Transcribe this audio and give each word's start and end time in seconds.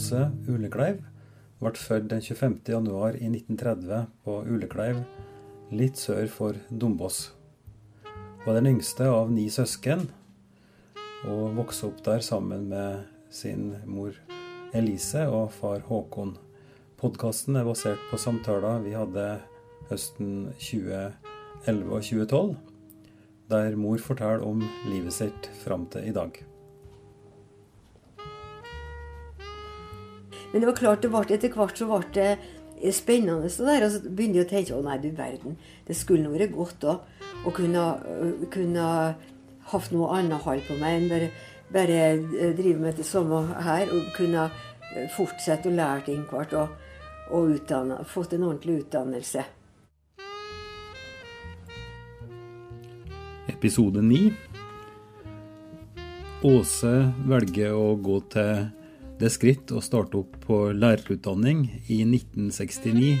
Åse 0.00 0.30
Ulekleiv 0.48 1.02
ble 1.60 1.70
født 1.76 2.06
den 2.08 2.22
25. 2.24 2.54
i 3.20 3.26
1930 3.28 4.06
på 4.24 4.36
Ulekleiv, 4.48 5.02
litt 5.76 6.00
sør 6.00 6.24
for 6.32 6.56
Dombås. 6.72 7.18
Var 8.46 8.56
den 8.56 8.70
yngste 8.70 9.10
av 9.12 9.28
ni 9.28 9.44
søsken, 9.52 10.06
og 11.28 11.52
vokste 11.58 11.90
opp 11.90 12.00
der 12.06 12.24
sammen 12.24 12.70
med 12.72 13.04
sin 13.28 13.74
mor 13.84 14.16
Elise 14.72 15.26
og 15.28 15.52
far 15.58 15.84
Håkon. 15.90 16.32
Podkasten 16.96 17.60
er 17.60 17.68
basert 17.68 18.00
på 18.08 18.16
samtaler 18.24 18.80
vi 18.86 18.96
hadde 18.96 19.26
høsten 19.92 20.54
2011 20.56 21.92
og 21.92 22.08
2012, 22.08 22.56
der 23.52 23.76
mor 23.76 24.00
forteller 24.00 24.48
om 24.48 24.64
livet 24.88 25.20
sitt 25.20 25.52
fram 25.60 25.90
til 25.92 26.08
i 26.08 26.16
dag. 26.16 26.40
Men 30.52 30.62
det 30.62 30.66
var 30.66 30.78
klart, 30.78 31.02
det 31.02 31.10
ble, 31.12 31.22
etter 31.34 31.54
hvert 31.54 31.78
så 31.78 31.86
ble 31.86 32.00
det 32.14 32.94
spennende. 32.94 33.48
det 33.48 33.66
der, 33.66 33.84
Og 33.84 33.92
så 33.92 34.00
begynte 34.02 34.40
jeg 34.40 34.46
å 34.46 34.50
tenke 34.50 34.74
å 34.74 34.82
nei, 34.82 34.98
du 34.98 35.10
verden, 35.10 35.56
det 35.86 35.96
skulle 35.96 36.24
nå 36.24 36.32
vært 36.34 36.56
godt 36.56 36.80
da, 36.80 36.98
å 37.44 37.50
kunne, 37.54 37.84
kunne 38.50 38.86
hatt 39.70 39.92
noe 39.92 40.10
annet 40.18 40.42
hold 40.42 40.66
på 40.66 40.78
meg 40.80 40.98
enn 40.98 41.08
bare, 41.08 41.30
bare 41.72 42.52
drive 42.58 42.80
med 42.80 42.96
det 42.98 43.06
samme 43.06 43.44
her. 43.62 43.92
Og 43.94 44.10
kunne 44.16 44.50
fortsette 45.14 45.70
å 45.70 45.76
lære 45.76 46.06
ting 46.08 46.26
hvert 46.26 46.54
og, 46.58 46.74
og 47.30 47.54
utdanne, 47.54 48.02
fått 48.04 48.34
en 48.34 48.48
ordentlig 48.48 48.82
utdannelse. 48.84 49.46
Episode 53.50 54.02
9. 54.02 54.32
Åse 56.50 56.92
velger 57.28 57.74
å 57.76 57.94
gå 58.00 58.18
til 58.32 58.79
det 59.20 59.28
skritt 59.34 59.72
å 59.76 59.82
starte 59.84 60.22
opp 60.22 60.38
på 60.46 60.70
lærerutdanning 60.72 61.66
i 61.92 62.00
1969. 62.06 63.18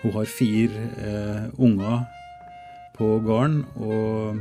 Hun 0.00 0.14
har 0.14 0.30
fire 0.32 0.84
eh, 0.96 1.46
unger 1.60 2.06
på 2.96 3.18
gården 3.26 3.62
og 3.76 4.40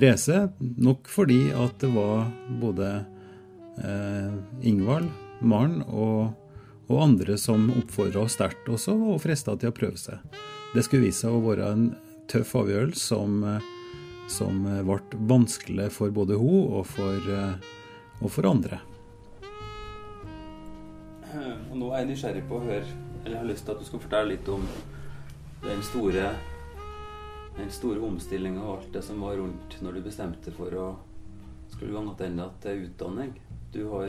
reiser, 0.00 0.48
nok 0.80 1.08
fordi 1.10 1.50
at 1.52 1.76
det 1.82 1.90
var 1.92 2.30
både 2.62 2.90
eh, 3.84 4.32
Ingvald, 4.70 5.10
Maren 5.40 5.82
og, 5.88 6.32
og, 6.88 6.96
andre 7.00 7.36
som 7.40 7.68
oppfordra 7.74 8.26
sterkt 8.32 8.68
også, 8.72 8.96
og 8.96 9.20
frista 9.24 9.56
til 9.60 9.72
å 9.72 9.76
prøve 9.76 10.00
seg. 10.00 10.20
Det 10.72 10.86
skulle 10.86 11.10
vise 11.10 11.26
seg 11.26 11.36
å 11.36 11.44
være 11.44 11.72
en 11.74 11.90
tøff 12.30 12.54
avgjørelse 12.56 13.02
som, 13.10 13.42
som 14.32 14.62
ble 14.64 15.24
vanskelig 15.28 15.90
for 15.92 16.14
både 16.14 16.38
hun 16.40 16.78
og 16.80 16.86
for, 16.88 17.34
eh, 17.36 17.74
og 18.20 18.32
for 18.32 18.48
andre. 18.48 18.80
Og 21.34 21.76
nå 21.78 21.90
er 21.90 22.02
jeg 22.02 22.10
nysgjerrig 22.10 22.42
på 22.48 22.56
å 22.58 22.64
høre 22.64 22.86
Eller 23.20 23.34
jeg 23.36 23.42
har 23.42 23.50
lyst 23.50 23.66
til 23.66 23.74
at 23.74 23.82
du 23.82 23.86
skal 23.86 24.02
fortelle 24.02 24.32
litt 24.32 24.48
om 24.50 24.64
den 25.62 25.82
store 25.84 26.30
den 27.58 27.70
store 27.74 28.00
omstillinga 28.06 28.62
og 28.62 28.76
alt 28.78 28.92
det 28.94 29.02
som 29.04 29.20
var 29.20 29.36
rundt 29.36 29.74
når 29.84 29.98
du 29.98 30.04
bestemte 30.06 30.52
for 30.54 30.76
å 30.80 30.86
skulle 31.70 31.92
gå 31.92 32.14
tilbake 32.18 32.62
til 32.62 32.86
utdanning. 32.86 33.34
Du 33.74 33.82
har, 33.92 34.08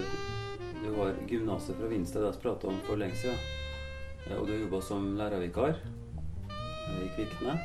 du 0.84 0.88
har 0.96 1.18
gymnaset 1.30 1.76
fra 1.78 1.90
Vinsted 1.92 2.24
vi 2.24 2.32
prata 2.46 2.70
om 2.72 2.80
for 2.88 3.02
lenge 3.02 3.18
siden. 3.20 3.38
Og 4.38 4.48
du 4.48 4.54
har 4.54 4.64
jobba 4.64 4.82
som 4.86 5.12
lærervikar 5.18 5.78
i 7.02 7.12
Kvikne. 7.18 7.58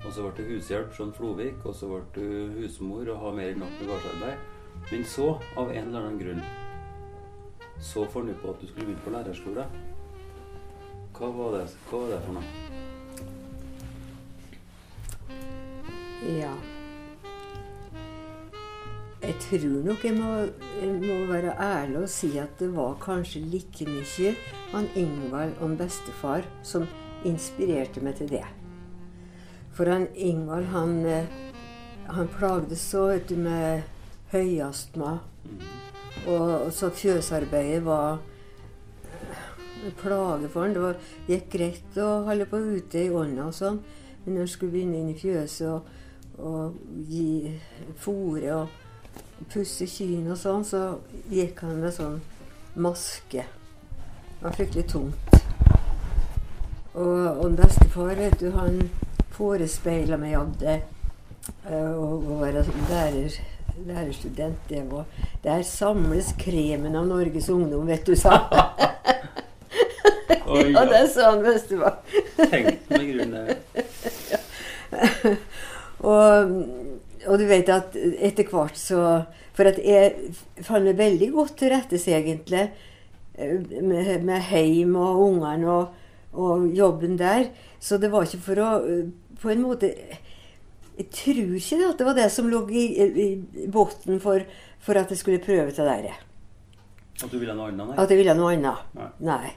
Og 0.00 0.14
så 0.14 0.24
ble 0.24 0.32
du 0.38 0.54
hushjelp 0.54 0.94
som 0.96 1.12
Flovik, 1.12 1.60
og 1.68 1.74
så 1.76 1.90
ble 1.90 2.00
du 2.16 2.60
husmor 2.60 3.08
og 3.12 3.20
har 3.24 3.36
mer 3.36 3.52
enn 3.52 3.60
nok 3.64 3.74
med 3.80 3.92
gardsarbeid. 3.92 4.48
Men 4.88 5.04
så, 5.04 5.28
av 5.60 5.72
en 5.74 5.90
eller 5.90 6.06
annen 6.06 6.20
grunn, 6.22 6.44
så 7.80 8.04
fornøyd 8.12 8.34
på 8.42 8.52
at 8.52 8.60
du 8.60 8.66
skulle 8.68 8.86
begynne 8.86 9.04
på 9.04 9.14
lærerskole. 9.14 9.64
Hva 11.20 11.28
var 11.36 11.56
det, 11.56 11.64
Hva 11.90 11.98
var 12.00 12.12
det 12.14 12.18
for 12.24 12.36
noe? 12.38 12.44
Ja 16.40 16.52
Jeg 19.20 19.34
tror 19.44 19.82
nok 19.84 20.04
jeg 20.04 20.16
må, 20.16 20.30
jeg 20.80 20.94
må, 21.02 21.18
være 21.28 21.52
ærlig 21.60 21.98
og 22.00 22.08
si 22.12 22.30
at 22.40 22.56
det 22.60 22.70
var 22.72 22.96
kanskje 23.04 23.42
like 23.52 23.84
mye 23.88 24.32
han 24.72 24.88
Ingvald 24.96 25.60
og 25.60 25.76
bestefar 25.80 26.48
som 26.64 26.88
inspirerte 27.28 28.00
meg 28.00 28.16
til 28.16 28.30
det. 28.32 28.46
For 29.76 29.90
han 29.92 30.08
Ingvald, 30.14 30.70
han, 30.72 30.96
eh, 31.04 31.28
han 32.08 32.32
plagdes 32.32 32.80
så 32.80 33.10
vet 33.10 33.28
du, 33.28 33.36
med 33.36 33.82
høyastma. 34.32 35.18
Mm. 35.44 35.89
Og 36.30 36.72
så 36.74 36.90
fjøsarbeidet 36.94 37.84
var 37.84 38.18
plage 39.96 40.48
for 40.48 40.62
han. 40.62 40.74
Det 40.74 40.82
var, 40.82 41.00
gikk 41.28 41.48
greit 41.54 41.98
å 42.00 42.10
holde 42.28 42.48
på 42.50 42.60
ute 42.60 43.06
i 43.06 43.10
ånda 43.10 43.48
og 43.48 43.56
sånn. 43.56 43.80
Men 44.24 44.34
når 44.34 44.44
han 44.44 44.52
skulle 44.52 44.74
begynne 44.74 45.00
inn 45.00 45.14
i 45.14 45.18
fjøset 45.18 45.66
og, 45.70 45.88
og 46.40 46.76
gi 47.08 47.54
fôre 48.00 48.52
og 48.58 49.48
pusse 49.52 49.88
kyrne 49.88 50.34
og 50.34 50.40
sånn, 50.40 50.66
så 50.68 50.82
gikk 51.32 51.64
han 51.64 51.80
med 51.80 51.94
sånn 51.96 52.20
maske. 52.80 53.46
Det 53.46 54.44
var 54.44 54.56
fryktelig 54.56 54.86
tungt. 54.92 55.36
Og, 56.94 57.44
og 57.44 57.56
bestefar, 57.56 58.16
vet 58.18 58.40
du, 58.40 58.50
han 58.56 58.82
forespeila 59.34 60.18
meg 60.20 60.36
at 60.36 60.56
det 60.60 60.76
eh, 61.70 61.92
å 61.94 62.40
være 62.40 62.64
lærer 62.90 63.36
lærerstudent, 63.86 64.68
det 64.68 64.82
var 64.90 65.04
Der 65.44 65.62
samles 65.62 66.34
kremen 66.38 66.96
av 66.96 67.06
Norges 67.08 67.48
ungdom, 67.48 67.86
vet 67.88 68.06
du, 68.06 68.16
sa 68.18 68.36
Oi, 70.50 70.72
ja. 70.72 70.82
det 70.90 71.04
sa 71.12 71.28
han 71.30 71.44
bestefar. 71.44 72.00
Tenk 72.50 72.88
med 72.90 73.04
grunn 73.06 73.36
og, 76.10 76.54
og 77.22 77.36
du 77.38 77.44
vet 77.46 77.70
at 77.70 77.94
etter 77.94 78.48
hvert 78.50 78.78
så 78.78 79.02
For 79.54 79.70
at 79.70 79.78
jeg 79.78 80.32
fant 80.66 80.88
meg 80.88 80.98
veldig 80.98 81.28
godt 81.36 81.54
til 81.60 81.70
rettes, 81.70 82.08
egentlig, 82.10 82.64
med, 83.38 84.10
med 84.24 84.40
heim 84.48 84.96
og 84.98 85.20
ungene 85.28 85.70
og, 85.70 85.86
og 86.32 86.66
jobben 86.74 87.18
der. 87.20 87.50
Så 87.78 87.98
det 88.00 88.10
var 88.10 88.26
ikke 88.26 88.42
for 88.48 88.62
å 88.64 88.70
på 89.40 89.52
en 89.52 89.62
måte 89.64 89.92
jeg 91.00 91.08
tror 91.16 91.54
ikke 91.56 91.78
at 91.88 92.00
det 92.00 92.06
var 92.08 92.16
det 92.18 92.28
som 92.32 92.48
lå 92.50 92.60
i, 92.76 92.84
i, 93.00 93.28
bunnen 93.72 94.20
for, 94.20 94.44
for, 94.82 95.00
at 95.00 95.12
jeg 95.12 95.20
skulle 95.20 95.40
prøve 95.42 95.72
til 95.72 95.88
der. 95.88 96.12
At 97.20 97.30
du 97.32 97.38
ville 97.38 97.56
noe 97.56 97.70
annet? 97.70 97.92
Nei. 97.92 97.98
At 98.02 98.12
jeg 98.12 98.20
ville 98.20 98.36
noe 98.36 98.54
annet. 98.56 98.86
Nei. 98.96 99.10
nei. 99.30 99.52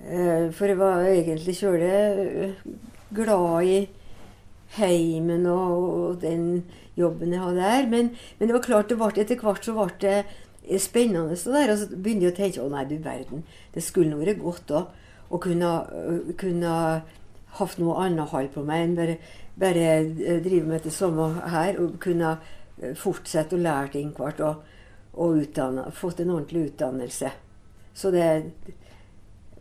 Uh, 0.00 0.48
for 0.56 0.70
jeg 0.70 0.80
var 0.80 1.04
egentlig 1.04 1.56
kjølig 1.58 1.90
eh, 1.92 2.62
glad 3.12 3.66
i 3.68 3.80
heimen 4.78 5.44
og, 5.50 6.22
den 6.22 6.64
jobben 6.96 7.34
jeg 7.34 7.42
hadde 7.42 7.60
der. 7.60 7.90
Men, 7.90 8.14
men 8.38 8.48
det 8.48 8.56
var 8.56 8.64
klart 8.64 8.88
det 8.88 8.96
ble, 9.00 9.12
etter 9.20 9.44
hvert 9.44 9.66
så 9.66 9.76
ble 9.76 9.90
det 10.00 10.80
spennende. 10.80 11.36
Så 11.36 11.52
der, 11.52 11.74
og 11.74 11.82
så 11.82 11.90
begynner 11.92 12.30
jeg 12.30 12.34
å 12.34 12.40
tenke 12.40 12.64
å 12.64 12.72
nei, 12.72 12.86
du 12.88 12.96
verden, 13.04 13.44
det 13.74 13.84
skulle 13.84 14.16
vært 14.20 14.40
godt 14.40 14.72
å 14.72 15.40
kunne, 15.42 15.74
kunne 16.40 16.74
hatt 17.58 17.78
noe 17.82 17.98
annet 18.04 18.30
hold 18.32 18.50
på 18.54 18.64
meg 18.66 18.86
enn 18.86 18.96
bare 18.98 19.18
bare 19.60 19.86
eh, 20.00 20.40
drive 20.42 20.66
med 20.66 20.84
det 20.84 20.92
samme 20.94 21.28
her 21.52 21.78
og 21.82 21.98
kunne 22.02 22.34
eh, 22.80 22.94
fortsette 22.96 23.56
å 23.56 23.62
lære 23.62 23.94
ting 23.96 24.12
hvert 24.16 24.40
og, 24.46 24.66
og 25.20 25.40
utdanne, 25.42 25.90
fått 25.92 26.22
en 26.24 26.34
ordentlig 26.36 26.70
utdannelse. 26.70 27.32
Så 27.94 28.10
det 28.14 28.26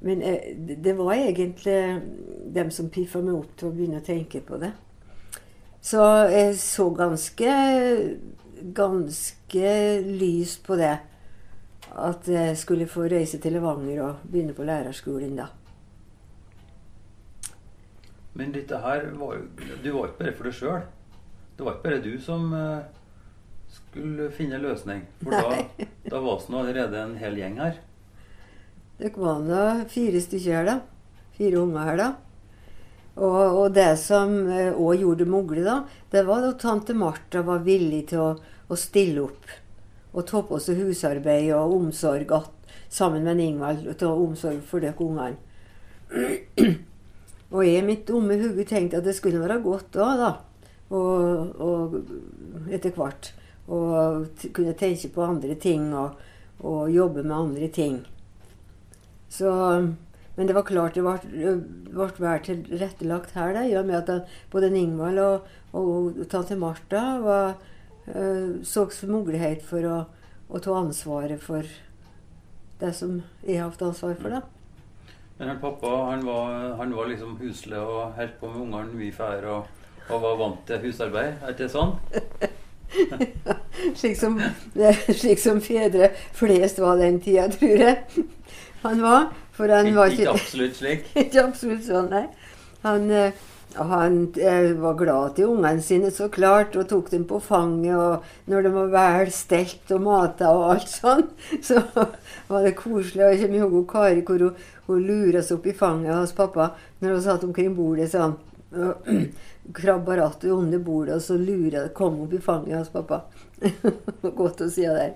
Men 0.02 0.22
eh, 0.22 0.56
det 0.56 0.94
var 0.96 1.14
egentlig 1.14 2.02
dem 2.56 2.72
som 2.72 2.90
piffa 2.90 3.20
meg 3.22 3.36
opp 3.36 3.58
til 3.58 3.68
å 3.68 3.74
begynne 3.76 4.00
å 4.00 4.06
tenke 4.06 4.40
på 4.40 4.58
det. 4.58 4.72
Så 5.82 6.04
jeg 6.32 6.56
så 6.56 6.90
ganske 6.96 7.56
ganske 8.74 10.02
lyst 10.02 10.64
på 10.64 10.76
det. 10.76 10.98
At 11.90 12.28
jeg 12.28 12.58
skulle 12.58 12.88
få 12.88 13.08
reise 13.10 13.40
til 13.42 13.58
Levanger 13.58 14.02
og 14.04 14.28
begynne 14.32 14.54
på 14.54 14.64
lærerskolen 14.64 15.36
da. 15.40 15.50
Men 18.40 18.54
dette 18.56 18.80
her 18.80 19.10
var 19.20 19.36
jo 19.36 19.68
Du 19.84 19.92
var 19.98 20.08
ikke 20.08 20.24
bare 20.24 20.38
for 20.38 20.48
deg 20.48 20.56
sjøl. 20.56 20.88
Det 21.58 21.66
var 21.66 21.76
ikke 21.76 21.90
bare 21.90 22.04
du 22.06 22.14
som 22.24 22.54
uh, 22.56 22.88
skulle 23.68 24.30
finne 24.32 24.62
løsning. 24.64 25.04
For 25.20 25.36
Nei. 25.36 25.66
da, 25.76 25.90
da 26.14 26.22
var 26.24 26.40
det 26.40 26.60
allerede 26.62 27.02
en 27.04 27.18
hel 27.20 27.36
gjeng 27.42 27.60
her. 27.60 27.82
Det 29.00 29.12
var 29.18 29.44
da 29.44 29.66
fire 29.92 30.24
stykker 30.24 30.56
her, 30.56 30.70
da. 30.70 30.78
Fire 31.36 31.60
unger 31.60 31.92
her, 31.92 32.00
da. 32.00 32.10
Og, 33.20 33.36
og 33.60 33.74
det 33.76 33.90
som 34.00 34.32
òg 34.48 34.94
uh, 34.94 35.02
gjorde 35.02 35.26
det 35.26 35.32
mulig, 35.34 35.66
da, 35.68 35.82
det 36.14 36.24
var 36.30 36.48
at 36.48 36.62
tante 36.64 36.96
Martha 36.96 37.44
var 37.44 37.66
villig 37.68 38.06
til 38.14 38.24
å, 38.24 38.30
å 38.72 38.80
stille 38.80 39.26
opp. 39.28 39.52
Og 40.16 40.24
ta 40.32 40.46
på 40.48 40.62
seg 40.64 40.80
husarbeid 40.80 41.52
og 41.58 41.76
omsorg 41.76 42.32
sammen 42.88 43.28
med 43.28 43.44
Ingvald. 43.44 43.84
Ta 44.00 44.16
omsorg 44.16 44.64
for 44.64 44.80
dere 44.80 44.96
ungene. 45.04 45.36
Og 47.50 47.66
jeg 47.66 47.86
mitt 47.86 48.06
dumme 48.08 48.38
hode 48.38 48.66
tenkte 48.70 49.00
at 49.00 49.08
det 49.08 49.16
skulle 49.18 49.42
være 49.42 49.62
godt 49.64 49.94
da, 49.96 50.10
da. 50.20 50.32
Og, 50.94 51.56
og 51.62 52.70
etter 52.70 52.94
hvert. 52.94 53.34
Og 53.70 54.28
kunne 54.54 54.74
tenke 54.78 55.10
på 55.14 55.26
andre 55.26 55.56
ting. 55.62 55.90
Og, 55.98 56.18
og 56.60 56.92
jobbe 56.92 57.24
med 57.24 57.36
andre 57.36 57.68
ting. 57.68 58.00
Så, 59.30 59.50
men 60.36 60.48
det 60.48 60.56
var 60.56 60.66
klart 60.68 60.98
det 60.98 61.04
ble, 61.06 61.56
ble 61.94 62.08
vel 62.18 62.46
tilrettelagt 62.46 63.36
her, 63.38 63.54
da, 63.56 63.66
i 63.68 63.76
og 63.78 63.86
med 63.88 64.10
at 64.10 64.32
både 64.52 64.72
Ingvald 64.74 65.22
og, 65.22 65.50
og, 65.78 66.24
tante 66.32 66.58
Martha 66.58 67.04
var, 67.24 67.60
så 68.66 68.88
mulighet 69.06 69.62
for 69.62 69.86
å, 69.86 69.98
å, 70.50 70.60
ta 70.60 70.74
ansvaret 70.80 71.44
for 71.44 71.68
det 72.80 72.94
som 72.98 73.20
jeg 73.44 73.60
har 73.60 73.70
hatt 73.70 73.84
ansvar 73.86 74.16
for. 74.18 74.34
da. 74.34 74.59
Men 75.40 75.60
pappa 75.60 75.88
han 75.88 76.26
var, 76.26 76.56
han 76.76 76.96
var 76.96 77.08
liksom 77.08 77.38
huslig 77.40 77.80
og 77.80 78.18
holdt 78.18 78.40
på 78.42 78.50
med 78.52 78.64
ungene 78.66 78.98
mye 79.00 79.14
før 79.16 79.46
og, 79.54 79.70
og, 80.10 80.18
var 80.26 80.40
vant 80.42 80.66
til 80.68 80.82
husarbeid? 80.84 81.46
Er 81.48 81.56
det 81.56 81.70
sånn? 81.72 81.94
slik, 84.00 84.18
som, 84.20 84.36
slik 85.22 85.40
som 85.40 85.62
fedre 85.64 86.12
flest 86.36 86.82
var 86.84 87.00
den 87.00 87.22
tida, 87.24 87.48
tror 87.56 87.86
jeg 87.86 88.26
han 88.84 89.06
var. 89.06 89.30
For 89.56 89.72
han 89.72 89.96
var 89.96 90.12
ikke, 90.12 90.26
ikke 90.26 90.34
absolutt 90.36 90.76
slik? 90.76 91.08
ikke 91.24 91.46
absolutt 91.46 91.88
sånn, 91.88 92.12
nei. 92.12 92.26
Han, 92.84 93.08
eh, 93.12 93.48
han 93.76 94.34
eh, 94.42 94.72
var 94.74 94.94
glad 94.98 95.36
til 95.36 95.52
ungene 95.54 95.82
sine, 95.82 96.10
så 96.12 96.30
klart, 96.30 96.76
og 96.76 96.88
tok 96.90 97.12
dem 97.12 97.26
på 97.30 97.40
fanget. 97.44 97.96
Og 97.96 98.50
når 98.50 98.66
de 98.66 98.72
var 98.74 98.90
vel 98.96 99.32
stelt 99.34 99.92
og 99.94 100.02
mata 100.08 100.50
og 100.56 100.66
alt 100.74 100.90
sånn, 100.90 101.28
så 101.68 101.84
var 102.50 102.66
det 102.66 102.78
koselig. 102.80 103.24
Og 103.26 103.36
jeg 103.36 103.44
kommer 103.44 103.60
ihåg 103.60 103.92
Kari 103.92 104.26
hvor 104.26 104.46
hun, 104.48 104.66
hun 104.90 105.06
lura 105.06 105.44
seg 105.46 105.60
opp 105.60 105.70
i 105.70 105.76
fanget 105.78 106.16
hos 106.18 106.34
pappa 106.38 106.72
når 107.00 107.16
hun 107.16 107.24
satt 107.28 107.46
omkring 107.46 107.78
bordet 107.78 108.10
sånn. 108.16 108.36
Krabba 109.74 110.18
rattet 110.18 110.50
under 110.54 110.82
bordet, 110.82 111.20
og 111.20 111.24
så 111.26 111.38
lura 111.38 111.86
kom 111.94 112.24
opp 112.26 112.34
i 112.34 112.42
fanget 112.42 112.82
hos 112.82 112.92
pappa. 112.94 113.24
Godt 114.42 114.66
å 114.66 114.72
si 114.72 114.88
det 114.88 114.98
der. 114.98 115.16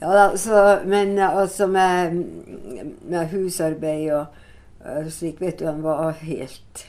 Ja 0.00 0.10
da, 0.12 0.24
så, 0.36 0.64
men 0.84 1.14
altså 1.24 1.68
med, 1.72 2.18
med 3.08 3.30
husarbeid 3.32 4.10
og 4.12 4.26
uh, 4.84 5.06
slik, 5.08 5.40
vet 5.40 5.60
du, 5.60 5.64
han 5.70 5.80
var 5.84 6.12
helt 6.20 6.84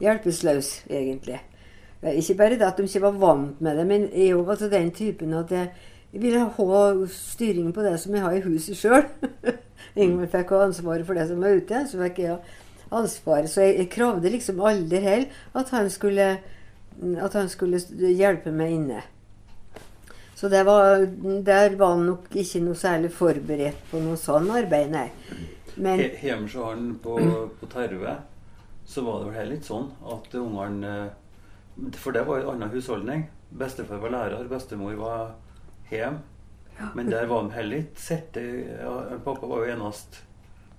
hjelpeløs, 0.00 0.72
egentlig. 0.90 1.40
Ikke 2.02 2.34
bare 2.38 2.58
det 2.58 2.66
at 2.66 2.78
de 2.78 2.86
ikke 2.86 3.02
var 3.02 3.16
vant 3.18 3.60
med 3.60 3.78
det, 3.78 3.86
men 3.86 4.08
jeg 4.14 4.46
var 4.46 4.54
til 4.54 4.70
den 4.70 4.90
typen 4.94 5.34
at 5.34 5.50
jeg 5.50 5.70
ville 6.12 6.44
ha 6.44 7.06
styringen 7.10 7.72
på 7.72 7.82
det 7.82 7.96
som 8.00 8.14
jeg 8.14 8.22
har 8.22 8.36
i 8.36 8.44
huset 8.44 8.78
sjøl. 8.78 9.02
Ingvild 9.98 10.30
fikk 10.30 10.54
ha 10.54 10.62
ansvaret 10.68 11.06
for 11.06 11.18
det 11.18 11.26
som 11.28 11.42
var 11.42 11.58
ute, 11.58 11.82
så 11.90 11.98
fikk 12.04 12.22
jeg 12.22 12.38
ansvaret. 12.94 13.50
Så 13.50 13.66
jeg, 13.66 13.76
jeg 13.82 13.90
kravde 13.90 14.30
liksom 14.30 14.62
aldri 14.62 15.02
heller 15.02 15.58
at 15.58 15.74
han 15.74 15.90
skulle, 15.90 16.30
at 17.18 17.34
han 17.34 17.50
skulle 17.50 17.82
hjelpe 18.14 18.54
meg 18.54 18.76
inne. 18.78 19.02
Så 20.38 20.48
det 20.48 20.62
var, 20.66 21.02
der 21.42 21.74
var 21.76 21.96
han 21.96 22.06
nok 22.06 22.30
ikke 22.30 22.62
noe 22.62 22.78
særlig 22.78 23.10
forberedt 23.10 23.88
på 23.90 23.98
noe 23.98 24.14
sånn 24.20 24.52
arbeid, 24.54 24.92
nei. 24.92 25.08
Men 25.82 26.02
Hjemme 26.22 26.46
har 26.52 26.76
han 26.76 26.92
på, 27.02 27.16
på 27.58 27.66
Tarve 27.72 28.20
så 28.88 29.04
var 29.04 29.18
det 29.20 29.26
vel 29.28 29.36
heller 29.36 29.54
litt 29.58 29.66
sånn 29.68 29.90
at 30.08 30.34
ungene 30.40 30.92
For 32.00 32.14
det 32.16 32.22
var 32.26 32.40
jo 32.40 32.48
en 32.48 32.54
annen 32.56 32.72
husholdning. 32.72 33.26
Bestefar 33.60 34.00
var 34.02 34.14
lærer, 34.14 34.48
bestemor 34.48 34.96
var 34.98 35.34
hjem. 35.90 36.16
Ja. 36.78 36.88
Men 36.96 37.10
der 37.12 37.28
var 37.28 37.44
de 37.44 37.52
heller 37.54 37.84
ikke 37.84 38.00
sett 38.00 38.38
ja, 38.40 38.94
Pappa 39.24 39.46
var 39.46 39.62
jo 39.62 39.74
eneste 39.74 40.24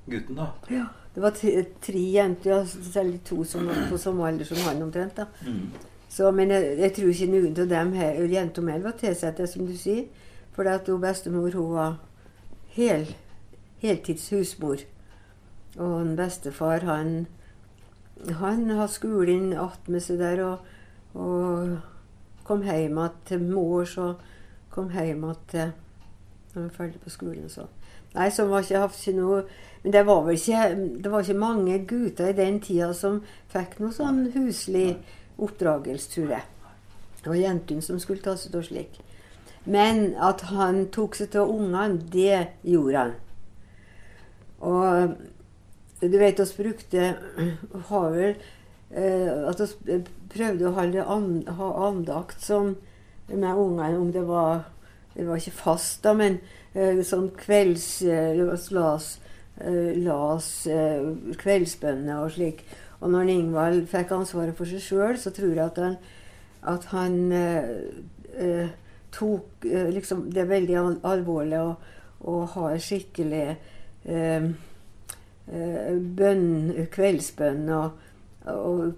gutten, 0.09 0.41
da. 0.41 0.49
Ja. 0.73 0.87
Det 1.13 1.21
var 1.21 1.37
tre 1.85 2.01
jenter, 2.13 2.49
ja, 2.49 2.59
særlig 2.65 3.21
to 3.29 3.43
som 3.45 3.69
var 3.69 3.79
på 3.89 3.97
samme 4.01 4.27
alder 4.27 4.45
som 4.45 4.57
han 4.65 4.81
omtrent. 4.81 5.15
da. 5.15 5.25
Mm. 5.45 5.69
Så, 6.09 6.31
men 6.31 6.49
jeg, 6.53 6.77
jeg, 6.79 6.93
tror 6.97 7.13
ikke 7.13 7.31
noen 7.31 7.57
av 7.61 7.71
dem 7.77 7.95
jentene 8.33 8.73
heller 8.73 8.89
var 8.89 8.97
tilsatte, 8.97 9.47
som 9.47 9.69
du 9.69 9.75
sier. 9.77 10.05
For 10.55 10.69
at 10.69 10.89
hun 10.89 11.01
bestemor 11.01 11.53
hun 11.53 11.73
var 11.77 11.99
hel, 12.73 13.11
heltidshusmor. 13.83 14.85
Og 15.77 15.99
en 16.01 16.15
bestefar, 16.17 16.85
han 16.89 17.27
han 18.27 18.69
hadde 18.69 18.91
skolen 18.91 19.53
attmed 19.53 20.03
seg 20.03 20.19
der 20.19 20.43
og, 20.43 20.67
og, 21.13 21.77
kom 22.43 22.63
hjem 22.65 22.97
igjen 22.97 23.17
til 23.29 23.43
mors 23.45 23.95
og 24.01 24.23
kom 24.73 24.89
hjem 24.89 25.23
igjen 25.23 25.43
til 25.51 25.71
når 26.49 26.55
han 26.55 26.63
var 26.63 26.77
ferdig 26.77 27.01
på 27.03 27.13
skolen. 27.13 27.45
og 27.45 27.53
sånn. 27.53 27.75
Nei, 28.15 28.29
så 28.33 28.47
var 28.49 28.65
ikke, 28.65 28.87
ikke 28.89 29.11
noe 29.19 29.43
Men 29.83 29.93
det 29.93 30.01
var 30.07 30.23
vel 30.25 30.35
ikke, 30.35 30.63
det 31.03 31.11
var 31.11 31.21
ikke 31.21 31.39
mange 31.39 31.75
gutter 31.87 32.31
i 32.31 32.35
den 32.35 32.57
tida 32.59 32.89
som 32.93 33.21
fikk 33.53 33.77
noe 33.79 33.93
sånn 33.95 34.25
huslig 34.33 34.97
oppdragelse, 35.39 36.09
tror 36.11 36.33
jeg. 36.33 36.43
Det 37.21 37.29
var 37.29 37.39
jentene 37.39 37.85
som 37.85 37.99
skulle 38.01 38.25
ta 38.25 38.33
seg 38.35 38.57
av 38.59 38.65
slik. 38.67 38.97
Men 39.63 40.17
at 40.19 40.41
han 40.49 40.89
tok 40.91 41.15
seg 41.15 41.37
av 41.39 41.53
ungene, 41.53 42.01
det 42.11 42.49
gjorde 42.67 43.05
han. 43.05 43.15
Og 44.59 45.15
du 46.01 46.17
vet, 46.17 46.39
vi 46.39 46.63
brukte 46.63 47.15
har 47.89 48.11
vel 48.13 48.35
eh, 48.91 49.31
At 49.49 49.61
vi 49.85 49.99
prøvde 50.31 50.69
å 50.69 50.75
holde 50.77 51.05
an, 51.05 51.31
ha 51.57 51.71
andakt 51.89 52.43
som 52.43 52.75
med 53.29 53.55
ungene, 53.55 53.97
om 53.99 54.11
det 54.11 54.23
var 54.27 54.69
Det 55.13 55.27
var 55.27 55.37
ikke 55.37 55.57
fast, 55.57 56.03
da, 56.03 56.13
men 56.13 56.39
eh, 56.73 57.01
sånn 57.03 57.31
kvelds... 57.35 58.01
Eh, 58.07 58.37
las, 58.71 59.19
eh, 59.59 59.97
las 59.97 60.67
eh, 60.67 61.09
kveldsbønner 61.41 62.23
og 62.23 62.31
slik. 62.31 62.61
Og 63.01 63.11
når 63.11 63.31
Ingvald 63.33 63.87
fikk 63.89 64.13
ansvaret 64.15 64.55
for 64.55 64.69
seg 64.69 64.83
sjøl, 64.83 65.17
så 65.19 65.33
tror 65.35 65.51
jeg 65.51 65.65
at 65.65 65.81
han, 65.81 65.97
at 66.71 66.87
han 66.93 67.17
eh, 67.35 67.69
eh, 68.37 68.71
tok 69.11 69.65
eh, 69.65 69.89
liksom 69.95 70.29
Det 70.31 70.47
veldig 70.47 70.75
al 70.77 70.97
alvorlig 71.09 71.59
å, 71.59 71.69
å 72.29 72.39
ha 72.53 72.71
skikkelig 72.77 73.45
eh, 73.49 73.57
eh, 74.05 74.49
bønn, 75.49 76.73
kveldsbønn 76.93 77.69
og, 77.73 78.01
og, 78.45 78.93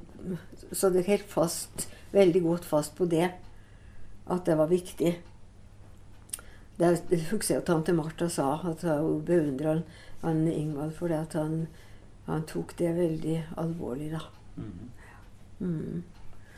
Så 0.72 0.90
det 0.92 1.08
helt 1.08 1.28
fast, 1.28 1.88
veldig 2.12 2.42
godt 2.44 2.66
fast 2.68 2.96
på 2.96 3.08
det. 3.10 3.32
At 4.32 4.46
det 4.46 4.58
var 4.60 4.70
viktig. 4.72 5.16
Det, 6.78 6.90
husker 7.30 7.56
jeg 7.56 7.62
at 7.62 7.68
tante 7.70 7.94
Martha 7.94 8.28
sa, 8.30 8.54
at 8.70 8.84
hun 8.84 9.24
beundra 9.26 9.82
Ingvald 10.24 10.94
for 10.94 11.10
det 11.10 11.18
at 11.18 11.34
han 11.40 11.66
han 12.26 12.44
tok 12.48 12.76
det 12.78 12.94
veldig 12.96 13.38
alvorlig, 13.58 14.12
da. 14.14 14.22
Mm. 14.56 14.90
Mm. 15.60 16.04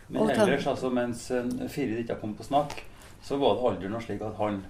Men 0.07 0.29
ellers, 0.29 0.67
altså, 0.67 0.89
mens 0.93 1.25
Firid 1.71 2.03
ikke 2.03 2.19
kom 2.21 2.35
på 2.37 2.45
snakk, 2.45 2.75
så 3.23 3.39
var 3.41 3.55
det 3.55 3.69
aldri 3.69 3.91
noe 3.91 4.03
slik 4.03 4.21
at 4.25 4.37
han 4.41 4.63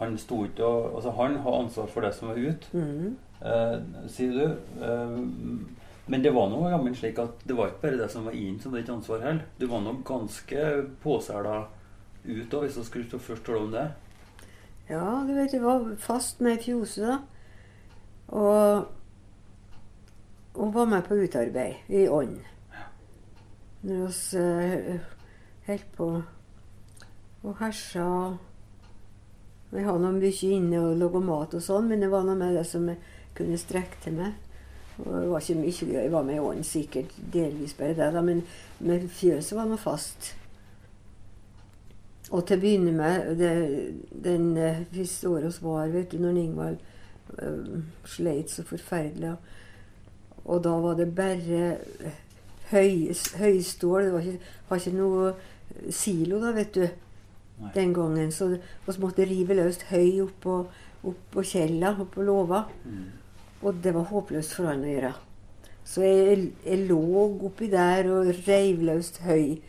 han 0.00 0.16
sto 0.18 0.40
ikke 0.48 0.66
og 0.66 0.96
altså 0.96 1.10
Han 1.14 1.36
har 1.44 1.58
ansvar 1.60 1.86
for 1.86 2.02
det 2.02 2.14
som 2.16 2.32
var 2.32 2.40
ute, 2.40 2.70
mm. 2.72 3.12
Eh, 3.44 3.76
sier 4.10 4.32
du. 4.36 4.46
Eh, 4.84 5.18
men 6.06 6.22
det 6.22 6.32
var 6.34 6.48
noe 6.50 6.70
gammelt 6.72 6.98
slik 6.98 7.18
at 7.22 7.44
det 7.46 7.56
var 7.56 7.70
ikke 7.70 7.86
bare 7.86 8.00
det 8.02 8.08
som 8.12 8.26
var 8.26 8.36
inn, 8.36 8.58
som 8.60 8.74
ikke 8.76 8.96
ansvar 8.96 9.22
heller. 9.22 9.44
Du 9.58 9.66
var 9.70 9.84
nok 9.84 10.02
ganske 10.06 10.64
påsæla 11.02 11.60
ut 12.24 12.48
da, 12.50 12.62
hvis 12.62 12.74
du 12.78 12.84
skulle 12.84 13.18
først 13.18 13.46
tale 13.46 13.66
om 13.66 13.70
det. 13.72 13.86
Ja, 14.90 15.22
du 15.26 15.34
vet, 15.34 15.52
det 15.52 15.62
var 15.62 15.86
fast 15.98 16.40
med 16.40 16.58
fjose, 16.62 17.06
da. 17.06 17.18
Og 18.32 18.88
hun 20.54 20.74
var 20.74 20.86
med 20.86 21.02
på 21.06 21.14
utarbeid 21.14 21.88
i 21.88 22.08
ånd. 22.08 22.38
Når 23.82 24.12
vi 24.32 24.94
uh, 24.94 25.00
holdt 25.66 25.92
på 25.96 26.22
og 27.42 27.56
hersa 27.58 28.04
Vi 29.72 29.82
hadde 29.82 30.02
noe 30.04 30.14
mye 30.14 30.50
inne 30.52 30.78
og 30.84 30.98
laga 31.00 31.22
mat 31.24 31.54
og 31.56 31.64
sånn, 31.64 31.88
men 31.88 32.04
det 32.04 32.10
var 32.12 32.26
noe 32.26 32.36
med 32.38 32.54
det 32.58 32.66
som 32.68 32.84
jeg 32.90 33.00
kunne 33.36 33.58
strekke 33.58 34.00
til 34.04 34.16
meg. 34.18 34.38
Og 34.98 35.08
det 35.14 35.30
var 35.30 35.40
ikke 35.40 35.60
mye. 35.60 36.02
Jeg 36.02 36.12
var 36.12 36.22
med 36.22 36.34
i 36.34 36.38
ånd, 36.38 36.64
sikkert 36.64 37.16
delvis 37.32 37.74
bare 37.74 37.96
det, 37.96 38.12
da, 38.14 38.20
men, 38.20 38.42
med 38.80 39.08
fjøset 39.08 39.56
var 39.56 39.68
nå 39.68 39.78
fast. 39.80 40.34
Og 42.32 42.44
til 42.46 42.56
å 42.56 42.62
begynne 42.62 42.92
med, 42.96 43.32
det, 43.40 43.52
den 44.24 44.52
første 44.92 45.28
året 45.28 45.58
vi 45.58 45.66
var, 45.66 45.88
vet 45.92 46.12
du, 46.12 46.20
når 46.22 46.38
Ingvald 46.40 46.84
uh, 47.38 47.80
sleit 48.08 48.52
så 48.52 48.64
forferdelig. 48.64 49.32
Og, 49.32 50.44
og 50.44 50.62
da 50.64 50.76
var 50.84 51.00
det 51.00 51.08
bare 51.16 51.64
høy, 52.70 53.12
høystål. 53.40 54.06
Det 54.06 54.12
var 54.12 54.28
ikke, 54.28 54.52
var 54.68 54.80
ikke 54.80 54.96
noe 54.96 55.32
silo 55.92 56.40
da, 56.42 56.52
vet 56.56 56.76
du. 56.76 56.86
Nei. 57.62 57.72
Den 57.74 57.92
gangen. 57.94 58.32
Så 58.32 58.48
vi 58.54 58.96
måtte 59.00 59.28
rive 59.28 59.56
løst 59.58 59.88
høy 59.92 60.22
oppå 60.24 60.62
opp 61.02 61.26
på 61.34 61.44
kjella, 61.46 61.96
oppå 62.00 62.24
låva. 62.24 62.64
Mm. 62.86 63.21
Og 63.62 63.78
det 63.82 63.94
var 63.94 64.08
håpløst 64.10 64.56
for 64.56 64.70
han 64.70 64.84
å 64.84 64.90
gjøre. 64.90 65.12
Så 65.86 66.04
jeg, 66.06 66.48
jeg 66.66 66.86
lå 66.88 67.02
oppi 67.48 67.68
der 67.72 68.08
og 68.12 68.32
reiv 68.46 68.82
løst 68.86 69.20
høy. 69.26 69.60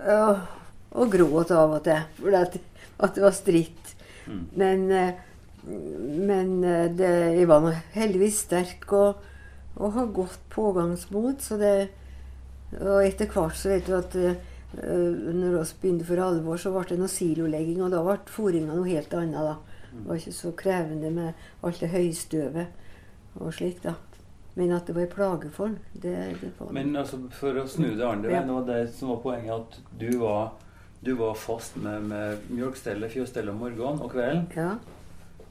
Og, 0.00 0.44
og 0.96 1.10
gråt 1.12 1.50
av 1.54 1.76
og 1.78 1.82
til 1.86 2.06
for 2.18 2.36
at, 2.38 2.54
at 2.98 3.16
det 3.16 3.24
var 3.24 3.34
stritt. 3.36 3.96
Mm. 4.26 4.44
Men, 4.58 4.86
eh, 4.94 5.26
men 5.66 6.54
eh, 6.64 6.86
det, 6.94 7.10
jeg 7.40 7.50
var 7.50 7.66
nå 7.66 7.74
heldigvis 7.96 8.44
sterk. 8.46 8.86
og 8.92 9.26
og 9.80 9.92
har 9.92 10.06
godt 10.06 10.40
pågangsmot. 10.50 11.42
Så 11.42 11.56
det, 11.56 11.88
og 12.80 13.04
etter 13.04 13.30
hvert 13.30 13.56
så 13.56 13.72
vet 13.74 13.86
du 13.86 13.96
at 13.96 14.16
uh, 14.16 14.34
når 14.80 15.56
vi 15.56 15.64
begynte 15.82 16.08
for 16.08 16.22
alvor, 16.24 16.60
så 16.60 16.72
ble 16.74 16.86
det 16.90 17.00
noe 17.00 17.10
silolegging, 17.10 17.80
og 17.84 17.94
da 17.94 18.02
ble 18.06 18.18
fôringa 18.30 18.76
noe 18.76 18.88
helt 18.88 19.14
annet. 19.18 19.40
da. 19.40 19.56
Det 19.90 20.06
var 20.06 20.20
ikke 20.20 20.36
så 20.36 20.52
krevende 20.54 21.10
med 21.10 21.46
alt 21.66 21.80
det 21.82 21.90
høystøvet 21.90 22.79
og 23.38 23.52
slik, 23.54 23.82
da. 23.82 23.94
Men 24.56 24.72
at 24.74 24.86
det 24.86 24.94
var 24.96 25.02
en 25.02 25.12
plage 25.14 25.50
for 25.54 25.66
ham, 25.70 25.76
det, 25.94 26.14
det 26.40 26.50
var 26.58 26.72
Men 26.74 26.96
altså, 26.96 27.20
for 27.30 27.54
å 27.60 27.66
snu 27.70 27.92
det 27.96 28.04
andre 28.06 28.28
veien, 28.32 28.46
det 28.50 28.56
var 28.56 28.66
det 28.66 28.80
som 28.92 29.08
var 29.12 29.20
poenget, 29.22 29.52
at 29.54 29.98
du 30.00 30.18
var, 30.18 30.50
du 31.00 31.12
var 31.14 31.34
fast 31.38 31.76
med, 31.76 32.02
med 32.10 32.48
mjølkstellet, 32.50 33.12
fjøsstellet 33.14 33.54
om 33.54 33.60
morgenen 33.62 34.02
og 34.02 34.10
kvelden. 34.12 34.48
Ja. 34.56 34.72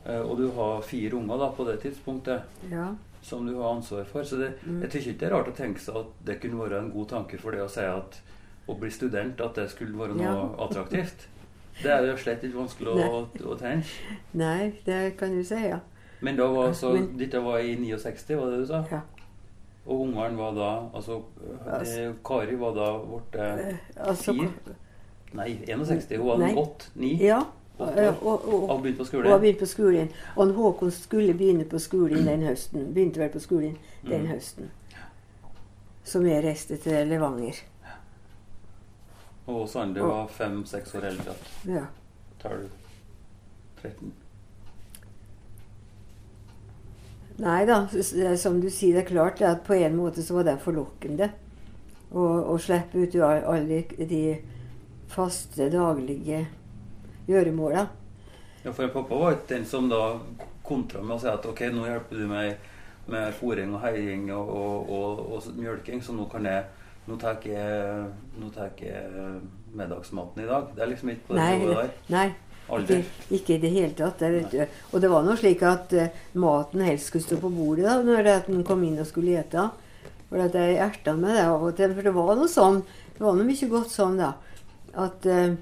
eh, 0.06 0.20
Og 0.22 0.38
du 0.38 0.50
har 0.52 0.82
fire 0.82 1.16
unger 1.16 1.38
da 1.40 1.48
på 1.56 1.66
det 1.66 1.78
tidspunktet 1.82 2.42
Ja. 2.72 2.90
som 3.22 3.48
du 3.48 3.56
har 3.62 3.76
ansvar 3.76 4.04
for. 4.06 4.24
Så 4.24 4.38
det, 4.38 4.52
Mm. 4.66 4.82
jeg 4.82 4.92
tykker 4.92 5.10
ikke 5.14 5.20
det 5.20 5.28
er 5.32 5.36
rart 5.38 5.48
å 5.48 5.56
tenke 5.56 5.80
seg 5.80 5.96
at 5.96 6.08
det 6.26 6.40
kunne 6.42 6.60
være 6.60 6.80
en 6.84 6.92
god 6.92 7.08
tanke 7.10 7.40
for 7.40 7.52
det 7.52 7.62
å 7.64 7.70
si 7.70 7.82
at 7.82 8.20
å 8.68 8.76
bli 8.80 8.90
student, 8.92 9.40
at 9.42 9.56
det 9.56 9.70
skulle 9.72 9.98
være 9.98 10.16
noe 10.16 10.24
Ja. 10.24 10.50
attraktivt. 10.68 11.26
Det 11.82 11.90
er 11.92 12.06
jo 12.06 12.18
slett 12.18 12.44
ikke 12.44 12.60
vanskelig 12.60 12.92
å, 13.08 13.28
å 13.48 13.56
tenke. 13.58 13.88
Nei, 14.34 14.74
det 14.86 15.16
kan 15.18 15.32
du 15.32 15.42
si, 15.44 15.56
ja. 15.56 15.80
Men 16.22 16.36
da 16.36 16.48
var 16.48 16.74
så, 16.74 16.94
Men- 16.94 17.18
dette 17.18 17.40
var 17.40 17.58
i 17.60 17.76
69, 17.76 18.36
var 18.36 18.50
det 18.52 18.60
du 18.60 18.66
sa? 18.66 18.84
ja. 18.92 19.00
Og 19.86 20.02
ungene 20.02 20.38
var 20.38 20.52
da 20.54 20.90
Altså, 20.94 21.22
eh, 21.66 22.14
Kari 22.26 22.56
var 22.56 22.74
da 22.76 22.98
blitt 23.00 23.36
Eh, 23.36 23.76
Altså, 23.98 24.34
Fire? 24.34 24.76
Nei, 25.34 25.60
61. 25.68 26.18
Hun 26.18 26.28
var 26.28 26.38
Nei. 26.38 26.54
åtte? 26.56 26.86
Ni? 26.96 27.16
Ja. 27.26 27.40
Og, 27.80 27.88
og, 28.22 28.54
og, 28.54 28.70
Og 28.70 28.82
begynte 28.84 29.06
på 29.06 29.18
og 29.18 29.26
har 29.32 29.40
begynt 29.40 29.60
på 29.60 29.66
skolen. 29.66 30.10
Og 30.36 30.54
Håkon 30.54 30.92
skulle 30.92 31.34
begynne 31.34 31.64
på 31.66 31.80
skolen 31.80 32.26
den 32.28 32.42
høsten. 32.42 32.94
Begynte 32.94 33.20
vel 33.20 33.30
på 33.30 33.40
skolen 33.40 33.78
den 34.10 34.22
Mm. 34.22 34.28
høsten. 34.28 34.70
Så 36.04 36.20
vi 36.20 36.30
reiste 36.42 36.78
til 36.78 37.08
Levanger. 37.08 37.56
Og 39.48 39.70
Sande 39.70 40.02
var 40.02 40.28
fem-seks 40.28 40.96
år 40.96 41.04
eldre. 41.08 41.34
Ja. 41.68 41.86
Tar 42.42 42.50
du 42.58 42.68
13? 43.82 44.14
Nei 47.40 47.66
da, 47.68 47.84
som 48.38 48.60
du 48.60 48.68
sier, 48.68 48.98
det 48.98 49.06
er 49.06 49.12
klart 49.14 49.42
at 49.48 49.62
på 49.68 49.78
en 49.78 49.96
måte 49.96 50.24
så 50.26 50.40
var 50.40 50.48
det 50.50 50.58
forlokkende. 50.64 51.30
Å, 52.10 52.56
slippe 52.60 53.06
ut 53.06 53.16
alle 53.22 53.84
de 54.10 54.24
faste, 55.10 55.70
daglige 55.72 56.42
gjøremåla. 57.30 57.86
Ja, 58.64 58.74
for 58.74 58.92
pappa 58.92 59.22
var 59.22 59.38
ikke 59.38 59.54
den 59.54 59.70
som 59.70 59.88
da 59.92 60.18
kontra 60.66 61.02
med 61.06 61.16
å 61.16 61.22
si 61.22 61.30
at 61.32 61.46
ok, 61.48 61.64
nå 61.72 61.86
hjelper 61.88 62.20
du 62.20 62.26
meg 62.30 62.68
med 63.10 63.32
fòring 63.38 63.72
og 63.74 63.86
heiing 63.86 64.28
og, 64.36 64.52
og, 64.54 64.92
og, 64.98 65.24
og 65.38 65.48
mjølking, 65.58 66.04
så 66.06 66.14
nå 66.18 66.28
kan 66.30 66.46
jeg 66.46 66.68
nå 67.10 67.16
tar 67.18 67.40
jeg, 67.48 68.84
jeg 68.84 69.40
middagsmaten 69.74 70.44
i 70.44 70.50
dag. 70.50 70.70
Det 70.76 70.84
er 70.84 70.92
liksom 70.92 71.10
ikke 71.16 71.30
på 71.30 71.40
det 71.40 71.48
nivået 71.56 71.80
der. 71.80 71.96
nei 72.14 72.28
Aldri. 72.70 73.00
ikke, 73.30 73.56
i 73.56 73.62
det 73.64 73.72
hele 73.74 73.94
tatt. 73.98 74.22
Vet 74.22 74.52
du. 74.54 74.82
Og 74.94 75.04
det 75.04 75.12
var 75.12 75.26
nå 75.26 75.36
slik 75.40 75.64
at 75.68 75.96
uh, 75.98 76.10
maten 76.40 76.84
helst 76.86 77.10
skulle 77.10 77.26
stå 77.26 77.40
på 77.42 77.52
bordet 77.54 77.88
da, 77.88 77.98
når 78.06 78.30
den 78.50 78.66
kom 78.68 78.84
inn 78.86 79.00
og 79.02 79.10
skulle 79.10 79.40
ete. 79.40 79.70
For 80.30 80.44
at 80.44 80.58
jeg 80.58 80.78
erta 80.86 81.16
meg 81.18 81.40
det 81.40 81.48
av 81.48 81.66
og 81.66 81.74
til. 81.78 81.96
For 81.98 82.06
det 82.06 82.14
var 82.16 82.36
noe 82.38 82.52
sånn, 82.52 82.84
det 83.16 83.26
var 83.26 83.40
noe 83.40 83.48
mye 83.48 83.72
godt 83.74 83.96
sånn, 83.96 84.22
da. 84.22 84.34
At 85.00 85.26
uh, 85.30 85.58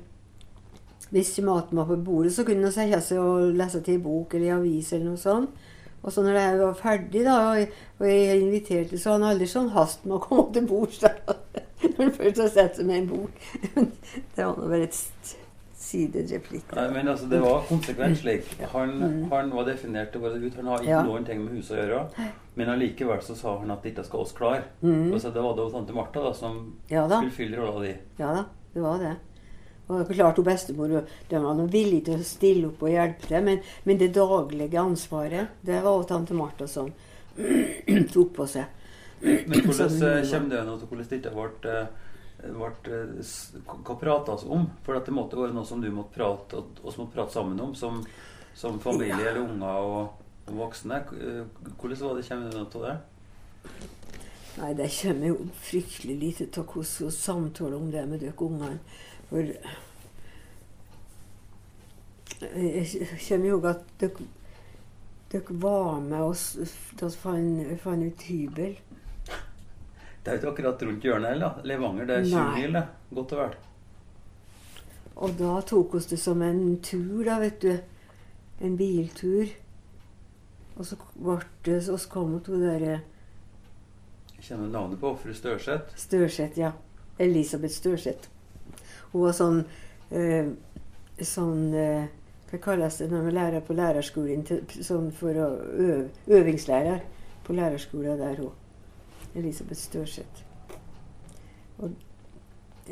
hvis 1.13 1.37
maten 1.45 1.79
var 1.79 1.87
på 1.87 1.95
bordet, 2.03 2.33
så 2.35 2.43
kunne 2.47 2.67
en 2.67 2.75
sette 2.75 2.99
seg 3.05 3.23
og 3.23 3.55
lese 3.55 3.79
til 3.83 3.97
en 3.97 4.05
bok 4.09 4.35
eller 4.35 4.49
i 4.49 4.55
avis 4.57 4.91
eller 4.91 5.13
noe 5.13 5.21
sånt. 5.21 5.65
Og 6.03 6.13
så 6.13 6.23
når 6.23 6.37
jeg 6.39 6.59
var 6.59 6.75
ferdig, 6.77 7.23
da, 7.25 7.37
og 7.99 8.05
jeg, 8.07 8.41
inviterte, 8.41 8.99
så 8.99 9.15
han 9.15 9.25
aldri 9.27 9.47
sånn 9.49 9.71
hast 9.73 10.05
med 10.05 10.19
å 10.19 10.23
komme 10.23 10.53
til 10.55 10.67
bords. 10.69 11.01
Når 11.81 11.97
han 11.99 12.13
først 12.15 12.39
har 12.41 12.51
sett 12.53 12.77
seg 12.77 12.87
med 12.87 13.01
en 13.01 13.09
bok. 13.09 13.41
Det 14.35 14.45
var 14.45 14.55
nå 14.57 14.69
bare 14.69 14.87
et 14.87 15.33
sidereplikk. 15.87 16.71
Nei, 16.75 16.87
men 16.93 17.07
altså, 17.07 17.27
det 17.31 17.39
var 17.43 17.61
konsekvent 17.69 18.17
slik. 18.19 18.49
Han, 18.73 18.89
Mm. 18.99 19.29
han 19.31 19.49
var 19.55 19.65
definert 19.65 20.11
til 20.11 20.21
å 20.21 20.25
være 20.27 20.41
ut. 20.45 20.55
Han 20.55 20.65
har 20.73 20.79
ikke 20.83 20.89
Ja. 20.89 21.03
noen 21.03 21.25
ting 21.25 21.43
med 21.45 21.53
huset 21.55 21.77
å 21.77 21.87
gjøre. 21.87 22.31
Men 22.55 22.67
allikevel 22.69 23.21
så 23.21 23.35
sa 23.35 23.57
han 23.59 23.71
at 23.71 23.83
dette 23.83 24.03
skal 24.05 24.19
oss 24.25 24.33
klare. 24.33 24.63
Mm. 24.83 25.13
Og 25.13 25.19
så 25.21 25.31
det 25.33 25.41
var 25.43 25.55
da 25.55 25.69
tante 25.69 25.93
Martha 25.93 26.23
da, 26.23 26.33
som 26.33 26.73
Ja 26.89 27.07
da. 27.07 27.17
skulle 27.21 27.31
fylle 27.31 27.57
rolla 27.57 27.81
di. 27.85 27.95
Ja 28.19 28.33
da, 28.33 28.45
det 28.73 28.81
var 28.81 28.97
det. 28.99 29.15
Og 29.89 30.07
klart 30.09 30.35
hun 30.35 30.45
bestemor 30.45 30.89
de 31.29 31.39
var 31.39 31.53
nå 31.55 31.67
villig 31.71 32.03
til 32.05 32.19
å 32.19 32.23
stille 32.23 32.67
opp 32.67 32.81
og 32.83 32.89
hjelpe 32.89 33.21
til, 33.29 33.41
men, 33.43 33.61
men 33.85 33.97
det 33.97 34.09
daglige 34.13 34.75
ansvaret, 34.81 35.47
det 35.63 35.81
var 35.81 35.91
også 36.01 36.07
tante 36.09 36.33
Martha 36.33 36.67
som 36.67 36.91
tok 38.13 38.33
på 38.35 38.47
seg. 38.49 38.65
Men 39.21 39.61
hvordan 39.63 39.89
Sånn, 39.89 40.03
eh, 40.03 40.27
kommer 40.31 40.49
det 40.49 40.65
nå 40.67 40.75
til 40.79 40.87
hvordan 40.91 41.09
dette 41.09 41.31
ble, 41.33 41.87
ble 42.55 42.95
eh, 42.95 43.65
Hva 43.65 43.97
prates 43.99 44.45
om? 44.47 44.67
For 44.85 44.97
det 44.97 45.13
måtte 45.15 45.39
være 45.39 45.55
noe 45.55 45.67
som 45.67 45.81
du 45.83 45.89
måtte 45.93 46.15
prate 46.17 46.63
oss 46.83 46.97
måtte 46.99 47.15
prate 47.15 47.35
sammen 47.35 47.59
om, 47.63 47.75
som, 47.75 48.01
som 48.55 48.79
familie 48.83 49.19
eller 49.19 49.43
unger 49.43 49.89
og, 49.91 50.23
og 50.47 50.59
voksne. 50.63 51.03
Eh, 51.17 51.43
Hvordan 51.75 52.03
var 52.03 52.19
det 52.19 52.27
kommer 52.29 52.51
du 52.51 52.65
til 52.71 52.87
det? 52.87 52.97
Nei, 54.57 54.71
det 54.73 54.89
kommer 54.89 55.27
jo 55.29 55.49
fryktelig 55.61 56.15
lite 56.17 56.47
av 56.57 56.65
hvordan 56.65 57.05
vi 57.05 57.11
samtaler 57.13 57.77
om 57.77 57.91
det 57.93 58.05
med 58.09 58.23
dere 58.23 58.47
ungene. 58.47 58.79
For 59.29 59.53
jeg 62.41 63.19
kommer 63.27 63.47
jo 63.49 63.59
at 63.69 63.85
dere, 64.01 64.27
dere 65.31 65.59
var 65.61 65.99
med 66.01 66.21
oss 66.21 66.51
da 66.97 67.09
vi 67.09 67.77
fant 67.83 68.07
ut 68.07 68.25
hybel. 68.31 68.77
Det 70.27 70.33
er 70.33 70.41
jo 70.41 70.41
ikke 70.41 70.49
akkurat 70.57 70.81
rundt 70.83 71.05
hjørnet 71.07 71.29
heller. 71.31 71.59
Levanger 71.63 72.07
det 72.09 72.15
er 72.17 72.25
20 72.27 72.33
Nei. 72.35 72.55
mil. 72.59 72.77
Godt 73.15 73.31
og 73.31 73.39
vel. 73.39 73.53
Og 75.23 75.37
da 75.39 75.53
tok 75.69 75.95
oss 75.95 76.09
det 76.11 76.17
som 76.19 76.43
en 76.43 76.59
tur, 76.83 77.21
da, 77.23 77.37
vet 77.39 77.61
du. 77.63 77.77
En 78.59 78.75
biltur. 78.75 79.53
Og 80.75 80.89
så 80.89 80.97
ble 81.15 81.37
det 81.63 81.77
Så 81.85 81.95
kom 82.11 82.35
hun 82.35 82.43
to 82.43 82.59
derre 82.59 82.97
Jeg 84.35 84.43
kjenner 84.49 84.67
navnet 84.67 84.99
på 84.99 85.13
fru 85.15 85.31
Størseth. 85.31 85.95
Størseth, 85.95 86.59
ja. 86.59 86.73
Elisabeth 87.23 87.73
Størseth. 87.79 88.27
Hun 89.13 89.29
var 89.29 89.39
sånn 89.39 89.63
øh, 90.11 90.53
Sånn 91.23 91.71
øh, 91.71 92.11
Hva 92.51 92.63
kalles 92.67 92.99
det 92.99 93.07
når 93.15 93.29
man 93.29 93.39
lærer 93.39 93.63
på 93.63 93.79
lærerskolen? 93.79 94.43
Til, 94.43 94.83
sånn 94.83 95.07
for 95.15 95.39
å 95.39 95.49
øve, 95.71 96.09
øvingslærer 96.27 96.99
på 97.47 97.55
lærerskolen 97.55 98.19
der 98.19 98.43
hun. 98.43 98.51
Elisabeth 99.37 99.79
Størseth. 99.79 100.43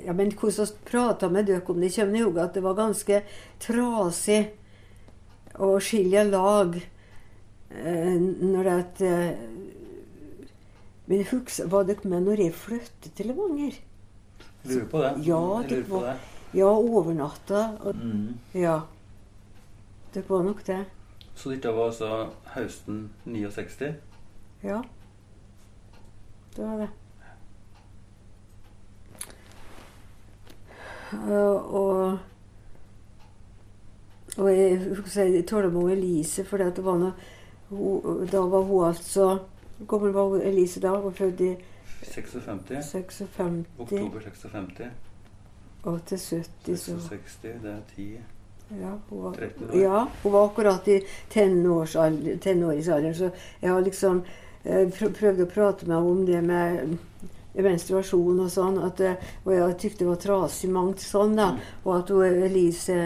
Ja, 0.06 0.14
men 0.14 0.32
hvordan 0.36 0.66
vi 0.68 0.90
prata 0.90 1.30
med 1.32 1.48
dere 1.48 1.62
om 1.72 1.80
det, 1.82 1.94
kommer 1.96 2.18
jeg 2.18 2.22
ihåg 2.26 2.38
at 2.44 2.54
det 2.58 2.64
var 2.66 2.76
ganske 2.78 3.22
trasig 3.64 4.42
å 5.64 5.70
skilje 5.80 6.26
lag 6.28 6.76
eh, 6.76 8.18
når 8.20 8.68
det 8.68 8.74
at 8.82 9.02
eh, 9.08 9.46
Men 11.08 11.22
husker, 11.30 11.68
var 11.70 11.86
dere 11.88 12.10
med 12.10 12.26
når 12.26 12.42
jeg 12.44 12.54
flyttet 12.58 13.12
til 13.16 13.28
Levanger? 13.30 13.76
Lurer 14.66 14.88
på 14.90 15.02
det. 15.04 15.12
Ja, 15.28 15.42
dere 15.70 15.84
var-. 15.92 16.24
Ja, 16.56 16.72
overnatta. 16.74 17.60
Og, 17.86 17.96
Mm. 17.96 18.34
ja. 18.58 18.80
Dere 20.14 20.24
var 20.30 20.44
nok 20.44 20.64
det. 20.66 20.80
Så 21.36 21.52
dette 21.52 21.70
var 21.76 21.92
altså 21.92 22.30
høsten 22.56 23.10
69? 23.26 23.94
Ja. 24.64 24.82
Det 26.56 26.66
var 26.66 26.78
det. 26.78 26.90
Eh, 31.14 31.74
og 31.76 32.18
og 34.38 34.50
jeg 34.58 34.80
husker 34.98 35.24
jeg 35.24 35.46
talte 35.48 35.70
med 35.72 35.92
Elise, 35.94 36.44
for 36.44 36.58
det 36.60 36.84
var 36.84 36.98
noe 37.00 37.14
hun, 37.70 38.26
Da 38.32 38.42
var 38.52 38.62
hun 38.68 38.88
altså 38.90 39.38
Hvor 39.78 39.86
gammel 39.88 40.14
var 40.14 40.28
hun, 40.34 40.42
Elise 40.42 40.80
da? 40.84 40.90
Hun 40.96 41.04
var 41.06 41.12
født 41.12 41.42
i 41.42 41.56
56? 42.04 42.86
56 42.92 43.66
Oktober 43.80 44.20
56. 44.22 44.92
og 45.84 46.00
til 46.06 46.18
70, 46.18 46.80
så 46.80 47.00
66, 47.10 47.40
det 47.64 47.72
er 47.72 47.80
10 47.96 48.18
Ja, 48.82 48.92
hun 49.10 49.24
var, 49.24 49.32
13 49.34 49.70
år. 49.70 49.76
ja, 49.78 50.06
hun 50.24 50.32
var 50.34 50.46
akkurat 50.50 50.88
i 50.88 51.00
tenårsalder- 51.30 52.40
tenåringsalderen, 52.40 53.16
så 53.16 53.30
jeg 53.62 53.70
har 53.72 53.80
liksom 53.82 54.24
eh, 54.66 54.88
prø- 54.92 55.34
å 55.46 55.48
prate 55.50 55.88
med 55.88 55.96
henne 55.96 56.12
om 56.12 56.26
det 56.26 56.42
med 56.44 56.98
menstruasjon 57.56 58.42
og 58.44 58.52
sånn. 58.52 58.82
At, 58.84 59.00
eh, 59.02 59.16
og 59.46 59.54
jeg 59.56 59.78
tykte 59.84 60.04
det 60.04 60.10
var 60.12 60.22
trasig 60.24 60.70
mangt 60.74 61.04
sånn, 61.04 61.36
da. 61.38 61.54
Og 61.86 61.94
at 62.00 62.12
hun, 62.14 62.44
Elise 62.50 63.00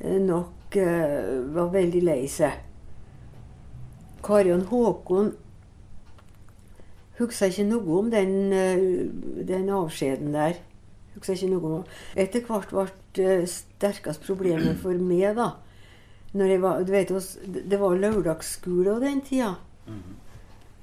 eh, 0.00 0.18
nok 0.22 0.76
eh, 0.80 1.44
var 1.52 1.70
veldig 1.74 2.02
lei 2.06 2.24
seg. 2.30 2.66
Karion 4.24 4.66
Håkon 4.68 5.32
husker 7.20 7.48
ikke 7.52 7.68
noe 7.68 7.98
om 7.98 8.10
den, 8.12 8.34
den 9.48 9.70
avskjeden 9.72 10.32
der. 10.36 10.58
Husker 11.14 11.34
ikke 11.36 11.50
noe 11.52 11.72
om 11.80 11.84
Etter 12.20 12.44
hvert 12.46 12.70
ble 13.16 13.32
sterkest 13.48 14.24
problemet 14.24 14.78
for 14.80 14.96
meg, 14.96 15.34
da. 15.36 15.50
Var, 16.32 16.84
vet, 16.86 17.10
det 17.66 17.78
var 17.80 17.96
lørdagsskole 17.98 18.92
og 18.94 19.00
den 19.02 19.20
tida. 19.26 19.56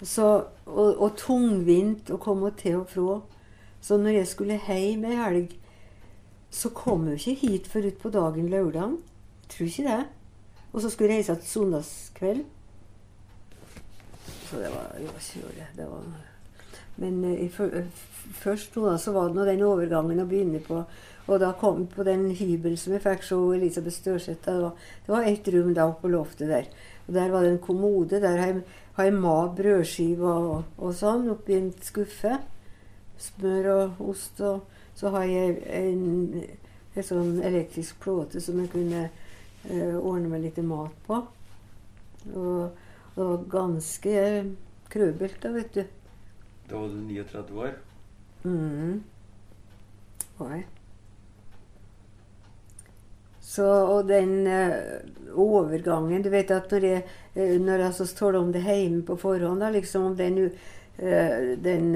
Så, 0.02 0.28
og, 0.66 0.90
og 1.02 1.16
tungvint 1.18 2.12
å 2.14 2.20
komme 2.22 2.52
til 2.60 2.84
og 2.84 2.92
fra. 2.92 3.18
Så 3.82 3.98
når 3.98 4.20
jeg 4.20 4.30
skulle 4.34 4.60
hjem 4.68 5.08
ei 5.10 5.18
helg, 5.18 5.56
så 6.54 6.70
kom 6.76 7.08
jeg 7.12 7.20
ikke 7.20 7.48
hit 7.48 7.72
før 7.72 7.90
utpå 7.90 8.12
dagen 8.14 8.52
lørdag. 8.52 8.96
Tror 9.50 9.68
ikke 9.68 9.88
det. 9.88 10.04
Og 10.74 10.84
så 10.84 10.92
skulle 10.94 11.16
jeg 11.16 11.24
reise 11.24 11.38
til 11.42 11.52
søndagskveld. 11.56 12.46
Så 14.48 14.62
det 14.62 14.72
var, 14.72 14.90
det 14.96 15.10
var 15.12 15.24
kjølig. 15.32 15.70
Det 15.76 15.88
var 15.90 16.10
men 16.98 17.18
uh, 17.24 17.84
først 18.34 18.76
da, 18.76 18.96
så 18.98 19.14
var 19.14 19.30
det 19.30 19.38
nå 19.38 19.46
den 19.46 19.64
overgangen 19.68 20.24
å 20.24 20.28
begynne 20.30 20.62
på. 20.66 20.82
Og 21.28 21.42
da 21.44 21.52
kom 21.60 21.84
vi 21.84 21.90
på 21.92 22.06
den 22.08 22.30
hybelen 22.32 22.80
som 22.80 22.96
jeg 22.96 23.04
fikk 23.04 23.26
se 23.28 23.38
Elisabeth 23.58 24.00
Størseth. 24.00 24.46
Det 24.46 24.56
var, 24.64 24.88
det 25.06 25.14
var 25.14 25.28
ett 25.28 25.50
rom 25.54 25.74
da 25.76 25.90
på 26.02 26.12
loftet 26.12 26.50
der. 26.50 26.70
Og 27.06 27.14
der 27.18 27.34
var 27.34 27.44
det 27.44 27.52
en 27.54 27.64
kommode. 27.64 28.22
Der 28.24 28.62
har 28.98 29.06
jeg, 29.06 29.14
har 29.14 29.22
jeg 29.22 29.22
mat, 29.22 29.56
brødskive 29.56 30.30
og, 30.34 30.64
og, 30.78 30.94
sånn 30.98 31.30
oppi 31.30 31.54
en 31.54 31.70
skuffe. 31.86 32.40
Smør 33.22 33.70
og 33.74 34.02
ost. 34.10 34.42
Og 34.42 34.66
så 34.98 35.12
har 35.14 35.28
jeg 35.30 35.60
en, 35.78 36.34
en 36.98 37.06
sånn 37.06 37.38
elektrisk 37.46 38.00
plåte 38.02 38.42
som 38.42 38.58
jeg 38.62 38.72
kunne 38.74 39.04
eh, 39.70 39.98
ordne 39.98 40.32
meg 40.32 40.48
litt 40.48 40.58
mat 40.66 40.98
på. 41.06 41.22
Og 42.34 42.74
det 43.14 43.28
var 43.28 43.46
ganske 43.54 44.16
krøbelt 44.90 45.38
da, 45.46 45.54
vet 45.54 45.78
du. 45.78 45.84
Da 46.68 46.82
var 46.82 46.90
du 46.90 46.98
39 47.06 47.62
år? 47.68 47.78
Mm. 48.44 49.04
Var 50.38 50.58
jeg. 50.58 50.68
Så, 53.48 53.64
og 53.64 54.10
den 54.10 54.44
uh, 54.48 55.38
overgangen 55.40 56.24
Du 56.24 56.30
vet 56.34 56.52
at 56.52 56.72
når 56.74 56.86
jeg, 56.88 57.04
uh, 57.38 57.56
når 57.64 57.86
jeg 57.86 57.96
så 57.96 58.08
står 58.10 58.36
om 58.42 58.52
det 58.52 58.66
hjemme 58.66 59.06
på 59.08 59.16
forhånd, 59.22 59.64
da, 59.64 59.72
liksom 59.72 60.10
om 60.10 60.18
den, 60.20 60.50
uh, 61.00 61.54
den 61.64 61.94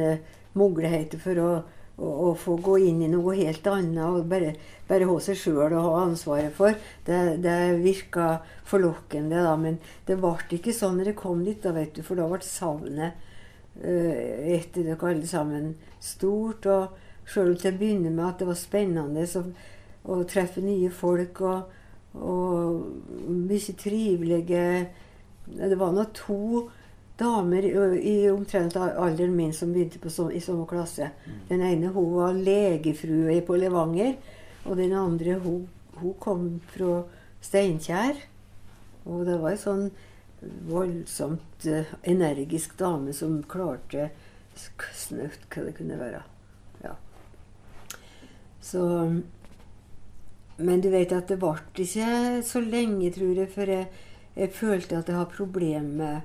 muligheten 0.56 1.20
for 1.20 1.42
å, 1.44 1.50
å, 1.98 2.12
å, 2.30 2.30
få 2.40 2.56
gå 2.64 2.78
inn 2.88 3.02
i 3.04 3.10
noe 3.12 3.36
helt 3.42 3.68
annet 3.68 4.00
og 4.06 4.30
bare, 4.32 4.54
bare 4.88 5.10
ha 5.10 5.18
seg 5.24 5.42
sjøl 5.42 5.76
å 5.76 5.84
ha 5.90 6.06
ansvaret 6.06 6.56
for, 6.56 6.78
det, 7.08 7.20
det 7.44 7.58
virka 7.84 8.30
forlokkende, 8.72 9.44
da. 9.44 9.58
Men 9.60 9.82
det 10.08 10.20
ble 10.24 10.38
ikke 10.56 10.76
sånn 10.76 11.02
når 11.02 11.12
jeg 11.12 11.20
kom 11.20 11.44
dit, 11.48 11.60
da, 11.64 11.76
vet 11.76 11.98
du, 11.98 12.04
for 12.08 12.20
da 12.20 12.30
ble 12.32 12.40
savnet 12.48 13.28
etter 13.82 14.84
dere 14.84 15.12
alle 15.14 15.28
sammen 15.28 15.70
stort. 16.04 16.68
Og 16.68 17.30
sjøl 17.32 17.54
om 17.54 17.60
til 17.60 17.72
å 17.72 17.80
begynne 17.80 18.12
med 18.12 18.26
at 18.28 18.42
det 18.42 18.50
var 18.50 18.60
spennende 18.60 19.24
så 19.30 19.46
å 20.10 20.24
treffe 20.30 20.64
nye 20.66 20.90
folk 20.94 21.42
og, 21.46 21.74
og 22.18 23.28
mye 23.30 23.76
trivelige 23.78 24.64
Det 25.52 25.78
var 25.78 25.92
nå 25.94 26.06
to 26.16 26.70
damer 27.22 27.66
i 27.98 28.16
omtrent 28.32 28.78
alderen 28.80 29.36
min 29.36 29.54
som 29.54 29.74
begynte 29.74 30.00
på 30.02 30.10
så, 30.10 30.30
i 30.32 30.42
samme 30.42 30.66
klasse. 30.70 31.12
Mm. 31.26 31.40
Den 31.50 31.66
ene 31.68 31.92
hun 31.94 32.14
var 32.16 32.38
legefrue 32.38 33.42
på 33.46 33.58
Levanger. 33.60 34.16
Og 34.66 34.78
den 34.78 34.94
andre 34.94 35.38
hun, 35.44 35.68
hun 36.00 36.16
kom 36.20 36.48
fra 36.74 37.02
Steinkjer. 37.42 38.24
Og 39.06 39.26
det 39.26 39.38
var 39.42 39.54
ei 39.54 39.62
sånn 39.62 39.90
voldsomt 40.70 41.68
uh, 41.70 41.94
energisk 42.10 42.74
dame 42.80 43.14
som 43.14 43.42
klarte 43.50 44.10
snaut 44.58 45.46
hva 45.54 45.66
det 45.68 45.76
kunne 45.78 46.00
være. 46.00 46.24
Ja. 46.84 46.96
Så 48.62 48.82
men 50.64 50.82
du 50.82 50.90
vet 50.90 51.12
at 51.16 51.30
det 51.30 51.40
varte 51.42 51.84
ikke 51.84 52.42
så 52.46 52.62
lenge, 52.64 53.12
tror 53.14 53.40
jeg, 53.40 53.50
før 53.52 53.72
jeg, 53.74 53.88
jeg 54.36 54.54
følte 54.56 54.98
at 54.98 55.10
jeg 55.10 55.18
hadde 55.18 55.36
problemer 55.36 55.90
med 56.02 56.16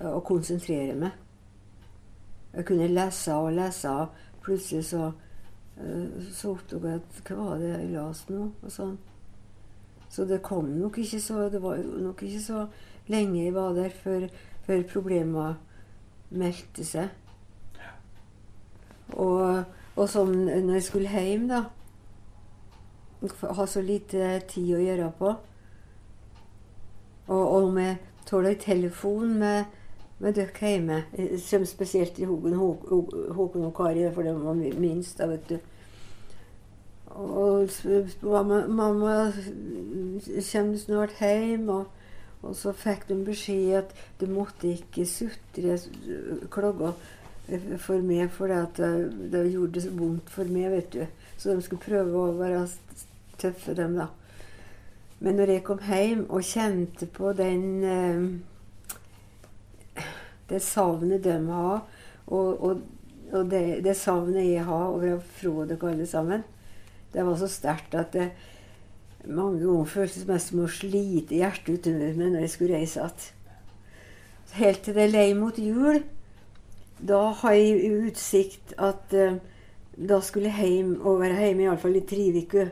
eh, 0.00 0.10
å 0.10 0.22
konsentrere 0.26 0.96
meg. 0.98 1.14
Jeg 2.56 2.66
kunne 2.68 2.88
lese 2.88 3.34
og 3.36 3.52
lese. 3.52 3.92
Plutselig 4.46 4.86
så, 4.86 5.10
uh, 5.76 6.26
så 6.32 6.52
opptok 6.54 6.84
jeg 6.86 7.00
at 7.02 7.16
hva 7.28 7.36
var 7.42 7.60
det 7.60 7.72
jeg 7.72 7.90
leste 7.92 8.32
nå? 8.32 8.48
og 8.62 8.72
sånn. 8.72 8.96
Så 10.08 10.24
det 10.24 10.38
kom 10.46 10.68
nok 10.78 10.96
ikke 11.02 11.18
så 11.20 11.48
Det 11.52 11.58
var 11.60 11.80
nok 11.82 12.22
ikke 12.22 12.40
så 12.40 12.60
lenge 13.10 13.42
jeg 13.42 13.54
var 13.54 13.74
der 13.74 13.90
før, 13.90 14.28
før 14.64 14.84
problemene 14.88 15.56
meldte 16.30 16.86
seg. 16.86 17.10
Og, 19.12 19.66
og 19.96 20.08
sånn 20.10 20.46
når 20.46 20.78
jeg 20.78 20.86
skulle 20.86 21.12
hjem, 21.12 21.50
da 21.50 21.66
ha 23.42 23.66
så 23.66 23.82
lite 23.82 24.40
tid 24.48 24.74
å 24.76 24.82
gjøre 24.82 25.10
på. 25.18 25.32
Og, 27.26 27.44
og 27.56 27.78
jeg 27.80 27.96
tåler 28.26 28.58
telefon 28.60 29.38
med, 29.40 29.64
med 30.18 30.36
dere 30.36 30.70
hjemme. 30.72 31.00
Som 31.42 31.66
spesielt 31.66 32.18
i 32.18 32.28
Håkon, 32.28 32.54
Håkon 33.34 33.66
og 33.66 33.74
Kari, 33.76 34.06
for 34.14 34.22
de 34.22 34.36
var 34.36 34.54
minst. 34.80 35.18
da, 35.18 35.26
vet 35.26 35.48
du. 35.48 35.58
Og 37.16 37.70
mamma, 38.22 38.66
mamma 38.66 39.32
kommer 40.52 40.78
snart 40.78 41.18
hjem. 41.20 41.68
Og, 41.68 41.86
og, 42.42 42.56
så 42.56 42.72
fikk 42.76 43.08
de 43.08 43.20
beskjed 43.24 43.78
at 43.80 43.94
du 44.20 44.26
måtte 44.30 44.68
ikke 44.76 45.06
sutre 45.08 45.78
klogga 46.52 46.92
for 47.78 48.02
meg, 48.02 48.30
for 48.34 48.50
det, 48.50 48.86
det 49.32 49.44
gjorde 49.52 49.80
det 49.80 49.92
vondt 49.94 50.30
for 50.34 50.50
meg, 50.50 50.70
vet 50.72 50.92
du. 50.92 51.04
Så 51.36 51.54
de 51.54 51.62
skulle 51.62 51.84
prøve 51.84 52.16
å 52.18 52.34
være 52.38 52.64
tøffe, 53.38 53.74
dem, 53.78 53.94
da. 54.00 54.08
Men 55.20 55.38
når 55.38 55.54
jeg 55.54 55.64
kom 55.64 55.80
hjem 55.80 56.26
og 56.28 56.44
kjente 56.44 57.08
på 57.08 57.30
den 57.36 57.62
eh, 57.84 58.26
Det 60.46 60.60
savnet 60.62 61.24
de 61.24 61.38
har, 61.48 61.80
og, 62.26 62.60
og, 62.62 62.82
og 63.32 63.48
det, 63.50 63.62
det, 63.82 63.96
savnet 63.98 64.44
jeg 64.44 64.66
har 64.66 64.84
over 64.92 65.16
å 65.16 65.22
fra 65.38 65.64
dere 65.66 65.88
alle 65.90 66.06
sammen, 66.06 66.44
det 67.14 67.24
var 67.26 67.38
så 67.40 67.48
sterkt 67.50 67.96
at 67.98 68.12
det 68.14 68.28
mange 69.26 69.58
ganger 69.64 69.88
føltes 69.90 70.26
mest 70.28 70.52
som 70.52 70.62
å 70.62 70.68
slite 70.70 71.34
hjertet 71.34 71.72
ut 71.72 71.88
under 71.90 72.14
meg 72.14 72.30
når 72.34 72.44
jeg 72.44 72.52
skulle 72.52 72.78
reise 72.78 73.02
igjen. 73.02 73.32
Helt 74.56 74.84
til 74.86 74.94
det 74.96 75.08
lei 75.10 75.32
mot 75.34 75.58
jul. 75.58 75.98
Da 76.98 77.20
har 77.42 77.52
jeg 77.56 77.92
utsikt 78.08 78.72
at 78.80 79.12
eh, 79.12 79.38
da 79.96 80.20
skulle 80.24 80.52
jeg 80.52 80.72
hjem 80.76 80.92
og 81.00 81.20
være 81.22 81.40
hjemme 81.40 81.66
iallfall 81.66 81.96
i 81.96 82.04
tre 82.08 82.28
uker. 82.36 82.70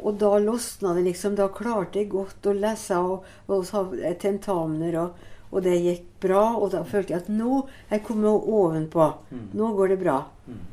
Og 0.00 0.16
da 0.18 0.30
losna 0.40 0.94
det 0.96 1.04
liksom. 1.08 1.36
Da 1.38 1.50
klarte 1.52 2.00
jeg 2.00 2.10
godt 2.12 2.46
å 2.46 2.56
lese 2.56 2.98
og, 2.98 3.26
og 3.50 3.70
ha 3.74 3.84
tentamener, 4.18 4.96
og, 5.02 5.30
og, 5.50 5.62
det 5.66 5.76
gikk 5.82 6.10
bra. 6.22 6.44
Og 6.56 6.70
da 6.74 6.82
følte 6.86 7.14
jeg 7.14 7.24
at 7.24 7.32
nå 7.32 7.62
er 7.88 7.98
jeg 7.98 8.06
kommet 8.08 8.50
ovenpå. 8.50 9.12
Mm. 9.30 9.46
Nå 9.58 9.72
går 9.78 9.94
det 9.94 10.02
bra. 10.02 10.18
Mm. 10.46 10.66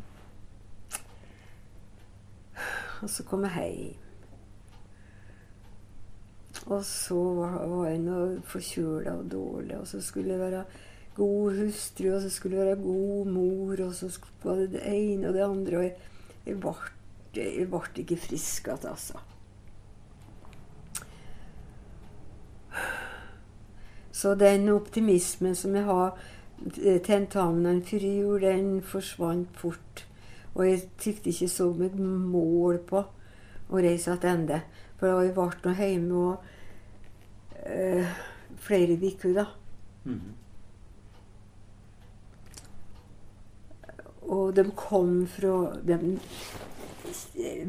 Og 3.03 3.09
så 3.13 3.25
kom 3.27 3.45
jeg 3.49 3.71
hjem. 3.77 4.03
Og 6.67 6.81
så 6.83 7.15
var 7.37 7.85
jeg 7.87 7.99
nå 8.03 8.21
forkjøla 8.49 9.13
og 9.21 9.27
dårlig, 9.31 9.77
og 9.77 9.85
så 9.87 10.01
skulle 10.03 10.33
jeg 10.33 10.41
være 10.41 10.63
god 11.17 11.57
hustru, 11.57 12.11
og 12.13 12.21
så 12.21 12.29
skulle 12.29 12.57
jeg 12.57 12.65
være 12.65 12.83
god 12.83 13.31
mor, 13.33 13.81
og 13.87 13.95
så 13.95 14.11
var 14.43 14.61
det 14.61 14.71
det 14.75 14.83
ene 14.85 15.27
og 15.27 15.33
det 15.33 15.45
andre. 15.45 15.77
Og 15.77 15.83
jeg, 16.45 17.67
ble 17.69 18.03
ikke 18.03 18.19
frisk 18.21 18.69
igjen, 18.69 18.89
altså. 18.91 19.19
Så 24.17 24.33
den 24.35 24.69
optimismen 24.73 25.55
som 25.55 25.75
jeg 25.75 25.85
har 25.85 26.17
tentamenene 27.05 27.85
før 27.85 28.05
jul, 28.05 28.41
den 28.41 28.81
forsvant 28.81 29.57
fort. 29.57 30.07
Og 30.55 30.65
jeg 30.65 30.87
tykte 30.97 31.29
ikke 31.29 31.49
så 31.53 31.69
meg 31.77 31.99
mål 32.01 32.79
på 32.89 33.03
å 33.69 33.81
reise 33.83 34.15
tilbake. 34.17 34.63
For 34.97 35.21
jeg 35.21 35.35
ble 35.35 35.49
nå 35.61 35.75
hjemme 35.77 36.23
og, 36.23 36.49
øh, 37.69 38.17
flere 38.57 38.97
uker, 38.97 39.33
da. 39.33 39.45
Mm 40.05 40.13
-hmm. 40.13 40.36
Og 44.27 44.55
de 44.55 44.71
kom 44.75 45.27
fra 45.31 45.73
de, 45.87 46.19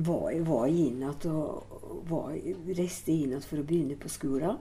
var, 0.02 0.32
var 0.46 0.66
innat 0.66 1.26
og 1.30 1.62
var, 2.08 2.32
reiste 2.74 3.12
innat 3.14 3.44
for 3.46 3.58
å 3.60 3.64
begynne 3.66 3.96
på 4.00 4.08
skolen. 4.10 4.56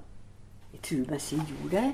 Jeg 0.76 0.82
tror 0.86 1.12
mest 1.14 1.32
jeg 1.34 1.42
gjorde 1.50 1.76
det. 1.78 1.94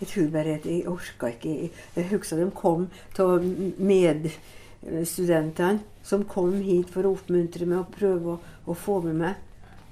Jeg 0.00 0.08
tror 0.08 0.28
bare 0.32 0.54
at 0.56 0.66
jeg 0.66 0.88
orka 0.88 1.26
ikke 1.28 1.68
Jeg 1.68 2.04
husker 2.08 2.36
de 2.40 2.50
kom 2.56 2.88
av 3.20 3.44
medstudentene 3.76 5.80
som 6.02 6.24
kom 6.24 6.62
hit 6.64 6.88
for 6.90 7.04
å 7.04 7.12
oppmuntre 7.18 7.66
meg 7.68 7.78
og 7.82 7.92
prøve 7.94 8.30
å, 8.32 8.38
å 8.64 8.74
få 8.74 9.00
med 9.04 9.14
meg 9.20 9.34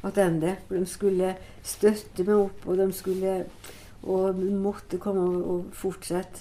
tilbake. 0.03 0.57
De 0.71 0.87
skulle 0.89 1.37
støtte 1.63 2.25
meg 2.25 2.37
opp, 2.47 2.67
og 2.67 2.77
de 2.81 2.93
skulle 2.97 3.45
og 4.09 4.35
måtte 4.39 4.99
komme 5.03 5.21
og, 5.27 5.51
og 5.51 5.65
fortsette. 5.75 6.41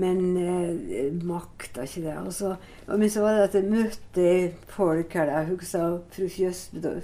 Men 0.00 0.20
eh, 0.40 1.12
makta 1.26 1.84
ikke 1.84 2.04
det. 2.06 2.16
Og 2.24 2.32
så, 2.34 2.54
men 2.88 3.10
så 3.12 3.24
var 3.24 3.36
det 3.36 3.46
at 3.48 3.56
jeg 3.58 3.70
møtte 3.70 4.26
folk 4.72 5.14
her. 5.18 5.32
Jeg 5.34 5.50
husker 5.52 6.00
fru 6.14 6.28
Fjøsne, 6.32 6.96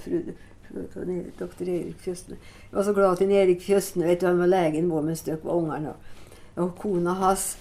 doktor 1.39 1.69
Erik 1.69 2.01
Fjøsne. 2.03 2.39
Jeg 2.39 2.75
var 2.75 2.87
så 2.87 2.93
glad 2.97 3.21
til 3.21 3.31
Erik 3.31 3.61
Fjøsne. 3.63 4.07
vet 4.07 4.21
du, 4.21 4.27
Han 4.27 4.39
var 4.39 4.51
legen 4.51 4.91
vår 4.91 5.07
mens 5.11 5.23
dere 5.27 5.39
var 5.43 5.61
ungene. 5.61 5.93
Og, 5.93 6.63
og 6.63 6.75
kona 6.79 7.15
hans 7.21 7.55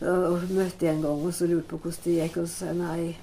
og 0.00 0.42
møtte 0.52 0.90
en 0.90 1.00
gang 1.00 1.22
og 1.24 1.32
så 1.32 1.46
lurte 1.48 1.70
på 1.70 1.78
hvordan 1.80 2.02
det 2.04 2.18
gikk. 2.20 2.36
Og 2.42 2.48
så 2.48 2.54
sa 2.54 2.72
jeg 2.72 2.78
nei, 2.80 3.16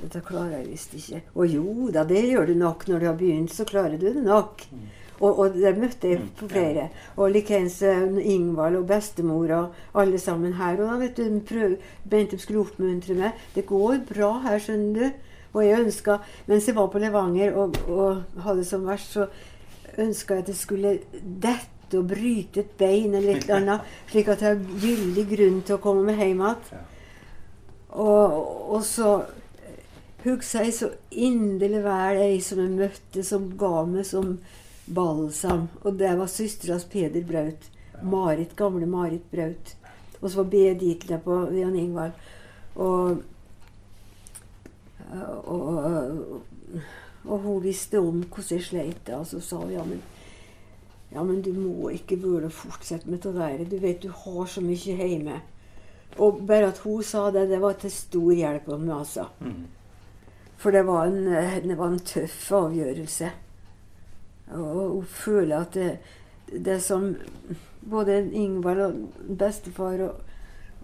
dette 0.00 0.22
klarer 0.24 0.60
jeg 0.60 0.70
visst 0.70 0.96
ikke. 0.96 1.22
Og 1.34 1.54
jo 1.54 1.90
da, 1.92 2.04
det 2.08 2.24
gjør 2.30 2.48
du 2.50 2.54
nok. 2.58 2.88
Når 2.88 2.98
du 2.98 3.06
har 3.06 3.18
begynt, 3.20 3.54
så 3.54 3.66
klarer 3.68 3.98
du 4.00 4.08
det 4.08 4.24
nok. 4.24 4.64
Mm. 4.72 4.88
Og, 5.20 5.38
og 5.38 5.56
der 5.56 5.76
møtte 5.76 6.08
jeg 6.08 6.20
på 6.36 6.48
flere. 6.48 6.88
Og 7.16 7.32
likeens 7.34 7.82
eh, 7.84 8.18
Ingvald 8.32 8.78
og 8.78 8.86
bestemor 8.88 9.52
og 9.52 10.00
alle 10.00 10.18
sammen 10.18 10.56
her. 10.56 10.80
Og 10.80 10.86
da 10.88 10.98
vet 11.02 11.18
du, 11.18 11.40
prøv, 11.48 11.76
Bente 12.08 12.38
skulle 12.40 12.64
oppmuntre 12.64 13.14
meg. 13.14 13.32
'Det 13.54 13.66
går 13.66 14.00
bra 14.08 14.38
her, 14.46 14.58
skjønner 14.58 15.00
du.' 15.00 15.28
Og 15.52 15.66
jeg 15.66 15.80
ønska, 15.80 16.16
mens 16.46 16.68
jeg 16.68 16.76
var 16.76 16.86
på 16.86 16.98
Levanger 17.02 17.56
og, 17.58 17.74
og 17.90 18.42
hadde 18.44 18.64
som 18.64 18.86
verst, 18.86 19.12
så 19.12 19.26
ønska 19.98 20.34
jeg 20.34 20.42
at 20.42 20.48
jeg 20.48 20.56
skulle 20.56 20.92
dette 21.42 21.98
og 21.98 22.06
bryte 22.06 22.62
et 22.62 22.70
bein 22.78 23.14
eller 23.14 23.34
et 23.34 23.48
eller 23.48 23.56
annet, 23.56 23.88
slik 24.12 24.30
at 24.30 24.44
jeg 24.44 24.54
har 24.54 24.80
gyldig 24.84 25.26
grunn 25.32 25.58
til 25.66 25.74
å 25.74 25.82
komme 25.82 26.06
meg 26.06 26.22
hjem 26.22 26.44
igjen. 26.44 26.84
Og, 27.90 28.36
og 28.70 28.84
så 28.86 29.16
husker 30.22 30.68
jeg 30.68 30.76
så 30.76 30.92
inderlig 31.10 31.82
vel 31.82 32.22
ei 32.22 32.40
som 32.44 32.62
jeg 32.62 32.76
møtte, 32.76 33.24
som 33.26 33.50
ga 33.58 33.84
meg 33.90 34.06
som 34.06 34.36
balsam. 34.86 35.68
Og 35.82 35.98
det 35.98 36.14
var 36.18 36.26
søstera 36.26 36.78
Peder 36.90 37.24
Braut. 37.26 37.70
Marit, 38.02 38.56
gamle 38.56 38.86
Marit 38.86 39.30
Braut. 39.30 39.76
Og 40.20 40.30
så 40.30 40.42
var 40.42 40.50
Benedicte 40.50 41.20
på 41.24 41.42
Jan 41.54 41.76
Ingvald. 41.76 42.12
Og, 42.74 43.22
og, 45.12 45.48
og, 45.48 46.40
og 47.24 47.38
hun 47.38 47.62
visste 47.62 48.00
om 48.00 48.22
hvordan 48.22 48.56
jeg 48.58 48.64
sleit. 48.64 49.12
Og 49.16 49.26
så 49.26 49.40
sa 49.40 49.56
hun 49.56 49.72
ja, 49.72 49.84
men 49.84 50.02
ja, 51.10 51.22
men 51.22 51.42
du 51.42 51.52
må 51.52 51.90
ikke 51.90 52.20
burde 52.22 52.50
fortsette 52.54 53.10
med 53.10 53.18
det 53.24 53.34
der. 53.34 53.64
Du 53.66 53.78
vet 53.82 54.02
du 54.02 54.10
har 54.14 54.46
så 54.46 54.62
mye 54.62 54.96
hjemme. 54.96 55.40
Og 56.18 56.42
bare 56.46 56.70
at 56.70 56.78
hun 56.84 57.02
sa 57.02 57.30
det, 57.30 57.48
det 57.50 57.60
var 57.62 57.78
til 57.78 57.90
stor 57.90 58.32
hjelp 58.34 58.66
for 58.66 58.82
meg, 58.82 58.96
altså. 58.96 59.26
Mm. 59.40 59.66
For 60.60 60.74
det 60.74 60.82
var 60.86 61.06
en, 61.08 61.26
det 61.64 61.78
var 61.78 61.90
en 61.90 62.02
tøff 62.04 62.52
avgjørelse. 62.52 63.30
Og 64.56 64.96
hun 64.96 65.06
føler 65.06 65.60
at 65.60 65.74
det, 65.74 65.90
det 66.50 66.80
som 66.82 67.14
både 67.90 68.22
Ingvald 68.32 68.80
og 68.80 68.94
bestefar 69.38 70.02
og, 70.04 70.14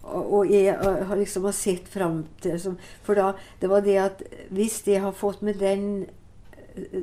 og, 0.03 0.33
og 0.39 0.51
jeg 0.53 0.77
har 0.79 1.17
liksom 1.19 1.49
har 1.49 1.57
sett 1.57 1.89
fram 1.91 2.25
til 2.43 2.61
som, 2.63 2.77
For 3.03 3.19
da, 3.19 3.33
det 3.61 3.71
var 3.71 3.83
det 3.85 3.97
at 4.01 4.23
hvis 4.55 4.83
jeg 4.87 5.03
har 5.03 5.17
fått 5.17 5.43
med 5.43 5.59
den, 5.61 6.07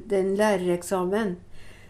den 0.10 0.36
lærereksamen, 0.40 1.36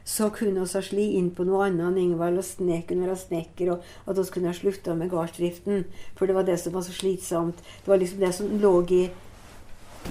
så 0.03 0.27
kunne 0.35 0.59
vi 0.59 0.73
ha 0.73 0.81
sli 0.83 1.05
inn 1.17 1.29
på 1.31 1.45
noe 1.47 1.67
annet 1.69 1.85
enn 1.85 1.99
Ingvald 2.01 2.41
og 2.41 2.43
Sne 2.43 2.81
kunne 2.87 3.07
være 3.07 3.21
snekker, 3.21 3.69
og 3.71 4.09
at 4.09 4.17
vi 4.19 4.25
kunne 4.35 4.49
ha 4.51 4.57
slutta 4.57 4.95
med 4.99 5.11
gardsdriften. 5.13 5.85
For 6.17 6.27
det 6.27 6.35
var 6.35 6.47
det 6.47 6.57
som 6.59 6.75
var 6.75 6.83
så 6.83 6.95
slitsomt. 6.95 7.61
Det 7.63 7.91
var 7.91 8.01
liksom 8.01 8.19
det 8.19 8.33
som 8.35 8.51
lå 8.59 8.73
i 8.91 9.03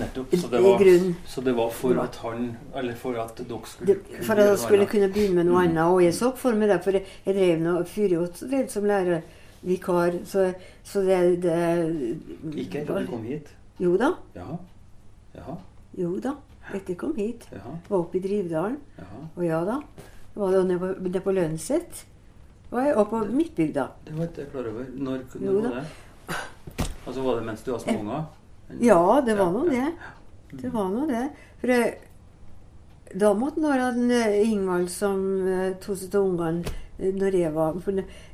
Nettopp. 0.00 0.30
Så 0.40 0.48
det, 0.48 0.60
var, 0.64 0.82
så 1.28 1.40
det 1.44 1.52
var 1.56 1.70
for 1.70 1.98
at 2.00 2.16
han 2.22 2.56
Eller 2.76 2.94
for 2.96 3.12
at 3.20 3.36
dere 3.48 3.58
skulle 3.68 3.94
det, 3.94 4.22
For 4.24 4.32
at 4.40 4.46
jeg 4.48 4.58
skulle 4.58 4.86
kunne 4.88 5.08
begynne 5.12 5.34
med 5.34 5.44
noe 5.50 5.62
Mm. 5.62 5.68
annet. 5.68 5.84
Og 5.84 6.02
jeg 6.04 6.14
så 6.14 6.30
for 6.36 6.52
meg 6.56 6.68
det, 6.72 6.78
for 6.84 6.90
jeg, 6.96 7.04
drev 7.26 7.60
nå 7.60 7.74
Furujot 7.84 8.40
drev 8.50 8.68
som 8.72 8.84
lærervikar, 8.88 10.16
så, 10.24 10.46
så 10.84 11.02
det, 11.04 11.42
det 11.42 12.56
Ikke 12.56 12.80
etter 12.82 13.00
du 13.04 13.06
kom 13.10 13.22
hit? 13.28 13.52
Jo 13.80 13.96
da. 14.00 14.14
Jaha. 14.34 14.56
Jaha. 15.36 15.56
Jo 15.98 16.14
da. 16.24 16.34
Etter 16.72 16.94
jeg 16.94 16.98
kom 16.98 17.14
hit. 17.16 17.46
Jaha. 17.52 17.76
Var 17.88 17.98
oppe 17.98 18.16
i 18.18 18.20
Drivdalen. 18.24 18.78
Jaha. 18.98 19.22
Og 19.36 19.44
ja 19.46 19.60
da. 19.68 19.80
Var 20.34 20.52
det 20.56 20.66
nede 20.66 20.78
på, 20.80 20.92
nede 21.04 21.20
på 21.20 21.32
Lønset. 21.36 22.04
Var 22.72 22.86
jeg 22.86 22.94
oppe 22.96 23.18
på 23.18 23.24
Midtbygda. 23.36 23.86
Det 24.06 24.14
var 24.16 24.24
ikke 24.30 24.40
jeg 24.46 24.50
klar 24.54 24.68
over. 24.72 24.84
Når, 24.96 25.18
kunne 25.32 25.50
når 25.52 25.60
da. 25.62 25.68
var 25.68 25.80
det? 25.80 26.38
Altså 27.06 27.20
Var 27.22 27.34
det 27.36 27.44
mens 27.44 27.62
du 27.66 27.70
var 27.74 27.78
små 27.82 27.98
unger? 28.00 28.22
Ja, 28.80 29.20
det 29.26 29.36
var 29.38 29.52
nå 29.52 29.66
det. 29.68 29.92
Det 30.52 30.70
var 30.72 30.88
nå 30.92 31.06
det. 31.10 31.26
For 31.60 31.72
det, 31.72 31.80
da 33.20 33.32
måtte 33.36 33.60
når 33.60 33.82
han 33.86 34.10
eh, 34.10 34.38
Ingvald 34.48 34.88
som 34.92 35.20
eh, 35.46 35.74
tok 35.82 35.98
seg 36.00 36.14
av 36.16 36.28
ungene 36.28 36.62
eh, 36.98 37.12
når 37.12 37.36
jeg 37.36 37.52
var 37.54 37.76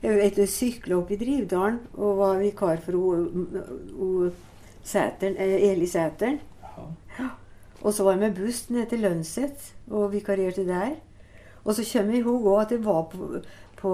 Jeg 0.03 0.19
vet, 0.21 0.39
jeg 0.39 0.97
opp 0.97 1.11
i 1.11 1.19
Drivdalen 1.19 1.81
og 1.97 2.21
var 2.21 2.39
vikar 2.39 2.79
for 2.85 4.31
Sæteren, 4.85 5.37
eh, 5.37 5.71
Eli 5.73 5.87
Sæteren. 5.87 6.39
Og 7.83 7.95
så 7.95 8.05
var 8.05 8.17
jeg 8.17 8.21
med 8.21 8.35
buss 8.39 8.71
ned 8.71 8.87
til 8.91 9.01
Lønset 9.01 9.75
og 9.91 10.13
vikarierte 10.13 10.67
der. 10.67 10.97
Og 11.65 11.75
så 11.75 11.85
kommer 11.93 12.15
jeg 12.15 12.23
ihåg 12.23 12.47
òg 12.47 12.61
at 12.63 12.73
jeg 12.75 12.85
var 12.85 13.03
på, 13.13 13.43
på 13.77 13.91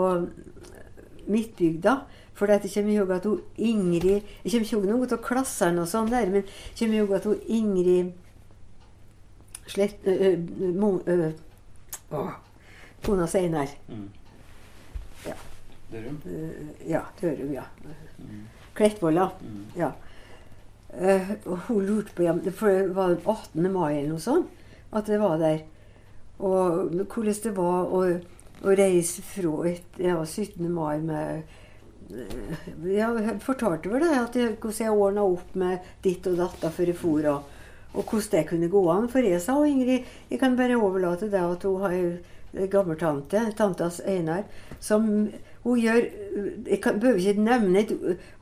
Midtbygda. 1.27 1.97
For 2.35 2.51
det 2.51 2.67
kommer 2.67 2.93
ihåg 2.93 3.11
at 3.15 3.27
hun 3.29 3.41
Ingrid 3.57 4.23
Jeg 4.43 4.51
kommer 4.51 4.65
ikke 4.67 4.77
ihåg 4.77 4.87
noe 4.91 5.07
av 5.07 5.21
klassene 5.23 5.85
og 5.85 5.91
sånn 5.91 6.11
der, 6.11 6.27
men 6.33 6.43
jeg 6.43 6.79
kommer 6.81 6.99
ihåg 6.99 7.15
at 7.19 7.29
hun 7.31 7.41
Ingrid 7.47 8.13
Slett... 9.71 10.03
ø, 10.05 10.13
ø, 10.13 10.73
mo, 10.77 10.91
ø, 11.09 11.31
å, 12.13 12.27
Kona 13.05 13.27
Steinar. 13.29 13.71
Mm. 13.89 14.09
Ja. 15.25 15.37
Dørum? 15.93 16.19
Ja, 16.89 17.01
Dørum, 17.21 17.53
ja. 17.53 17.65
Mm. 18.19 18.43
Klettvolla. 18.77 19.31
Mm. 19.41 19.63
Ja. 19.77 19.91
Og 21.47 21.59
hun 21.69 21.87
lurte 21.87 22.15
på 22.15 22.23
ja, 22.23 22.37
For 22.55 22.71
det 22.71 22.95
var 22.95 23.15
den 23.15 23.25
18. 23.25 23.73
mai 23.73 23.97
eller 23.97 24.13
noe 24.15 24.23
sånt 24.23 24.63
at 24.95 25.09
det 25.11 25.19
var 25.21 25.41
der. 25.41 25.65
Og 26.39 26.93
hvordan 27.11 27.41
det 27.43 27.53
var 27.57 27.91
å, 27.91 28.03
å 28.63 28.75
reise 28.79 29.23
fra 29.27 29.55
et, 29.71 29.99
ja, 29.99 30.21
17. 30.23 30.69
mai 30.71 31.01
med 31.03 31.43
Jeg 32.11 33.39
fortalte 33.43 33.91
vel 33.91 34.05
det, 34.05 34.13
at 34.19 34.37
jeg, 34.37 34.57
hvordan 34.61 34.81
jeg 34.83 35.01
ordna 35.07 35.25
opp 35.25 35.55
med 35.59 35.91
ditt 36.05 36.27
og 36.31 36.39
datt 36.41 36.67
for 36.75 36.91
jeg 36.91 36.99
for. 36.99 37.31
Og, 37.31 37.65
og 37.95 38.05
hvordan 38.05 38.31
det 38.35 38.45
kunne 38.51 38.71
gå 38.73 38.85
an. 38.93 39.09
For 39.13 39.27
jeg 39.27 39.43
sa 39.43 39.57
og 39.61 39.69
Ingrid, 39.71 40.07
jeg 40.31 40.41
kan 40.43 40.57
bare 40.59 40.79
overlate 40.79 41.31
det 41.33 41.43
at 41.43 41.67
hun 41.69 41.83
har 41.85 41.97
ei 41.97 42.69
gammeltante, 42.71 43.41
tantas 43.59 44.01
Einar, 44.07 44.45
som 44.79 45.09
hun 45.65 45.81
gjør 45.81 46.05
Jeg 46.67 46.81
kan, 46.83 46.97
behøver 47.01 47.21
ikke 47.21 47.43
nevne 47.47 47.79
et 47.85 47.93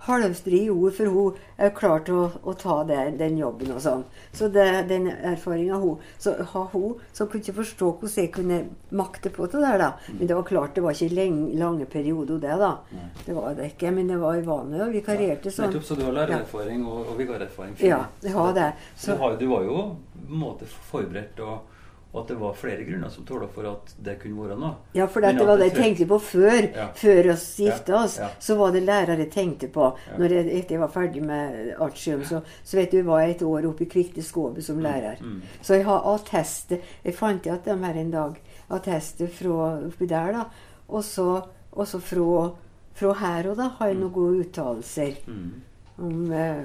halvstri 0.06 0.62
ord, 0.72 0.94
for 0.96 1.10
hun 1.12 1.34
er 1.60 1.72
klar 1.76 2.00
til 2.06 2.16
å, 2.22 2.24
å 2.48 2.54
ta 2.56 2.78
det, 2.88 3.18
den 3.20 3.36
jobben 3.36 3.74
og 3.74 3.82
sånn. 3.84 4.04
Så 4.32 4.48
det, 4.48 4.64
den 4.88 5.10
erfaringa 5.12 5.76
hun 5.82 5.98
Så 6.18 6.32
har 6.54 6.70
hun 6.72 6.94
som 7.12 7.28
kunne 7.28 7.44
ikke 7.44 7.58
forstå 7.58 7.90
hvordan 8.00 8.24
jeg 8.24 8.32
kunne 8.32 8.60
makte 8.96 9.30
på 9.34 9.46
det 9.52 9.60
der, 9.60 9.78
da. 9.82 9.90
Men 10.16 10.30
det 10.30 10.38
var 10.38 10.48
klart, 10.48 10.74
det 10.74 10.84
var 10.86 10.96
ikke 10.96 11.14
lenge, 11.14 11.50
lange 11.60 11.86
perioder, 11.92 12.40
det, 12.42 12.56
da. 12.62 12.72
Nei. 12.96 13.10
Det 13.26 13.36
var 13.36 13.58
det 13.58 13.68
ikke. 13.74 13.92
Men 13.92 14.08
det 14.08 14.18
var 14.22 14.40
uvanlig. 14.40 14.80
Og 14.86 14.96
vikarierte 14.96 15.52
sånn. 15.52 15.68
Nettopp, 15.68 15.86
så 15.90 15.98
du 16.00 16.06
har 16.08 16.16
lærererfaring 16.16 16.86
og, 16.88 17.12
og 17.12 17.20
vikarerfaring. 17.20 17.76
Ja, 17.84 18.06
jeg 18.24 18.32
har 18.38 18.56
det. 18.56 18.70
Så 18.96 19.12
Så, 19.12 19.12
du, 19.12 19.22
har, 19.26 19.36
du 19.36 19.46
var 19.52 19.68
jo 19.68 19.78
på 20.16 20.32
en 20.32 20.42
måte 20.42 20.66
forberedt, 20.88 21.44
og, 21.44 21.68
og 22.12 22.20
at 22.22 22.28
det 22.28 22.36
var 22.36 22.52
flere 22.52 22.84
grunner 22.84 23.08
som 23.08 23.24
tåla 23.24 23.46
for 23.48 23.64
at 23.70 23.94
det 24.04 24.18
kunne 24.20 24.42
være 24.48 24.58
noe. 24.60 24.74
ja, 24.94 25.06
for 25.06 25.20
det 25.24 25.46
var 25.46 25.56
det 25.56 25.70
jeg 25.70 25.76
tenkte 25.78 26.06
på 26.10 26.18
før. 26.20 26.66
Ja. 26.76 26.88
Før 26.94 27.30
oss 27.32 27.46
gifta 27.56 27.94
oss. 28.04 28.18
ja. 28.18 28.28
Så 28.38 28.56
var 28.58 28.70
det 28.72 28.82
lærere 28.84 29.16
jeg 29.18 29.30
tenkte 29.32 29.68
på. 29.72 29.86
Ja. 30.10 30.18
Når 30.18 30.28
jeg, 30.36 30.46
etter 30.58 30.74
jeg 30.76 30.80
var 30.80 30.88
ferdig 30.92 31.22
med 31.24 31.74
artium, 31.80 32.24
så, 32.24 32.42
så 32.64 32.76
vet 32.76 32.90
du, 32.92 33.02
var 33.02 33.20
jeg 33.24 33.30
et 33.38 33.42
år 33.48 33.66
oppe 33.70 33.84
i 33.86 33.88
Kvikte 33.88 34.22
Skåbe 34.22 34.60
som 34.62 34.78
lærer. 34.84 35.16
Mm. 35.24 35.40
Så 35.62 35.74
jeg 35.80 35.84
har 35.88 36.04
attester. 36.14 36.78
Jeg 37.04 37.14
fant 37.14 37.46
igjen 37.46 37.64
dem 37.64 37.82
her 37.88 37.94
en 38.04 38.10
dag. 38.10 38.36
Attester 38.70 39.26
fra 39.32 39.78
oppi 39.88 40.06
der, 40.06 40.32
da. 40.32 40.44
Og 40.92 41.02
så, 41.04 41.42
fra, 41.72 42.52
fra 42.94 43.12
her 43.24 43.48
og 43.50 43.56
da 43.56 43.70
har 43.78 43.88
jeg 43.88 43.96
noen 44.02 44.12
gode 44.12 44.44
uttalelser 44.44 45.16
Mm. 45.26 45.62
om 45.98 46.32
eh, 46.32 46.56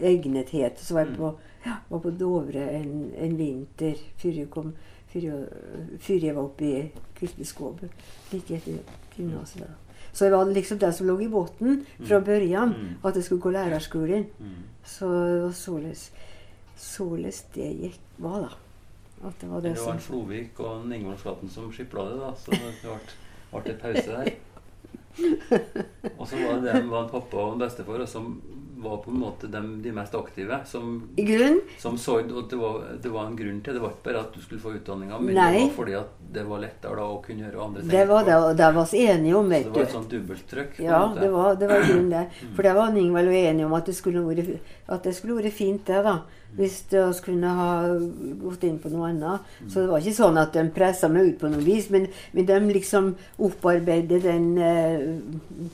egnethet. 0.00 0.78
Så 0.80 0.94
var 0.94 1.04
jeg 1.04 1.10
Mm. 1.12 1.16
på, 1.16 1.34
ja, 1.34 1.51
var 1.88 1.98
på 2.02 2.10
Dovre 2.18 2.64
en, 2.80 3.12
en 3.16 3.36
vinter 3.38 3.94
før 4.18 4.32
jeg, 4.40 4.50
kom, 4.50 4.72
før 5.12 5.20
jeg, 5.28 5.46
før 6.00 6.26
jeg 6.26 6.34
var 6.36 6.42
oppe 6.42 6.64
i 6.64 6.90
Kvikte 7.18 7.88
Like 8.32 8.54
etter 8.56 8.78
gymnaset. 9.16 9.68
Så 10.12 10.24
det 10.26 10.32
var 10.32 10.44
liksom 10.50 10.78
det 10.78 10.94
som 10.94 11.06
lå 11.06 11.14
i 11.20 11.28
bunnen 11.28 11.86
fra 12.04 12.18
Mm. 12.18 12.24
børjan, 12.24 12.68
Mm. 12.74 12.96
at 13.04 13.14
jeg 13.14 13.24
skulle 13.24 13.40
gå 13.40 13.50
lærerskolen. 13.50 14.26
Mm. 14.40 14.62
Så 14.84 15.06
det 15.08 15.42
var 15.42 15.52
således, 15.52 16.12
således 16.76 17.42
det 17.54 17.70
gikk 17.80 18.00
var, 18.18 18.40
da. 18.40 19.28
At 19.28 19.34
det 19.40 19.48
var 19.50 19.60
det, 19.60 19.74
Det 19.76 19.84
var 19.86 19.92
en 19.92 19.98
Flovik 20.00 20.60
og 20.60 20.84
en 20.84 20.92
Ingvald 20.92 21.18
Flaten 21.18 21.48
som 21.48 21.70
skipla 21.72 22.08
det, 22.10 22.18
da. 22.20 22.32
Så 22.34 22.50
det 22.50 22.60
ble, 22.82 22.98
ble 23.62 23.72
en 23.72 23.78
pause 23.80 24.06
der. 24.10 24.32
Og 26.18 26.26
så 26.28 26.36
var 26.36 26.60
det, 26.60 26.72
det 26.74 26.88
var 26.90 27.04
en 27.04 27.10
pappa 27.10 27.36
og 27.36 27.52
en 27.52 27.58
bestefar 27.60 28.04
som 28.08 28.40
var 28.82 28.98
på 29.04 29.10
en 29.10 29.20
måte 29.22 29.48
de, 29.50 29.62
de 29.82 29.92
mest 29.94 30.14
aktive. 30.14 30.58
Som, 30.66 30.88
som 31.78 31.98
så 31.98 32.18
at 32.22 32.50
det 32.50 32.58
var, 32.58 32.82
det 33.02 33.12
var 33.12 33.26
en 33.26 33.36
grunn 33.38 33.60
til 33.64 33.76
det. 33.76 33.82
var 33.82 33.94
ikke 33.94 34.08
bare 34.08 34.24
at 34.26 34.34
du 34.34 34.42
skulle 34.42 34.62
få 34.62 34.74
utdanninga, 34.76 35.18
men 35.22 35.36
Nei. 35.38 35.48
det 35.54 35.62
var 35.64 35.74
fordi 35.78 35.96
at 36.00 36.20
det 36.32 36.44
var 36.48 36.62
lettere 36.62 36.98
da 36.98 37.06
å 37.08 37.18
kunne 37.24 37.46
gjøre 37.46 37.64
andre 37.66 37.82
ting. 37.82 37.92
Det 37.92 38.04
var 38.10 38.28
det, 38.28 38.36
og 38.42 38.52
det 38.58 38.68
var 38.76 38.92
vi 38.92 39.02
enige 39.06 39.38
om, 39.38 39.50
Så 39.52 39.62
det 39.62 39.74
var 39.74 39.82
et 39.86 39.96
sånt 39.96 40.14
dobbelttrykk. 40.14 40.78
Ja, 40.84 41.00
det 41.18 41.32
var, 41.32 41.56
det 41.60 41.72
var 41.72 41.88
grunn 41.88 42.12
det. 42.12 42.22
For 42.52 42.68
det 42.68 42.76
var 42.78 43.00
Ingvald 43.02 43.32
og 43.32 43.40
enige 43.40 43.66
om 43.66 43.76
at 43.78 43.90
det 43.90 43.96
skulle 43.98 44.22
vært, 44.26 44.72
at 44.88 45.04
det 45.08 45.16
skulle 45.16 45.38
vært 45.40 45.56
fint, 45.56 45.84
det, 45.86 46.02
da. 46.06 46.20
Hvis 46.52 46.82
vi 46.90 47.02
kunne 47.24 47.52
ha 47.56 47.68
gått 48.42 48.64
inn 48.68 48.80
på 48.80 48.90
noe 48.92 49.08
annet. 49.08 49.52
Så 49.68 49.80
det 49.80 49.88
var 49.88 50.02
ikke 50.02 50.18
sånn 50.18 50.40
at 50.40 50.52
de 50.52 50.66
pressa 50.74 51.08
meg 51.08 51.30
ut 51.30 51.38
på 51.40 51.48
noe 51.52 51.64
vis, 51.64 51.88
men, 51.94 52.10
men 52.36 52.48
de 52.48 52.58
liksom 52.74 53.14
opparbeidet 53.40 54.20
den 54.26 54.50
eh, 54.60 55.70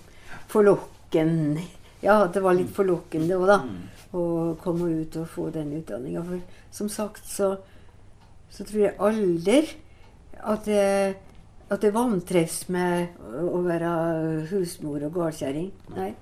forlokken 0.53 1.59
Ja, 2.03 2.27
det 2.27 2.43
var 2.45 2.55
litt 2.55 2.71
forlokkende 2.75 3.39
òg, 3.39 3.47
da. 3.51 3.59
Mm. 3.65 3.79
Å 4.19 4.25
komme 4.63 4.91
ut 5.03 5.17
og 5.21 5.27
få 5.29 5.49
den 5.53 5.73
utdanninga. 5.81 6.23
For 6.25 6.41
som 6.73 6.89
sagt 6.93 7.27
så, 7.29 7.57
så 8.51 8.65
tror 8.65 8.85
jeg 8.85 8.99
aldri 8.99 9.63
at 10.39 10.69
jeg 10.71 11.17
at 11.69 11.83
jeg 11.85 11.93
vantrives 11.93 12.63
med 12.73 13.19
å 13.45 13.59
være 13.61 13.89
husmor 14.49 15.03
og 15.05 15.13
gårdkjerring. 15.19 15.67
Nei, 15.93 16.15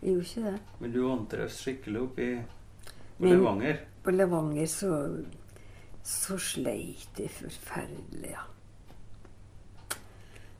jeg 0.00 0.14
gjorde 0.14 0.28
ikke 0.30 0.44
det. 0.46 0.54
Men 0.80 0.94
du 0.94 1.00
vantrives 1.04 1.58
skikkelig 1.60 2.04
på 2.16 2.28
Men- 3.18 3.34
Levanger? 3.34 3.82
På 4.04 4.10
Levanger 4.10 4.66
så, 4.66 4.92
så 6.02 6.38
sleit 6.40 7.20
jeg 7.20 7.28
forferdelig, 7.36 8.32
ja. 8.32 8.46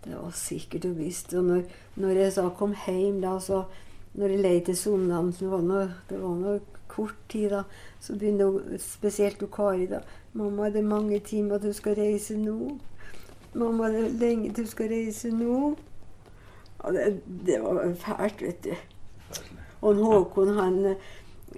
Det 0.04 0.12
var 0.12 0.30
sikkert 0.36 0.84
og 0.90 0.98
visst. 0.98 1.32
Og 1.32 1.44
når, 1.44 1.64
når 1.96 2.20
jeg 2.20 2.32
så 2.36 2.50
kom 2.58 2.74
hjem, 2.84 3.22
da, 3.24 3.38
så 3.40 3.64
Når 4.14 4.28
jeg 4.28 4.40
leide 4.40 4.64
til 4.64 4.76
Sondan, 4.76 5.32
det 5.38 5.48
var 5.50 5.62
noe 6.38 6.60
kort 6.88 7.16
tid, 7.28 7.50
da, 7.50 7.64
så 8.00 8.14
begynte 8.14 8.46
hun, 8.46 8.78
spesielt 8.78 9.40
hun 9.42 9.50
Kari 9.50 9.86
da 9.90 10.00
'Mamma, 10.34 10.68
det 10.70 10.82
er 10.82 10.88
mange 10.88 11.18
timer 11.18 11.58
du 11.58 11.72
skal 11.72 11.94
reise 11.94 12.36
nå.' 12.38 12.78
'Mamma, 13.54 13.88
det 13.88 14.04
er 14.04 14.18
lenge 14.18 14.52
du 14.52 14.66
skal 14.66 14.88
reise 14.88 15.30
nå.' 15.30 15.76
Det, 16.84 17.20
det 17.46 17.62
var 17.62 17.94
fælt, 17.94 18.42
vet 18.42 18.64
du. 18.64 18.74
Og 19.80 19.94
Håkon 19.94 20.48
han, 20.58 20.96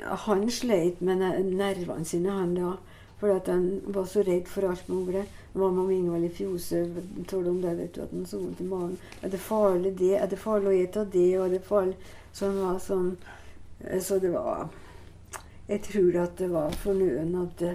han 0.03 0.51
sleit 0.51 1.01
med 1.03 1.17
nervene 1.17 2.05
sine, 2.05 2.31
han 2.31 2.55
da. 2.55 2.77
For 3.19 3.33
at 3.35 3.49
han 3.49 3.81
var 3.87 4.05
så 4.05 4.23
redd 4.23 4.47
for 4.47 4.69
alt 4.69 4.89
mulig. 4.89 5.25
Var 5.57 5.71
med 5.73 5.95
Ingvald 5.95 6.25
i 6.25 6.29
Fjose 6.29 6.83
talte 7.25 7.51
om 7.51 7.61
det, 7.63 7.71
vet 7.79 7.95
du, 7.95 8.03
at 8.05 8.11
han 8.13 8.27
så 8.29 8.41
vondt 8.43 8.61
i 8.61 8.69
magen. 8.69 8.99
Er 9.25 9.33
det 9.33 9.41
farlig 9.41 9.95
det? 9.97 10.13
Er 10.21 10.29
det 10.29 10.39
farlig 10.41 10.69
å 10.69 10.77
ete 10.77 11.05
det? 11.15 11.29
Og 11.39 11.47
er 11.47 11.55
det 11.57 11.63
farlig 11.65 11.97
Så 12.37 12.51
han 12.51 12.59
var 12.61 12.81
sånn 12.85 13.07
eh, 13.81 14.03
Så 14.05 14.19
det 14.21 14.35
var 14.35 14.67
Jeg 15.71 15.81
tror 15.89 16.19
at 16.27 16.37
det 16.37 16.51
var 16.53 16.77
fornøyen 16.83 17.33
at 17.41 17.57
det 17.63 17.73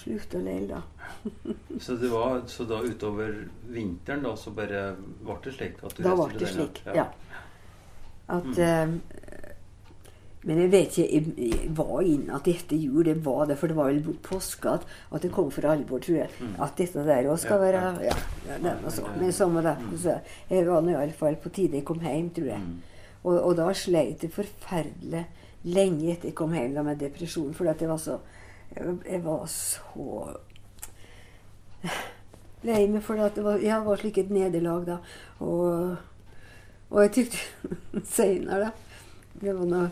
slutta 0.00 0.38
å 0.38 0.42
leile, 0.44 0.80
da. 0.80 0.82
Så, 1.84 1.96
det 1.98 2.10
var, 2.12 2.42
så 2.46 2.64
da 2.68 2.78
utover 2.84 3.32
vinteren 3.72 4.22
da, 4.22 4.36
så 4.38 4.52
bare 4.54 4.92
ble 4.98 5.36
det 5.44 5.54
slik? 5.56 5.80
at 5.82 5.96
du 5.96 6.04
Da 6.04 6.12
ble 6.14 6.38
det 6.38 6.50
slik, 6.52 6.82
ja. 6.86 6.94
ja. 7.02 7.06
At 8.30 8.58
eh, 8.62 8.92
Men 10.48 10.56
jeg 10.62 10.70
vet 10.72 10.94
ikke 10.98 11.08
jeg, 11.36 11.70
var 11.76 11.98
inne 12.08 12.32
at 12.38 12.46
dette 12.48 12.76
jul, 12.80 13.02
det 13.04 13.18
var 13.26 13.42
det, 13.50 13.58
for 13.60 13.68
det 13.68 13.76
var 13.76 13.90
vel 13.90 14.14
påske 14.24 14.70
at, 14.72 14.86
at 15.12 15.20
det 15.26 15.32
kom 15.34 15.50
for 15.52 15.66
alvor, 15.68 16.00
tror 16.00 16.16
jeg. 16.22 16.30
Mm. 16.40 16.54
At 16.64 16.78
dette 16.80 17.02
der 17.04 17.28
òg 17.28 17.36
skal 17.42 17.60
være 17.60 17.82
ja. 18.06 18.14
Ja, 18.48 18.56
det 18.62 18.72
var 18.82 18.94
så. 18.94 19.04
Men 19.20 19.32
samme 19.36 19.60
det. 19.66 19.74
Mm. 19.82 19.98
Så 20.00 20.14
jeg 20.48 20.64
var 20.70 20.80
nå 20.86 20.94
iallfall 20.94 21.36
på 21.42 21.52
tide 21.52 21.76
jeg 21.76 21.84
kom 21.90 22.00
hjem, 22.00 22.30
tror 22.38 22.48
jeg. 22.54 22.62
Mm. 22.64 22.78
Og, 23.20 23.36
og 23.36 23.56
da 23.58 23.68
sleit 23.76 24.24
jeg 24.24 24.32
forferdelig 24.32 25.26
lenge 25.68 26.14
etter 26.14 26.30
jeg 26.30 26.38
kom 26.40 26.54
hjem 26.56 26.72
da, 26.78 26.86
med 26.88 27.02
depresjon. 27.04 27.52
For 27.54 27.68
at 27.68 27.82
jeg 27.84 27.92
var 27.92 28.00
så 28.00 28.16
Jeg, 28.70 29.20
var 29.24 29.44
så 29.50 30.36
lei 32.64 32.82
meg 32.92 33.02
for 33.04 33.20
at 33.24 33.36
det 33.36 33.44
var, 33.44 33.60
jeg 33.64 33.84
var 33.86 34.00
slik 34.00 34.18
et 34.20 34.30
nederlag 34.32 34.84
da. 34.88 34.98
Og, 35.44 35.96
og 36.90 37.02
jeg 37.04 37.12
tykte 37.16 37.76
seinere, 38.16 38.70
da 38.70 39.40
Det 39.40 39.54
var 39.56 39.66
var- 39.74 39.90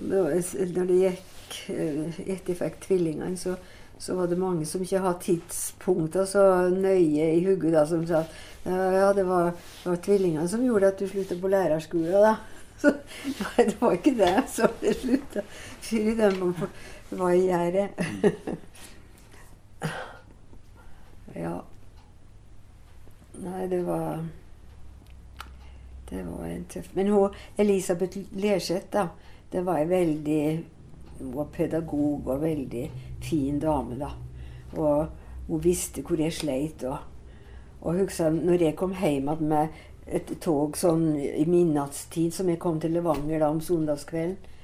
når 0.00 0.90
det 0.90 0.98
gikk 1.00 1.58
eh, 1.72 2.18
Etter 2.26 2.52
jeg 2.52 2.58
fikk 2.58 2.80
tvillingene, 2.84 3.38
så, 3.40 3.54
så 3.98 4.16
var 4.18 4.28
det 4.30 4.40
mange 4.40 4.66
som 4.68 4.82
ikke 4.82 5.02
hadde 5.04 5.24
tidspunkter 5.24 6.28
så 6.28 6.42
nøye 6.72 7.30
i 7.36 7.44
hodet, 7.46 7.86
som 7.88 8.04
sa 8.08 8.26
ja, 8.66 9.12
det 9.14 9.22
var, 9.28 9.52
det 9.84 9.92
var 9.92 10.00
tvillingene 10.02 10.48
som 10.50 10.64
gjorde 10.64 10.88
at 10.90 10.98
du 10.98 11.06
slutta 11.06 11.36
på 11.38 11.48
lærerskolen, 11.48 12.12
da. 12.12 12.34
Så 12.76 12.90
nei, 13.24 13.64
det 13.70 13.78
var 13.80 13.94
ikke 13.96 14.12
det 14.18 14.34
som 14.52 14.74
det 14.82 14.90
slutta. 15.00 15.40
Fyr 15.80 16.10
i 16.10 16.16
den 16.18 16.34
var 17.10 17.32
i 17.32 17.46
gjerdet. 17.46 17.88
ja. 21.44 21.62
Nei, 23.36 23.66
det 23.68 23.82
var 23.86 24.26
Det 26.10 26.22
var 26.24 26.46
en 26.46 26.64
tøff 26.64 26.94
Men 26.94 27.08
hun, 27.12 27.34
Elisabeth 27.56 28.18
Lerseth, 28.32 28.86
da, 28.92 29.08
det 29.52 29.62
var 29.66 29.80
ei 29.80 29.90
veldig 29.90 30.40
var 31.34 31.50
pedagog 31.52 32.26
og 32.28 32.42
veldig 32.42 32.86
fin 33.24 33.60
dame, 33.60 33.96
da. 34.00 34.10
Og 34.76 35.46
hun 35.46 35.62
visste 35.64 36.02
hvor 36.04 36.20
jeg 36.20 36.34
sleit. 36.34 36.84
Og, 36.84 36.98
og 37.80 38.02
husker 38.02 38.34
når 38.34 38.66
jeg 38.68 38.76
kom 38.76 38.92
hjem 38.96 39.30
igjen 39.30 39.48
med 39.48 39.84
et 40.06 40.28
tog 40.42 40.76
sånn 40.78 41.14
i 41.18 41.46
midnattstid, 41.48 42.34
som 42.34 42.50
jeg 42.50 42.60
kom 42.62 42.78
til 42.82 42.94
Levanger 42.94 43.42
da 43.42 43.50
om 43.50 43.62
søndagskvelden 43.64 44.54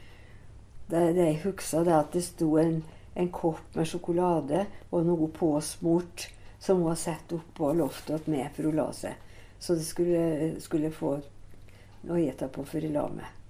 det, 0.93 1.13
det 1.17 1.27
jeg 1.27 1.41
husker, 1.45 1.85
det 1.85 1.95
at 1.97 2.13
det 2.13 2.25
sto 2.25 2.57
en, 2.61 2.83
en 3.17 3.29
kopp 3.33 3.77
med 3.77 3.89
sjokolade 3.89 4.67
og 4.91 5.07
noe 5.09 5.29
påsmurt 5.33 6.29
som 6.63 6.83
hun 6.83 6.93
hadde 6.93 7.03
satt 7.03 7.37
oppå 7.37 7.73
loftet 7.77 8.19
hos 8.19 8.29
meg 8.31 8.53
for 8.55 8.69
hun 8.69 8.77
la 8.77 8.89
seg. 8.97 9.31
Så 9.63 9.79
det 9.79 9.87
skulle, 9.87 10.25
skulle 10.61 10.93
få 10.93 11.15
å 11.17 12.19
ete 12.19 12.51
på 12.53 12.65
før 12.67 12.87
jeg 12.87 12.95
la 12.97 13.07
meg. 13.15 13.42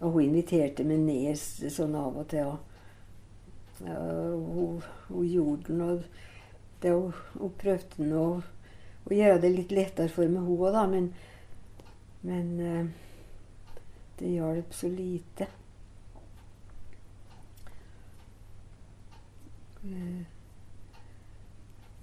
Og 0.00 0.14
hun 0.14 0.24
inviterte 0.24 0.84
meg 0.88 1.02
ned 1.04 1.40
sånn 1.72 1.96
av 1.98 2.16
og 2.22 2.28
til. 2.32 2.54
Og, 3.80 4.46
hun, 4.54 4.80
hun 5.10 5.28
gjorde 5.28 5.76
og 5.84 6.02
det, 6.80 6.94
hun, 6.94 7.12
hun 7.36 7.54
prøvde 7.60 8.08
å 8.24 9.12
gjøre 9.12 9.40
det 9.42 9.52
litt 9.52 9.72
lettere 9.76 10.12
for 10.12 10.28
meg, 10.32 10.44
hun 10.48 10.56
òg, 10.56 10.72
da. 10.76 10.86
Men, 10.88 11.10
men 12.24 12.50
eh, 12.64 12.90
det 14.20 14.34
hjalp 14.34 14.76
så 14.76 14.88
lite. 14.92 15.48
Eh, 19.84 20.20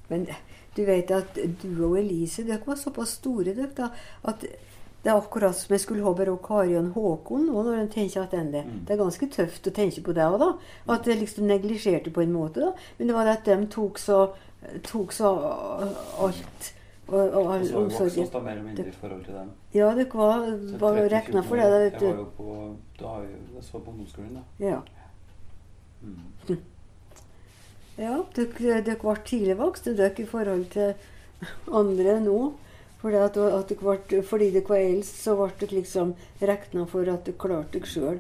Men 0.07 0.27
du 0.75 0.85
vet 0.85 1.11
at 1.11 1.35
du 1.35 1.71
og 1.85 1.97
Elise 1.99 2.45
dere 2.47 2.63
var 2.65 2.79
såpass 2.79 3.17
store 3.19 3.51
dere 3.51 3.73
da, 3.75 3.89
at 4.23 4.45
det 5.07 5.13
er 5.13 5.21
akkurat 5.21 5.55
som 5.55 5.71
jeg 5.71 5.79
skulle 5.79 6.03
ha 6.03 6.11
bare 6.11 6.33
Kari 6.43 6.73
og 6.75 6.87
Håkon 6.91 7.45
nå 7.47 7.61
når 7.63 7.77
en 7.79 7.91
tenker 7.91 8.25
tilbake. 8.27 8.63
Mm. 8.67 8.79
Det 8.83 8.91
er 8.91 8.99
ganske 8.99 9.29
tøft 9.31 9.69
å 9.69 9.71
tenke 9.77 10.01
på 10.03 10.15
det 10.17 10.25
òg, 10.27 10.35
da. 10.41 10.49
At 10.91 11.07
jeg 11.07 11.21
liksom 11.21 11.47
neglisjerte 11.47 12.11
på 12.11 12.25
en 12.25 12.33
måte. 12.35 12.65
da. 12.65 12.73
Men 12.97 13.07
det 13.07 13.15
var 13.15 13.29
det 13.29 13.35
at 13.37 13.47
de 13.47 13.69
tok 13.71 14.01
så, 14.03 14.17
tok 14.83 15.15
så 15.15 15.31
alt. 16.27 16.67
Og, 17.07 17.15
og 17.15 17.37
Og 17.37 17.39
og 17.39 17.39
så 17.39 17.53
har 17.53 17.63
vi 17.63 17.71
vokst 17.71 18.19
oss 18.19 18.33
da 18.33 18.43
mer 18.43 18.51
eller 18.51 18.63
mindre 18.65 18.87
i 18.89 18.91
forhold 18.91 19.23
til 19.23 19.33
dem. 19.39 19.55
Ja, 19.77 19.93
dere 19.95 20.11
var, 20.11 20.43
var 20.83 20.99
regna 21.15 21.41
for 21.47 21.55
14 21.55 21.63
det, 21.63 21.71
da, 21.71 21.79
vet 21.85 22.01
Jeg 22.01 22.11
var 22.11 22.19
jo 22.19 22.29
på, 22.35 22.75
da 22.99 23.13
har 23.13 23.21
jeg, 23.23 23.39
jeg 23.55 23.63
så 23.63 23.79
på 23.79 23.91
ungdomsskolen, 23.93 24.33
da. 24.35 24.43
Ja. 24.59 24.81
Mm. 26.03 26.59
Ja, 27.97 28.17
dere, 28.35 28.97
ble 28.99 29.19
tidlig 29.23 29.55
voksne 29.63 29.95
dere 29.95 30.19
i 30.19 30.27
forhold 30.35 30.67
til 30.75 30.93
andre 31.71 32.19
nå. 32.27 32.41
Fordi, 33.01 33.19
at, 33.21 33.37
at 33.37 33.69
dere 33.69 33.77
ble, 33.83 34.21
fordi 34.25 34.49
dere 34.55 34.69
var 34.69 34.81
eldst, 34.81 35.21
så 35.21 35.35
ble 35.37 35.51
dere 35.59 35.79
liksom 35.79 36.15
regna 36.41 36.85
for 36.89 37.13
at 37.13 37.27
dere 37.27 37.37
klarte 37.43 37.77
dere 37.77 37.91
sjøl. 37.91 38.19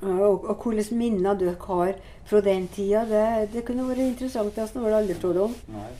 Og, 0.00 0.44
og 0.48 0.62
hvilke 0.64 0.96
minner 0.96 1.36
dere 1.36 1.56
har 1.60 1.98
fra 2.24 2.40
den 2.40 2.68
tida, 2.72 3.04
det, 3.08 3.50
det 3.52 3.64
kunne 3.68 3.84
vært 3.88 4.00
interessant. 4.06 4.54
Det 4.56 4.68
har 4.72 4.86
det 4.88 5.00
aldri 5.02 5.16
trodd 5.20 5.40
om. 5.44 5.56
Nei, 5.74 5.90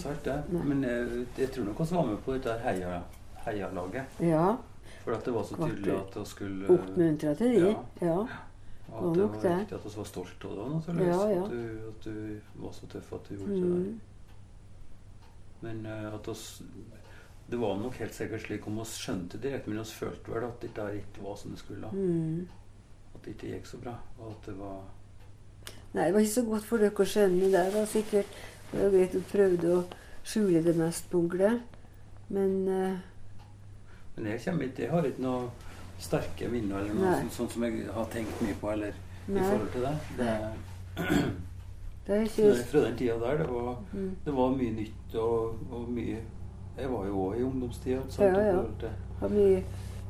sant 0.00 0.24
det. 0.24 0.38
Nei. 0.54 0.62
Men 0.70 0.86
jeg, 0.88 1.24
jeg 1.42 1.50
tror 1.52 1.68
nok 1.68 1.82
vi 1.82 1.96
var 1.96 2.06
med 2.08 2.22
på 2.24 2.36
dette 2.38 2.54
heia, 2.64 3.02
heialaget. 3.44 4.22
Ja. 4.24 4.46
For 5.02 5.16
at 5.16 5.26
det 5.26 5.34
var 5.34 5.44
så 5.44 5.58
tydelig 5.58 5.92
at 5.98 6.16
vi 6.16 6.24
skulle 6.30 6.72
Oppmuntra 6.76 7.34
til 7.38 7.54
de. 7.58 7.66
Ja. 7.66 8.06
Ja. 8.06 8.16
Og 8.92 9.04
var 9.04 9.10
at 9.10 9.14
det 9.16 9.22
nok 9.22 9.36
var 9.36 9.42
det. 9.42 9.58
viktig 9.58 9.76
at 9.76 9.84
vi 9.84 9.92
var 9.98 10.08
stolte 10.12 10.48
av 10.48 10.56
det. 10.56 10.70
naturligvis. 10.76 11.12
Ja, 11.12 11.28
ja. 11.28 11.44
At, 11.44 11.50
du, 11.50 11.60
at 11.90 12.08
du 12.08 12.64
var 12.64 12.74
så 12.78 12.88
tøff 12.92 13.12
at 13.18 13.28
du 13.28 13.34
gjorde 13.36 13.60
det 13.60 13.70
der. 13.74 13.92
Men 15.62 15.84
eh, 15.86 16.08
at 16.14 16.28
oss, 16.28 16.62
det 17.50 17.60
var 17.60 17.78
nok 17.78 17.98
helt 18.02 18.14
sikkert 18.16 18.46
slik 18.46 18.66
om 18.66 18.80
vi 18.80 18.88
skjønte 18.88 19.40
direkte, 19.42 19.70
men 19.70 19.82
vi 19.82 20.00
følte 20.00 20.34
vel 20.34 20.48
at 20.48 20.64
dette 20.64 20.88
ikke 20.98 21.26
var 21.26 21.38
som 21.38 21.54
det 21.54 21.62
skulle. 21.62 21.92
Mm. 21.92 22.48
At 23.12 23.22
det 23.24 23.36
ikke 23.36 23.54
gikk 23.54 23.70
så 23.70 23.80
bra. 23.82 23.96
Og 24.18 24.34
at 24.34 24.50
det 24.50 24.58
var 24.58 24.82
Nei, 25.92 26.06
det 26.06 26.14
var 26.14 26.22
ikke 26.24 26.32
så 26.32 26.42
godt 26.48 26.64
for 26.64 26.80
dere 26.80 27.04
å 27.04 27.04
skjønne 27.04 27.48
det. 27.52 27.62
Det 27.68 27.74
var 27.74 27.88
sikkert 27.90 28.36
det 28.72 28.78
var 28.80 28.94
greit 28.94 29.14
å 29.18 29.20
prøvde 29.28 29.72
å 29.76 29.80
skjule 30.24 30.62
det 30.64 30.72
mest 30.78 31.12
mulig. 31.12 31.50
Men 32.32 32.54
uh... 32.68 32.94
Men 34.16 34.28
jeg, 34.30 34.40
kommer 34.44 34.68
ikke, 34.68 34.82
jeg 34.86 34.92
har 34.92 35.08
ikke 35.08 35.24
noe 35.24 35.50
sterke 36.02 36.48
minner 36.52 36.82
eller 36.82 36.96
noe 36.96 37.14
sånt, 37.20 37.34
sånt 37.36 37.54
som 37.54 37.64
jeg 37.66 37.86
har 37.92 38.08
tenkt 38.12 38.40
mye 38.44 38.56
på 38.60 38.70
eller 38.72 38.96
i 39.28 39.38
forhold 39.38 39.70
til 39.72 39.86
det. 39.86 39.94
det 40.18 40.32
det 42.06 42.16
er 42.22 42.64
fra, 42.66 42.78
den 42.80 42.96
tida 42.96 43.14
der, 43.20 43.36
det 43.38 43.48
var, 43.48 43.76
mm. 43.92 44.16
det 44.24 44.34
var 44.34 44.56
mye 44.56 44.72
nytt 44.72 45.14
og, 45.14 45.54
og 45.70 45.88
mye 45.88 46.18
Jeg 46.78 46.88
var 46.92 47.06
jo 47.06 47.18
òg 47.28 47.38
i 47.38 47.42
ungdomstida. 47.44 48.00
Ja, 48.18 48.40
ja. 48.40 48.90
Har 49.20 49.28
mye 49.28 49.64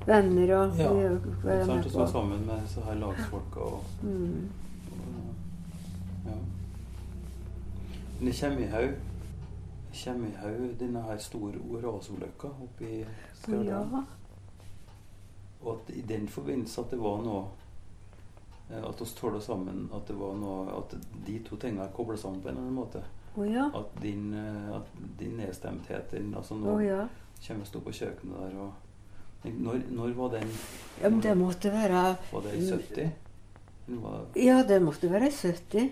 venner 0.07 0.52
og 0.57 0.78
Ja, 0.78 0.92
mye 0.94 1.09
å 1.11 1.33
være 1.42 1.64
Sant, 1.66 1.76
med 1.76 1.85
og 1.85 1.90
så 1.90 2.07
sammen 2.12 2.46
med 2.46 2.68
så 2.70 2.81
her 2.87 2.94
lagsfolka 3.00 3.61
og, 3.61 3.83
Mm. 4.02 4.48
og 4.92 6.28
Ja. 6.31 6.37
Men 8.20 8.28
det 8.28 8.37
kommer 8.40 8.59
i 8.62 8.70
haug. 8.70 8.94
Kommer 10.05 10.28
i 10.28 10.37
haug 10.42 10.81
denne 10.81 11.02
her 11.02 11.18
store 11.18 11.52
rasulykka 11.83 12.46
oppe 12.46 12.85
i 12.85 13.05
Stjørdal. 13.42 13.66
Ja. 13.66 14.05
Og 15.62 15.74
at 15.74 15.94
i 15.96 16.00
den 16.00 16.28
forbindelse 16.28 16.81
at 16.81 16.90
det 16.90 17.00
var 17.02 17.22
noe 17.22 17.44
at 18.80 19.00
oss 19.04 19.14
tåler 19.14 19.40
sammen 19.40 19.88
at 19.92 20.06
det 20.08 20.14
var 20.16 20.37
noe 20.38 20.78
At 20.78 20.94
de 21.26 21.38
to 21.44 21.58
tingene 21.61 21.85
er 21.85 21.92
kobla 21.96 22.16
sammen 22.16 22.40
på 22.40 22.48
en 22.48 22.56
eller 22.56 22.66
annen 22.66 22.78
måte. 22.78 23.02
Oh, 23.37 23.44
ja. 23.48 23.70
At 23.74 24.00
din, 24.02 24.32
eh, 24.37 24.76
at 24.76 24.88
din 25.18 25.37
nedstemthet 25.40 26.11
din, 26.11 26.35
altså 26.37 26.54
Nå 26.54 26.76
Nå 26.76 26.80
ja. 26.85 27.06
kommer 27.46 27.64
jeg 27.64 27.70
stå 27.70 27.80
på 27.80 27.94
kjøkkenet 27.96 28.40
der 28.44 28.58
og 28.61 28.72
når, 29.42 29.80
når 29.90 30.12
var 30.14 30.28
den 30.37 30.50
ja. 31.02 31.08
Men 31.08 31.20
det 31.20 31.32
måtte 31.35 31.72
være 31.72 32.02
Var 32.30 32.44
det 32.44 32.52
i 32.54 32.68
70? 32.70 33.11
Var 33.87 34.20
det 34.35 34.44
Ja, 34.44 34.62
det 34.68 34.82
måtte 34.82 35.11
være 35.11 35.28
i 35.28 35.35
70. 35.35 35.90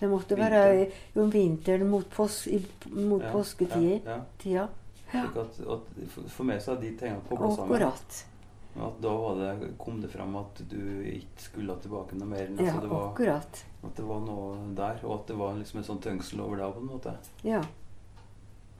Det 0.00 0.08
måtte 0.10 0.38
være 0.38 0.62
i, 0.82 0.86
om 1.20 1.28
vinteren 1.30 1.90
mot, 1.90 2.08
pos, 2.10 2.46
i, 2.46 2.58
mot 2.90 3.22
Ja, 3.22 3.32
påsketida. 3.32 4.16
Ja, 4.44 4.64
ja. 5.12 5.26
At, 5.36 5.60
for 6.32 6.48
meg 6.48 6.62
så 6.64 6.72
er 6.72 6.80
de 6.80 6.94
tingene 6.98 7.20
kobla 7.28 7.52
sammen. 7.52 7.76
Akkurat. 7.76 8.22
At 8.72 9.00
da 9.04 9.10
var 9.12 9.34
det, 9.36 9.74
kom 9.78 9.98
det 10.00 10.08
fram 10.10 10.34
at 10.40 10.62
du 10.70 10.78
ikke 11.04 11.42
skulle 11.44 11.74
tilbake 11.82 12.16
noe 12.16 12.28
mer. 12.30 12.46
Ja, 12.56 12.62
Altså 12.70 12.80
det 12.80 12.90
var, 12.90 13.10
akkurat. 13.10 13.64
at 13.84 13.96
det 13.98 14.04
var 14.08 14.20
noe 14.24 14.74
der, 14.78 15.02
og 15.04 15.14
at 15.20 15.26
det 15.28 15.36
var 15.36 15.54
liksom 15.58 15.78
en 15.82 15.84
sånn 15.90 16.00
tøngsel 16.00 16.40
over 16.40 16.56
deg 16.62 16.72
på 16.72 16.80
en 16.80 16.88
måte. 16.88 17.12
Ja. 17.44 17.60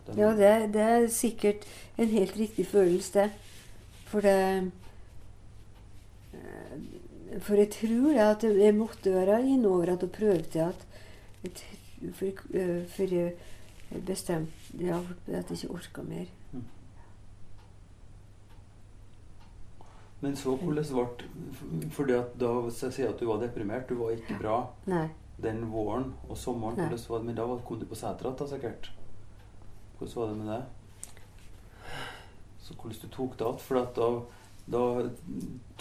Den- 0.06 0.18
Ja, 0.18 0.30
det, 0.34 0.72
det 0.74 0.80
er 0.82 1.06
sikkert 1.08 1.66
en 1.98 2.08
helt 2.08 2.36
riktig 2.36 2.66
følelse, 2.66 3.12
det. 3.12 3.30
For 4.06 4.20
det 4.20 4.70
eh, 6.34 7.40
For 7.40 7.54
jeg 7.56 7.70
tror 7.70 8.18
at 8.20 8.42
jeg 8.44 8.74
måtte 8.76 9.12
være 9.14 9.38
innover 9.48 9.92
at 9.94 10.02
jeg 10.02 10.10
prøvde 10.12 10.66
at 10.72 10.86
for, 12.14 12.26
eh, 12.54 12.84
for 12.88 13.14
jeg 13.14 13.32
bestemte 14.06 14.52
ja, 14.80 14.98
at 15.28 15.50
jeg 15.50 15.62
ikke 15.62 15.74
orka 15.74 16.02
mer. 16.02 16.26
Men 20.22 20.36
så 20.38 20.54
hvordan 20.56 20.84
ble 20.94 21.88
Fordi 21.90 22.14
at 22.14 22.36
da 22.38 22.50
jeg 22.70 22.94
sier 22.94 23.10
at 23.10 23.18
du 23.18 23.26
var 23.26 23.40
deprimert, 23.42 23.88
du 23.88 23.98
var 23.98 24.14
ikke 24.14 24.38
bra 24.38 24.58
Nei. 24.86 25.08
den 25.42 25.64
våren 25.72 26.12
og 26.28 26.38
sommeren. 26.38 26.78
Nei. 26.78 26.86
Hvordan 26.86 27.08
var 27.08 27.18
det, 27.18 27.26
men 27.26 27.40
da 27.40 27.48
kom 27.66 27.80
du 27.80 27.88
på 27.90 27.98
setra 27.98 28.30
da, 28.38 28.46
sikkert. 28.46 28.92
Hvordan 29.98 30.14
var 30.20 30.30
det 30.30 30.38
med 30.38 30.52
det? 30.52 30.62
Så 32.62 32.74
hvordan 32.78 33.02
du 33.02 33.08
tok 33.08 33.38
det 33.38 33.48
igjen? 33.48 33.60
For 33.66 33.90
da, 33.98 34.08
da 34.76 34.84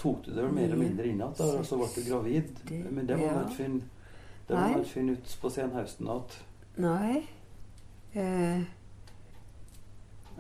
tok 0.01 0.25
du 0.25 0.31
det 0.33 0.41
vel 0.41 0.53
mer 0.57 0.69
eller 0.71 0.81
mindre 0.81 1.05
inn 1.05 1.21
igjen, 1.21 1.35
og 1.37 1.65
så 1.69 1.77
ble 1.77 1.91
du 1.93 2.01
gravid. 2.09 2.63
Men 2.89 3.05
det 3.05 3.19
var 3.21 3.35
man 3.37 3.45
ikke 3.45 3.59
finne 3.61 3.97
det 4.47 4.57
var 4.57 4.73
man 4.73 4.85
finne 4.85 5.13
ut 5.15 5.37
på 5.41 5.49
senhøsten 5.53 6.09
igjen. 6.09 6.33
Nei. 6.81 7.21
Eh, 8.13 8.63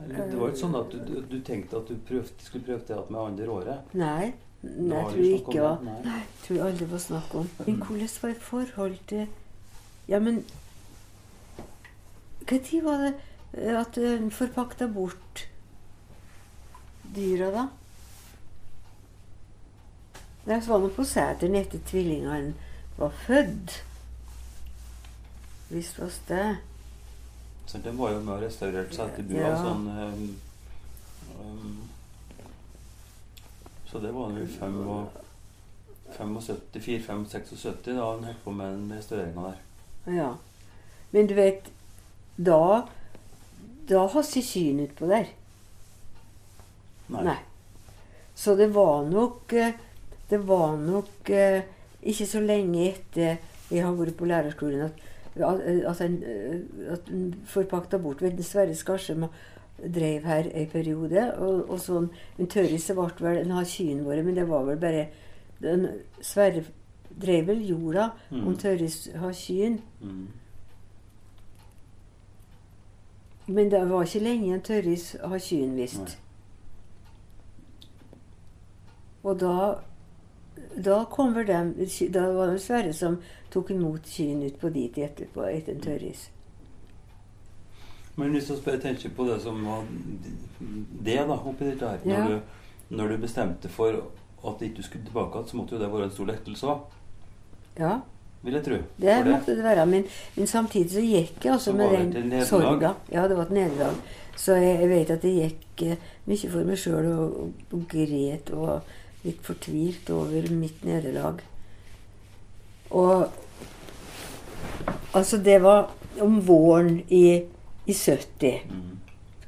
Det 0.07 0.37
var 0.39 0.49
ikke 0.49 0.59
sånn 0.61 0.75
at 0.79 0.93
du, 0.93 1.21
du, 1.29 1.37
tenkte 1.45 1.77
at 1.77 1.87
du 1.91 1.97
prøvde, 2.07 2.45
skulle 2.45 2.65
prøve 2.65 2.81
det 2.87 2.95
igjen 2.95 3.11
med 3.11 3.21
andre 3.21 3.49
året? 3.59 3.93
nei. 3.93 4.31
Det 4.61 4.71
Nei, 4.77 4.97
jeg 4.97 5.05
tror 5.09 5.23
ikke 5.39 5.53
det, 5.61 5.85
nei. 5.87 5.93
Nei, 6.05 6.23
tror 6.43 6.55
jeg 6.57 6.65
aldri 6.67 6.85
var 6.91 6.99
snakk 7.01 7.31
om. 7.35 7.47
Men 7.57 7.75
Mm. 7.75 7.81
hvordan 7.87 8.09
var 8.21 8.29
forhold 8.45 8.97
til 9.07 9.27
Ja, 10.07 10.19
men 10.19 10.43
Når 12.45 12.83
var 12.83 12.97
det 12.97 13.13
eh, 13.53 13.79
at 13.79 13.97
en 13.97 14.31
forpakta 14.31 14.87
bort 14.93 15.47
dyra, 17.15 17.49
da? 17.51 17.67
Det 20.45 20.67
var 20.67 20.79
nå 20.79 20.89
på 20.89 21.03
seteren 21.05 21.55
etter 21.55 21.79
tvillingene 21.85 22.53
var 22.97 23.09
født. 23.25 23.83
Visst 25.69 25.99
var 25.99 26.11
det. 26.27 26.57
Så 27.71 27.77
den 27.79 27.95
var 27.97 28.11
jo 28.11 28.19
med 28.19 28.33
og 28.33 28.41
restaurerte 28.43 28.95
seg 28.97 29.13
til 29.15 29.29
bua. 29.29 29.45
Ja. 29.45 29.51
Sånn, 29.55 29.85
um, 29.87 30.35
um, 31.39 31.77
så 33.87 33.99
det 34.03 34.11
var 34.11 34.33
vel 34.35 34.47
74-76 36.11 37.85
da 37.87 38.09
han 38.09 38.25
holdt 38.27 38.43
på 38.43 38.51
med 38.51 38.73
den 38.75 38.91
restaureringa 38.91 39.41
der. 39.45 39.61
Ja. 40.17 40.33
Men 41.15 41.31
du 41.31 41.33
vet, 41.39 41.71
da 42.35 42.87
Da 43.87 44.03
har 44.07 44.23
ikke 44.23 44.43
syn 44.43 44.83
utpå 44.83 45.07
der. 45.07 45.31
Nei. 47.07 47.37
Så 48.35 48.55
det 48.55 48.67
var 48.75 49.03
nok 49.07 49.53
eh, 49.53 49.73
Det 50.29 50.37
var 50.47 50.77
nok 50.79 51.29
eh, 51.29 51.63
ikke 52.01 52.27
så 52.27 52.39
lenge 52.43 52.85
etter 52.89 53.39
jeg 53.71 53.83
har 53.83 53.95
vært 53.95 54.17
på 54.19 54.27
lærerskolen 54.27 54.87
at, 54.87 55.03
at, 55.35 55.97
han, 55.99 56.11
en, 56.11 56.23
eh, 56.23 56.91
at 56.93 57.09
en 57.09 57.33
forpakta 57.45 57.97
bort 57.97 58.21
ved 58.21 58.41
Sverre 58.43 58.75
Skarsheim 58.75 59.25
drev 59.93 60.23
her 60.23 60.49
en 60.53 60.67
periode. 60.69 61.33
Og, 61.37 61.69
og 61.69 61.79
sånn, 61.79 62.09
En 62.39 62.47
tørris 62.47 62.91
ble 62.91 63.07
vel 63.19 63.37
En 63.45 63.51
av 63.51 63.65
kyrne 63.65 64.03
våre, 64.03 64.23
men 64.23 64.35
det 64.35 64.47
var 64.49 64.63
vel 64.67 64.77
bare 64.77 65.07
den, 65.61 65.87
Sverre 66.21 66.63
drev 67.21 67.47
vel 67.47 67.61
jorda 67.69 68.09
Mm. 68.31 68.47
om 68.47 68.57
tørris 68.57 69.09
har 69.15 69.31
kyrne. 69.33 69.79
Mm. 70.01 70.27
Men 73.47 73.71
det 73.71 73.81
var 73.89 74.03
ikke 74.05 74.23
lenge 74.23 74.53
en 74.53 74.61
tørris 74.61 75.15
har 75.23 75.39
kyrne, 75.39 75.75
visst. 75.75 76.17
Og 79.23 79.39
da 79.39 79.75
da 80.75 81.05
kommer 81.11 81.43
de, 81.47 81.59
da 82.13 82.27
var 82.33 82.51
det 82.53 82.61
Sverre 82.63 82.93
som 82.93 83.17
tok 83.51 83.71
imot 83.75 84.05
kyrne 84.07 84.47
ut 84.51 84.59
på 84.61 84.69
dit 84.73 84.97
etterpå, 84.97 85.43
etter 85.49 85.75
en 85.75 85.81
tørris. 85.83 86.29
Men 88.15 88.31
hvis 88.35 88.49
vi 88.51 88.57
bare 88.65 88.77
tenker 88.83 89.09
på 89.15 89.25
det 89.27 89.39
som 89.43 89.61
var 89.65 89.83
det 91.05 91.17
da, 91.27 91.35
oppi 91.37 91.65
dette 91.69 91.87
her 91.87 91.99
Ja. 92.05 92.23
når, 92.23 92.29
du, 92.29 92.95
når 92.97 93.07
du 93.13 93.17
bestemte 93.23 93.69
for 93.71 93.95
at 94.47 94.61
ikke 94.61 94.75
du 94.81 94.83
skulle 94.83 95.05
tilbake 95.05 95.37
igjen, 95.37 95.47
så 95.51 95.57
måtte 95.57 95.75
jo 95.75 95.81
det 95.81 95.91
være 95.93 96.03
en 96.09 96.15
stor 96.15 96.25
lettelse 96.31 96.67
òg, 96.67 96.79
Ja, 97.79 97.99
vil 98.43 98.53
jeg 98.57 98.63
tro. 98.65 98.77
det 98.97 99.17
det 99.25 99.31
måtte 99.31 99.55
det 99.55 99.63
være. 99.63 99.85
Men, 99.85 100.03
men 100.35 100.47
samtidig 100.47 100.91
så 100.91 101.01
gikk 101.05 101.45
jeg 101.45 101.53
altså 101.53 101.73
med 101.73 102.13
den 102.13 102.45
sorga. 102.45 102.95
Ja, 103.11 103.27
det 103.27 103.37
var 103.37 103.43
et 103.47 103.51
nederlag. 103.51 103.95
Så 104.35 104.55
jeg, 104.57 104.79
jeg 104.81 104.89
vet 104.89 105.09
at 105.13 105.21
det 105.21 105.31
gikk 105.35 105.83
eh, 105.91 105.97
mye 106.27 106.49
for 106.49 106.65
meg 106.65 106.77
sjøl 106.81 107.05
og, 107.11 107.35
og, 107.45 107.53
og 107.77 107.83
gret 107.91 108.49
og 108.55 108.81
litt 109.25 109.41
fortvilt 109.45 110.09
over 110.13 110.49
mitt 110.55 110.83
nederlag. 110.87 111.41
Og 112.91 113.27
altså, 115.13 115.37
det 115.37 115.59
var 115.63 115.91
om 116.21 116.41
våren 116.45 117.01
i, 117.07 117.25
i 117.85 117.93
70. 117.93 118.65
Mm. 118.69 118.97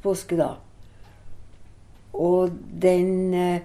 påske, 0.03 0.37
da. 0.37 0.53
Og 2.13 2.51
den 2.81 3.33
eh, 3.33 3.61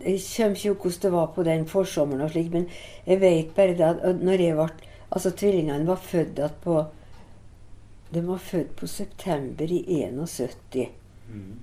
Jeg 0.00 0.20
kommer 0.36 0.56
ikke 0.56 0.72
hvordan 0.72 1.02
det 1.02 1.12
var 1.12 1.26
på 1.34 1.42
den 1.42 1.66
forsommeren, 1.68 2.22
og 2.24 2.30
slik, 2.30 2.52
men 2.52 2.68
jeg 3.06 3.20
vet 3.20 3.50
bare 3.54 3.74
det 3.76 3.84
at 3.84 4.22
når 4.22 4.40
jeg 4.40 4.54
ble 4.56 4.68
Altså, 5.10 5.30
tvillingene 5.30 5.86
var 5.86 5.96
født 5.96 6.38
at 6.38 6.54
på 6.62 6.84
De 8.14 8.22
var 8.26 8.38
født 8.38 8.76
på 8.76 8.86
september 8.86 9.64
i 9.64 9.84
71. 10.02 10.88
Mm. 11.28 11.58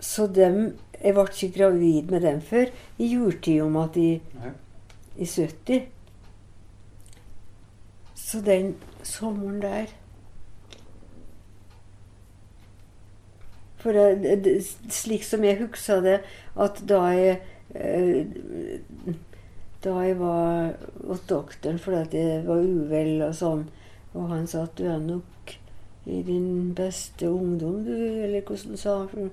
Så 0.00 0.26
dem, 0.26 0.76
jeg 1.02 1.14
ble 1.14 1.26
ikke 1.32 1.58
gravid 1.58 2.10
med 2.10 2.20
dem 2.20 2.40
før. 2.40 2.72
I 2.98 3.06
juletid 3.12 3.60
om 3.62 3.76
at 3.76 3.96
i, 3.96 4.20
i 5.16 5.26
70. 5.26 5.86
Så 8.14 8.40
den 8.40 8.74
sommeren 9.02 9.62
der. 9.62 9.92
For 13.76 13.92
det, 13.92 14.44
det, 14.44 14.56
slik 14.90 15.24
som 15.24 15.44
jeg 15.44 15.60
husker 15.60 16.00
det, 16.02 16.16
at 16.58 16.82
da 16.88 17.02
jeg 17.14 17.40
eh, 17.74 18.26
Da 19.84 19.92
jeg 20.02 20.16
var 20.18 20.72
hos 21.06 21.20
doktoren 21.28 21.78
fordi 21.78 21.96
at 21.96 22.14
jeg 22.14 22.40
var 22.46 22.64
uvel 22.64 23.20
og 23.22 23.34
sånn, 23.36 23.60
og 24.16 24.32
han 24.32 24.48
sa 24.50 24.64
at 24.66 24.72
du 24.80 24.88
er 24.90 24.98
nok 24.98 25.52
i 26.06 26.22
din 26.26 26.72
beste 26.74 27.28
ungdom, 27.30 27.84
du, 27.84 27.92
eller 27.92 28.40
hvordan 28.40 28.72
han 28.72 28.80
sa 28.80 28.96
for 29.12 29.28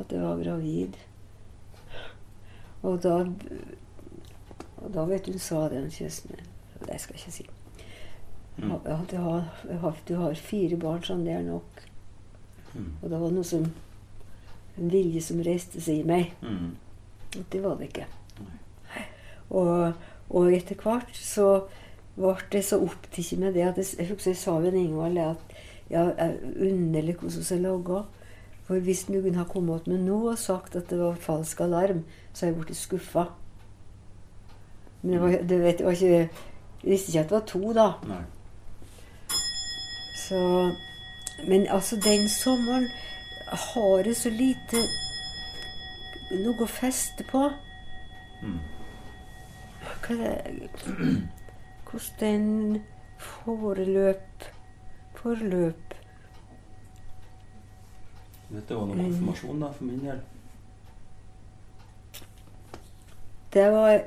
at 0.00 0.12
jeg 0.12 0.22
var 0.22 0.40
gravid. 0.42 0.96
Og 2.82 3.02
da 3.02 3.18
og 4.82 4.90
da 4.94 5.04
vet 5.06 5.28
du, 5.30 5.38
sa 5.38 5.68
den 5.70 5.90
kjøsne 5.92 6.38
Det 6.82 6.98
skal 7.00 7.14
jeg 7.14 7.20
ikke 7.20 7.34
si. 7.36 7.44
Mm. 8.56 8.72
Ja, 8.84 8.98
du, 9.10 9.16
har, 9.16 9.44
jeg 9.68 9.78
har, 9.80 9.98
du 10.08 10.14
har 10.18 10.34
fire 10.34 10.76
barn, 10.76 11.04
sånn 11.06 11.22
det 11.24 11.36
er 11.38 11.44
nok. 11.46 11.84
Mm. 12.74 12.90
Og 13.00 13.06
det 13.08 13.20
var 13.22 13.34
noe 13.34 13.46
som 13.46 13.68
En 14.72 14.88
vilje 14.88 15.20
som 15.20 15.40
reiste 15.44 15.82
seg 15.84 16.00
i 16.00 16.08
meg. 16.08 16.30
Mm. 16.40 16.72
Og 17.36 17.42
det 17.52 17.58
var 17.60 17.76
det 17.76 17.90
ikke. 17.90 18.06
Og, 19.52 19.98
og 20.32 20.54
etter 20.56 20.78
hvert 20.80 21.10
så 21.12 21.66
ble 22.16 22.32
jeg 22.54 22.64
så 22.64 22.78
opptatt 22.80 23.34
med 23.40 23.52
det 23.52 23.66
at 23.66 23.80
jeg, 23.80 23.90
jeg 23.98 24.08
husker 24.08 24.30
jeg 24.32 24.40
sa 24.40 24.54
ved 24.64 24.78
Ingvald 24.80 25.20
at 25.20 25.52
ja, 25.92 26.06
jeg 26.16 26.38
underlig 26.70 27.18
hvordan 27.20 27.44
jeg 27.50 27.60
laga. 27.60 28.00
For 28.66 28.78
hvis 28.78 29.08
noen 29.10 29.34
har 29.34 29.48
kommet 29.50 29.88
med 29.90 30.04
noe 30.06 30.34
og 30.34 30.38
sagt 30.38 30.76
at 30.78 30.90
det 30.90 31.00
var 31.00 31.18
falsk 31.20 31.60
alarm, 31.64 32.04
så 32.32 32.46
hadde 32.46 32.52
jeg 32.52 32.60
blitt 32.60 32.78
skuffa. 32.78 33.24
Men 35.02 35.12
det 35.12 35.20
var, 35.20 35.36
det 35.48 35.58
vet, 35.62 35.78
det 35.78 35.86
var 35.86 35.92
ikke, 35.92 36.28
jeg 36.84 36.90
visste 36.90 37.10
ikke 37.10 37.20
at 37.20 37.30
det 37.30 37.36
var 37.36 37.46
to, 37.50 37.62
da. 37.74 37.88
Nei. 38.06 38.22
Så, 40.22 40.42
men 41.48 41.66
altså, 41.66 41.96
den 41.96 42.28
sommeren 42.28 42.86
har 43.52 44.06
jeg 44.06 44.16
så 44.16 44.30
lite 44.30 44.84
noe 46.32 46.62
å 46.62 46.70
feste 46.70 47.26
på. 47.28 47.48
Mm. 48.42 48.60
hva 50.02 50.16
det, 50.18 50.70
Hvordan 51.86 52.16
den 52.20 52.80
foreløp 53.18 54.46
Forløp 55.14 55.91
Dette 58.52 58.76
var 58.76 58.86
noe 58.86 58.96
konfirmasjon 59.00 59.60
da, 59.62 59.70
for 59.72 59.84
min 59.88 60.02
del. 60.04 60.20
Det 63.52 63.64
var 63.72 64.02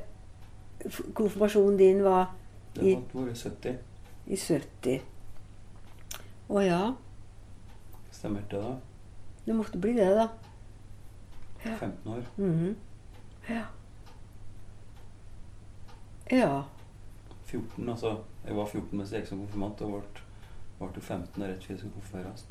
Konfirmasjonen 1.18 1.78
din 1.80 2.04
var 2.06 2.28
Det 2.76 2.96
var 3.14 3.26
vært 3.26 3.38
70. 3.42 3.78
i 4.28 4.38
70. 4.38 5.00
Å 6.50 6.62
ja. 6.62 6.82
Stemmer 8.14 8.46
det 8.52 8.62
da? 8.62 8.76
Det 9.46 9.56
måtte 9.56 9.82
bli 9.82 9.94
det, 9.98 10.10
da. 10.18 10.28
15 11.64 12.12
år. 12.14 12.22
Mhm. 12.38 12.76
Ja. 13.50 13.64
Ja. 16.32 16.64
14, 17.46 17.90
altså. 17.90 18.18
Jeg 18.46 18.56
var 18.56 18.66
14 18.66 18.98
mens 18.98 19.12
jeg 19.12 19.22
gikk 19.22 19.30
som 19.30 19.42
konfirmant, 19.42 19.82
og 19.82 19.92
ble, 19.96 20.88
ble 20.90 21.02
15 21.02 21.42
da 21.42 21.48
rett 21.50 21.64
før 21.66 21.74
jeg 21.74 21.80
skulle 21.80 21.94
konfirmeres. 21.98 22.46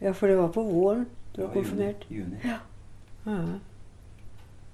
Ja, 0.00 0.12
for 0.12 0.26
det 0.28 0.36
var 0.36 0.48
på 0.54 0.62
våren 0.62 1.06
du 1.32 1.40
var 1.40 1.48
var 1.48 1.54
konfirmert. 1.54 2.06
Juni. 2.08 2.36
Ja. 2.44 2.58
Ja, 3.24 3.38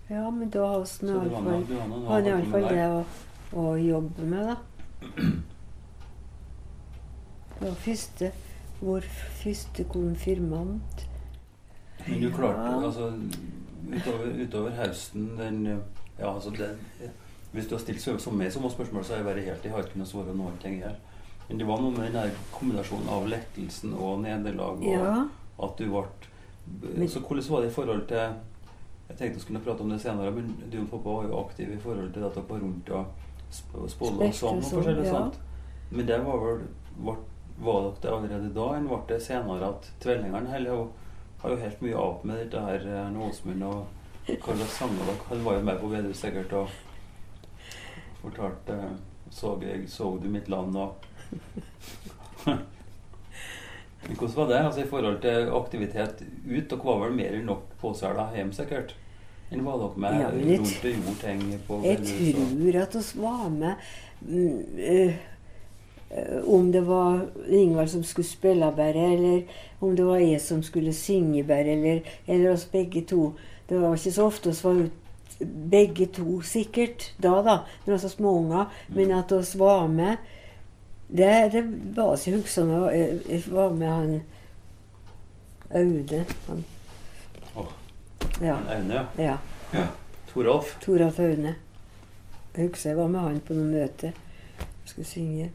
ja 0.09 0.31
men 0.31 0.51
da 0.51 0.67
har 0.67 0.79
vi 0.81 2.29
iallfall 2.29 2.29
iallfall 2.31 2.69
det 2.69 2.87
å, 2.89 3.05
å 3.53 3.77
jobbe 3.77 4.27
med, 4.29 4.49
da. 4.49 4.57
Det 7.59 7.67
var 7.67 7.75
første 7.85 8.33
Vår 8.81 9.03
første 9.43 9.85
konfirmant. 9.91 11.07
Men 12.07 12.21
du 12.23 12.31
klarte 12.31 12.63
Ja. 12.63 12.85
altså 12.87 13.13
utover, 13.91 14.27
utover 14.45 14.71
høsten 14.71 15.33
den 15.39 15.67
Ja, 16.19 16.35
altså 16.35 16.51
den 16.51 16.79
Hvis 17.53 17.67
du 17.67 17.75
har 17.75 17.81
stilt 17.81 18.01
så, 18.03 18.19
så 18.19 18.31
meg 18.31 18.53
som 18.53 18.71
spørsmål, 18.71 19.05
så 19.05 19.13
har 19.13 19.19
jeg 19.19 19.27
vært 19.27 19.45
helt 19.45 19.65
Jeg 19.65 19.73
har 19.73 19.83
ikke 19.83 19.93
kunnet 19.93 20.09
svare 20.09 20.35
noen 20.37 20.59
ting 20.63 20.83
her. 20.83 20.95
Men 21.49 21.59
det 21.59 21.65
var 21.69 21.81
noe 21.81 21.91
med 21.97 22.13
den 22.13 22.31
kombinasjonen 22.53 23.09
av 23.09 23.29
lettelsen 23.29 23.95
og 23.97 24.21
nederlag, 24.21 24.83
og 24.83 24.85
Ja. 24.85 25.25
at 25.65 25.77
du 25.79 25.87
ble 25.89 27.09
Så 27.09 27.21
hvordan 27.25 27.49
var 27.51 27.61
det 27.63 27.69
i 27.71 27.75
forhold 27.75 28.07
til 28.09 28.19
Jeg 29.09 29.17
tenkte 29.17 29.35
vi 29.35 29.41
skulle 29.41 29.61
prate 29.65 29.81
om 29.81 29.89
det 29.89 30.01
senere, 30.03 30.31
men 30.31 30.51
du 30.71 30.81
og 30.83 30.91
pappa 30.91 31.09
var 31.17 31.25
jo 31.25 31.39
aktive 31.41 31.73
i 31.75 31.79
forhold 31.81 32.13
til 32.13 32.25
at 32.25 32.35
dere 32.35 32.45
var 32.51 32.59
rundt 32.61 32.91
og 32.91 33.07
sp- 33.51 33.89
spådde 33.89 34.27
og 34.29 34.35
sånn 34.35 34.59
og 34.59 34.65
forskjellig 34.75 35.05
ja. 35.07 35.11
sånt. 35.15 35.39
Men 35.91 36.07
det 36.07 36.19
var 36.27 36.39
vel 36.45 36.61
var, 37.01 37.17
var 37.59 37.81
det 38.03 38.11
allerede 38.13 38.53
da, 38.55 38.67
enn 38.77 38.87
ble 38.91 38.99
det 39.09 39.23
senere 39.23 39.69
at 39.71 39.89
jo- 40.77 40.91
har 41.41 41.51
jo 41.51 41.57
helt 41.57 41.81
mye 41.83 41.97
av 41.97 42.25
med 42.27 42.37
dette 42.37 42.61
her 42.61 42.85
eh, 42.87 43.09
Åsmund 43.29 43.63
og 43.63 43.87
hva 44.27 44.55
slags 44.57 44.77
sanger 44.79 45.17
Han 45.31 45.45
var 45.45 45.55
jo 45.55 45.63
med 45.65 45.81
på 45.81 45.89
Vedus 45.89 46.21
sikkert 46.21 46.53
og 46.53 46.69
fortalte 48.23 48.73
eh, 48.77 48.97
så, 49.31 49.55
jeg, 49.63 49.89
så 49.91 50.19
du 50.23 50.29
mitt 50.29 50.49
land 50.49 50.77
og 50.77 51.08
hvordan 54.16 54.37
var 54.37 54.47
det 54.49 54.59
altså 54.64 54.81
i 54.81 54.89
forhold 54.89 55.20
til 55.20 55.51
aktivitet 55.53 56.22
ut? 56.51 56.70
Dere 56.70 56.85
var 56.85 57.03
vel 57.05 57.16
mer 57.16 57.37
enn 57.37 57.47
nok 57.49 57.62
påsela 57.81 58.29
hjem, 58.35 58.53
sikkert? 58.57 58.95
Enn 59.53 59.64
var 59.64 59.81
dere 59.81 60.03
med 60.05 60.20
Ja, 60.20 60.29
rundt 60.35 60.85
og 60.85 60.91
gjorde 60.93 61.16
ting 61.22 61.41
på 61.66 61.81
Jeg 61.85 61.99
tror 62.05 62.81
at 62.83 62.95
vi 62.97 63.22
var 63.22 63.49
med 63.49 63.74
mm, 64.20 64.61
eh, 64.79 65.14
Om 66.49 66.72
det 66.72 66.87
var 66.87 67.26
Ingvald 67.49 67.91
som 67.93 68.05
skulle 68.05 68.29
spille 68.29 68.72
bare, 68.76 69.12
eller 69.12 69.43
om 69.81 69.97
det 69.97 70.07
var 70.07 70.18
jeg 70.18 70.41
som 70.41 70.62
skulle 70.62 70.93
synge 70.93 71.45
bare, 71.45 71.76
eller, 71.76 72.01
eller 72.26 72.53
oss 72.53 72.64
begge 72.64 73.03
to. 73.05 73.33
Det 73.68 73.81
var 73.81 73.95
ikke 73.95 74.12
så 74.12 74.26
ofte 74.26 74.51
vi 74.51 74.62
var 74.62 74.81
ute 74.87 75.09
begge 75.70 76.07
to, 76.07 76.41
sikkert, 76.43 77.12
da, 77.22 77.37
da, 77.43 77.59
når 77.85 77.93
vi 77.93 77.93
var 77.93 78.11
småunger. 78.11 78.64
Men 78.95 79.12
at 79.14 79.33
vi 79.33 79.59
var 79.59 79.87
med 79.89 80.16
Det, 81.09 81.53
det 81.53 81.63
var 81.97 82.17
ikke 82.17 82.37
husker 82.37 82.73
jeg. 82.91 82.99
Jeg- 82.99 83.31
Jeg 83.31 83.53
var 83.53 83.71
med 83.73 83.89
han 83.89 84.23
Aude. 85.71 86.25
Han, 86.49 86.65
Oh. 87.57 87.67
ja. 88.43 88.57
Aune, 88.69 89.07
ja. 89.19 89.37
ja. 89.73 89.87
Toralf. 90.29 90.77
Toralf 90.81 91.19
Aune. 91.19 91.55
Jeg 92.57 92.69
husker 92.69 92.91
jeg 92.91 92.97
var 92.99 93.09
med 93.09 93.21
han 93.21 93.41
på 93.41 93.55
noe 93.55 93.65
møte. 93.73 94.13
Skulle 94.85 95.07
synge. 95.07 95.51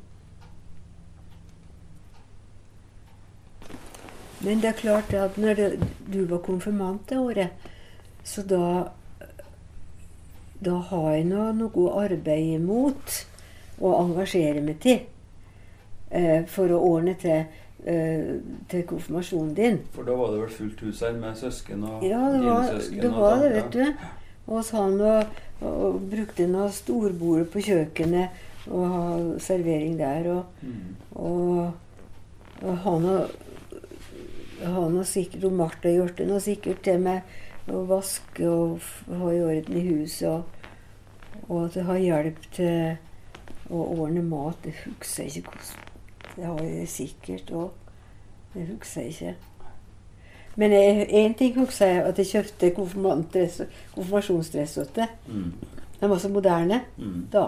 Men 4.44 4.60
det 4.62 4.66
er 4.74 4.80
klart 4.82 5.14
at 5.14 5.38
når 5.40 5.54
det, 5.56 5.68
du 6.14 6.26
var 6.26 6.38
konfirmant 6.44 7.06
det 7.10 7.18
året, 7.18 7.50
så 8.24 8.42
da 8.48 8.90
Da 10.64 10.78
har 10.80 11.10
jeg 11.12 11.26
nå 11.28 11.50
noe 11.58 11.72
å 11.76 12.00
arbeide 12.00 12.60
mot 12.64 13.16
og 13.84 13.96
engasjere 14.00 14.62
meg 14.64 14.78
til. 14.80 15.02
Eh, 16.14 16.44
for 16.46 16.70
å 16.70 16.78
ordne 16.78 17.16
til, 17.18 17.46
eh, 17.90 18.36
til 18.70 18.84
konfirmasjonen 18.86 19.54
din. 19.58 19.80
For 19.96 20.06
da 20.06 20.14
var 20.14 20.32
det 20.32 20.42
vel 20.44 20.50
fullt 20.60 20.80
hus 20.86 21.00
her 21.02 21.14
med 21.18 21.38
søsken 21.40 21.84
og 21.90 22.04
Ja, 22.06 22.20
det 22.30 22.40
dine 22.40 22.52
var 22.54 22.68
søsken 22.70 23.00
det, 23.02 23.10
og 23.10 23.16
var 23.18 23.40
det 23.42 23.52
vet 23.56 23.72
du. 23.72 23.86
Og 24.48 24.60
så 24.68 24.78
han 24.78 25.02
og, 25.02 25.26
og 25.66 26.02
brukte 26.12 26.46
noe 26.52 26.68
storbordet 26.70 27.48
på 27.50 27.64
kjøkkenet 27.66 28.44
og 28.70 28.84
ha 28.92 29.40
servering 29.40 29.98
der. 29.98 30.28
Og, 30.36 30.46
Mm. 30.62 30.96
og, 31.16 31.74
og 32.62 32.78
han 32.84 33.06
og 33.14 33.30
han 34.64 34.98
og 34.98 35.06
sikkert 35.06 35.44
og 35.50 35.56
Martha 35.58 35.90
gjorde 35.92 36.28
noe 36.28 36.40
sikkert 36.40 36.84
til 36.84 37.00
med 37.00 37.22
å 37.68 37.82
vaske 37.90 38.46
og 38.48 38.86
ha 39.10 39.32
i 39.34 39.42
orden 39.42 39.78
i 39.82 39.88
huset. 39.88 40.30
Og, 40.30 40.44
og 41.50 41.66
at 41.66 41.74
det 41.74 41.84
har 41.90 41.98
hjelp 41.98 42.46
til 42.54 42.98
å 43.74 43.82
ordne 43.98 44.22
mat. 44.24 44.62
Det 44.64 44.76
husker 44.86 45.24
jeg 45.24 45.42
ikke 45.42 45.50
hvordan. 45.58 45.90
Det 46.36 46.46
har 46.46 46.60
jeg 46.64 46.88
sikkert 46.90 47.52
òg. 47.52 47.70
Det 48.54 48.68
husker 48.68 49.02
jeg 49.02 49.10
ikke. 49.10 49.36
Men 50.56 50.72
én 50.72 51.34
ting 51.38 51.56
husker 51.58 51.86
jeg, 51.88 52.04
at 52.06 52.18
jeg 52.18 52.26
kjøpte 52.26 52.70
konfirmasjonsdress 52.76 54.74
til. 54.94 55.08
Mm. 55.28 55.54
Den 56.00 56.10
var 56.10 56.18
så 56.18 56.30
moderne 56.30 56.82
Mm. 56.98 57.28
da. 57.32 57.48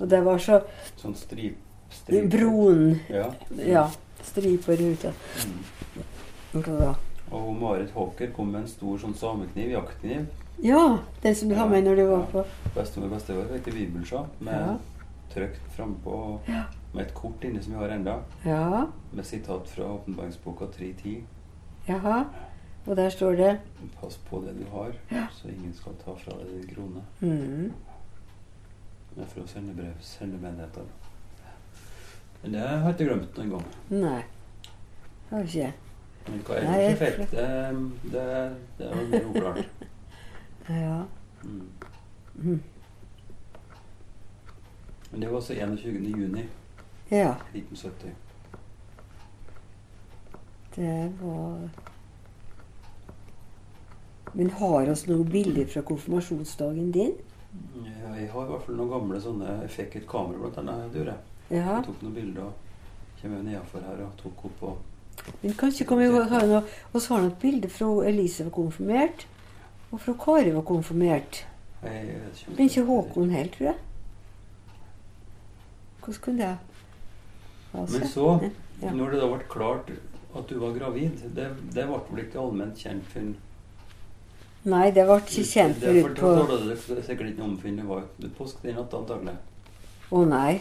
Og 0.00 0.10
det 0.10 0.24
var 0.24 0.38
så 0.38 0.60
Sånn 0.96 1.14
strip... 1.14 1.56
strip. 1.90 2.30
Broen 2.30 3.00
Ja. 3.10 3.30
Ja. 3.66 3.88
Striper 4.22 4.72
ut. 4.92 5.04
og- 5.04 5.14
Mm. 5.46 5.64
og 6.54 6.64
da. 6.78 6.94
Og 7.32 7.56
Marit 7.56 7.90
Håker 7.90 8.32
kom 8.32 8.46
med 8.52 8.60
en 8.62 8.68
stor 8.68 8.98
sånn 8.98 9.14
samekniv, 9.14 9.70
jaktkniv. 9.70 10.26
Ja, 10.62 10.98
den 11.22 11.34
som 11.34 11.48
du 11.48 11.54
har 11.54 11.68
med 11.68 11.84
når 11.84 11.96
du 11.96 12.06
var 12.06 12.18
Ja. 12.18 12.24
på 12.32 12.44
Bestemor 12.74 13.04
og 13.06 13.10
bestefar 13.12 13.52
heter 13.52 13.72
Bibelsja, 13.72 14.24
med 14.40 14.54
Ja. 14.54 14.76
trykt 15.34 15.60
frampå 15.76 16.38
Ja. 16.48 16.64
Med 16.92 17.06
et 17.06 17.14
kort 17.14 17.44
inne 17.44 17.62
som 17.62 17.72
vi 17.72 17.78
har 17.78 17.88
enda, 17.94 18.14
Ja, 18.44 18.86
med 19.12 19.24
sitat 19.26 19.68
fra 19.68 19.84
åpenbaringsboka 19.92 20.64
3.10. 20.64 21.20
jaha. 21.88 22.24
Og 22.86 22.96
der 22.96 23.08
står 23.10 23.32
det 23.36 23.58
Pass 24.00 24.16
på 24.16 24.40
det 24.40 24.54
du 24.58 24.64
har, 24.72 24.92
så 25.32 25.48
ingen 25.48 25.74
skal 25.74 25.92
ta 26.04 26.14
fra 26.16 26.32
deg 26.38 26.46
din 26.62 26.74
krone. 26.74 27.02
mm, 27.20 27.72
Det 29.14 29.22
er 29.22 29.26
fra 29.26 29.46
sendebrev, 29.46 29.92
sendemenigheter. 30.00 30.82
Men 32.42 32.52
det 32.52 32.60
har 32.60 32.68
jeg 32.90 33.00
ikke 33.00 33.04
glemt 33.14 33.36
noen 33.36 33.50
gang. 33.50 33.64
Nei. 33.90 34.22
Har 35.30 35.38
du 35.42 35.46
ikke? 35.46 35.72
Men 36.28 36.40
hva 36.46 36.60
Nei, 36.64 36.76
det 36.78 36.86
jeg 36.86 36.96
fikk, 36.98 37.30
det, 37.30 37.48
det, 38.12 38.56
det 38.78 38.88
var 38.90 39.04
mer 39.10 39.30
uklart. 39.30 39.64
Ja. 40.70 41.02
Mm. 41.44 41.68
Mm. 42.34 42.60
Men 45.10 45.20
det 45.20 45.28
var 45.30 45.36
altså 45.36 45.54
21. 45.54 46.18
juni 46.18 46.44
ja. 47.10 47.34
1970. 47.52 48.14
Det 50.74 51.12
var 51.20 51.68
Men 54.32 54.50
har 54.50 54.86
vi 54.86 55.10
noen 55.10 55.30
bilder 55.30 55.66
fra 55.66 55.82
konfirmasjonsdagen 55.82 56.92
din? 56.94 57.16
Ja, 57.82 58.14
Jeg 58.16 58.30
har 58.30 58.44
i 58.44 58.50
hvert 58.52 58.62
fall 58.66 58.76
noen 58.78 58.92
gamle 58.92 59.18
sånne 59.20 59.56
Jeg 59.64 59.72
fikk 59.74 59.96
et 59.98 60.06
kamera 60.08 60.38
blant 60.38 60.60
annet, 60.62 60.94
jeg. 61.16 61.18
Ja. 61.50 61.64
Jeg 61.80 61.88
tok 61.88 62.04
noen 62.04 62.14
bilder 62.14 62.46
og 62.46 62.52
kom 63.20 63.34
nedenfor 63.42 63.82
her 63.84 64.04
og 64.06 64.14
tok 64.22 64.44
opp 64.46 64.62
og 64.62 65.34
Men 65.42 65.58
kanskje 65.58 65.84
kan 65.84 65.98
vi 65.98 66.06
ha 66.06 66.40
noe 66.46 66.62
Vi 66.94 67.02
har 67.08 67.20
vi 67.20 67.26
et 67.26 67.42
bilde 67.42 67.68
fra 67.68 67.90
Elise 68.08 68.46
var 68.46 68.54
konfirmert, 68.54 69.26
og 69.90 70.00
fra 70.00 70.14
Kari 70.24 70.54
var 70.54 70.62
konfirmert. 70.62 71.44
jeg, 71.82 72.06
jeg 72.06 72.56
Men 72.56 72.68
ikke 72.68 72.84
Håkon 72.86 73.30
helt, 73.30 73.52
tror 73.52 73.66
jeg. 73.66 73.78
Hvordan 76.00 76.22
kunne 76.22 76.38
det 76.38 76.69
ha 77.72 77.84
Men 77.90 78.08
så, 78.08 78.50
Ja. 78.82 78.90
når 78.96 79.10
det 79.10 79.20
da 79.20 79.28
ble 79.28 79.44
klart 79.48 79.90
at 80.34 80.48
du 80.48 80.58
var 80.58 80.72
gravid, 80.72 81.20
det, 81.34 81.48
det 81.74 81.86
ble 81.86 82.00
vel 82.10 82.24
ikke 82.24 82.40
allment 82.40 82.78
kjent 82.78 83.04
før 83.12 83.30
Nei, 84.70 84.90
det 84.92 85.06
ble 85.08 85.16
ikke 85.22 85.44
kjent 85.48 85.78
for 85.80 85.86
før 85.86 85.96
ut 85.96 86.18
på 86.18 86.32
fortalte 86.34 87.02
sikkert 87.06 87.30
ikke 87.32 87.46
om 87.46 87.56
før 87.58 87.76
det 87.78 87.86
var 87.88 88.02
påske 88.36 88.66
den 88.66 88.76
natta, 88.76 88.98
antagelig. 89.00 89.36
Å 90.10 90.24
nei. 90.28 90.60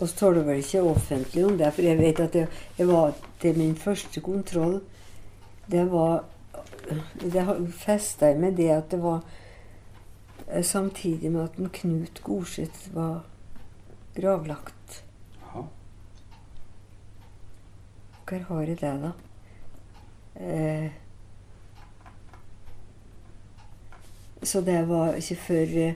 Og 0.00 0.08
så 0.08 0.16
taler 0.16 0.46
vel 0.46 0.60
ikke 0.62 0.82
offentlig 0.86 1.44
om 1.44 1.56
det, 1.60 1.72
for 1.76 1.84
jeg 1.84 1.98
vet 1.98 2.20
at 2.24 2.36
jeg, 2.38 2.48
jeg 2.78 2.88
var 2.88 3.16
til 3.42 3.58
min 3.58 3.74
første 3.76 4.20
kontroll 4.24 4.78
Det 5.70 5.82
var 5.90 6.24
Det 7.20 7.44
festa 7.76 8.30
jeg 8.30 8.40
med 8.40 8.56
det 8.56 8.70
at 8.74 8.88
det 8.90 9.00
var 9.02 9.20
eh, 10.48 10.64
samtidig 10.64 11.30
med 11.30 11.44
at 11.44 11.58
en 11.58 11.68
Knut 11.70 12.22
Gorseth 12.24 12.88
var 12.94 13.20
gravlagt. 14.16 15.02
Jaha. 15.42 15.62
Hva 18.30 18.38
har 18.48 18.62
jeg 18.70 18.78
det, 18.80 18.90
da? 19.02 19.12
Eh, 20.40 20.90
så 24.42 24.60
det 24.64 24.78
var 24.88 25.16
ikke 25.20 25.36
før 25.36 25.74
eh, 25.82 25.94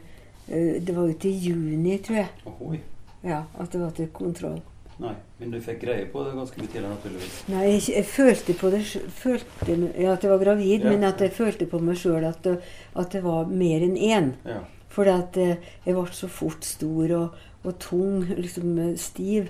Det 0.85 0.93
var 0.97 1.09
ute 1.09 1.29
i 1.31 1.39
juni, 1.49 1.97
tror 2.05 2.17
jeg, 2.19 2.29
Ohoi. 2.51 2.81
ja, 3.25 3.43
at 3.59 3.73
det 3.73 3.81
var 3.81 3.95
til 3.97 4.11
kontroll. 4.13 4.59
Nei, 5.01 5.15
men 5.41 5.51
du 5.51 5.57
fikk 5.65 5.81
greie 5.83 6.05
på 6.13 6.23
det 6.27 6.35
ganske 6.37 6.61
mye 6.61 6.69
tidligere, 6.71 6.91
naturligvis. 6.93 7.39
Nei, 7.51 7.63
jeg, 7.73 7.81
jeg 7.97 8.05
følte 8.07 8.55
på 8.61 8.69
det 8.71 8.83
sj- 8.87 9.09
følte, 9.11 9.79
ja, 9.99 10.13
at 10.13 10.23
jeg 10.27 10.31
var 10.31 10.43
gravid, 10.45 10.85
Ja. 10.85 10.91
men 10.93 11.07
at 11.09 11.21
jeg 11.25 11.33
følte 11.35 11.67
på 11.67 11.81
meg 11.83 11.97
sjøl 11.99 12.27
at, 12.29 12.43
det- 12.45 12.61
at 12.95 13.11
det 13.17 13.23
var 13.25 13.49
mer 13.51 13.83
enn 13.89 13.97
én. 13.97 14.29
Ja. 14.47 14.61
Fordi 14.95 15.11
at 15.11 15.37
eh, 15.43 15.57
jeg 15.87 15.97
ble 15.97 16.05
så 16.15 16.29
fort 16.31 16.63
stor 16.69 17.11
og, 17.17 17.41
og 17.65 17.79
tung, 17.83 18.21
liksom 18.37 18.77
eh, 18.79 18.93
stiv. 19.01 19.49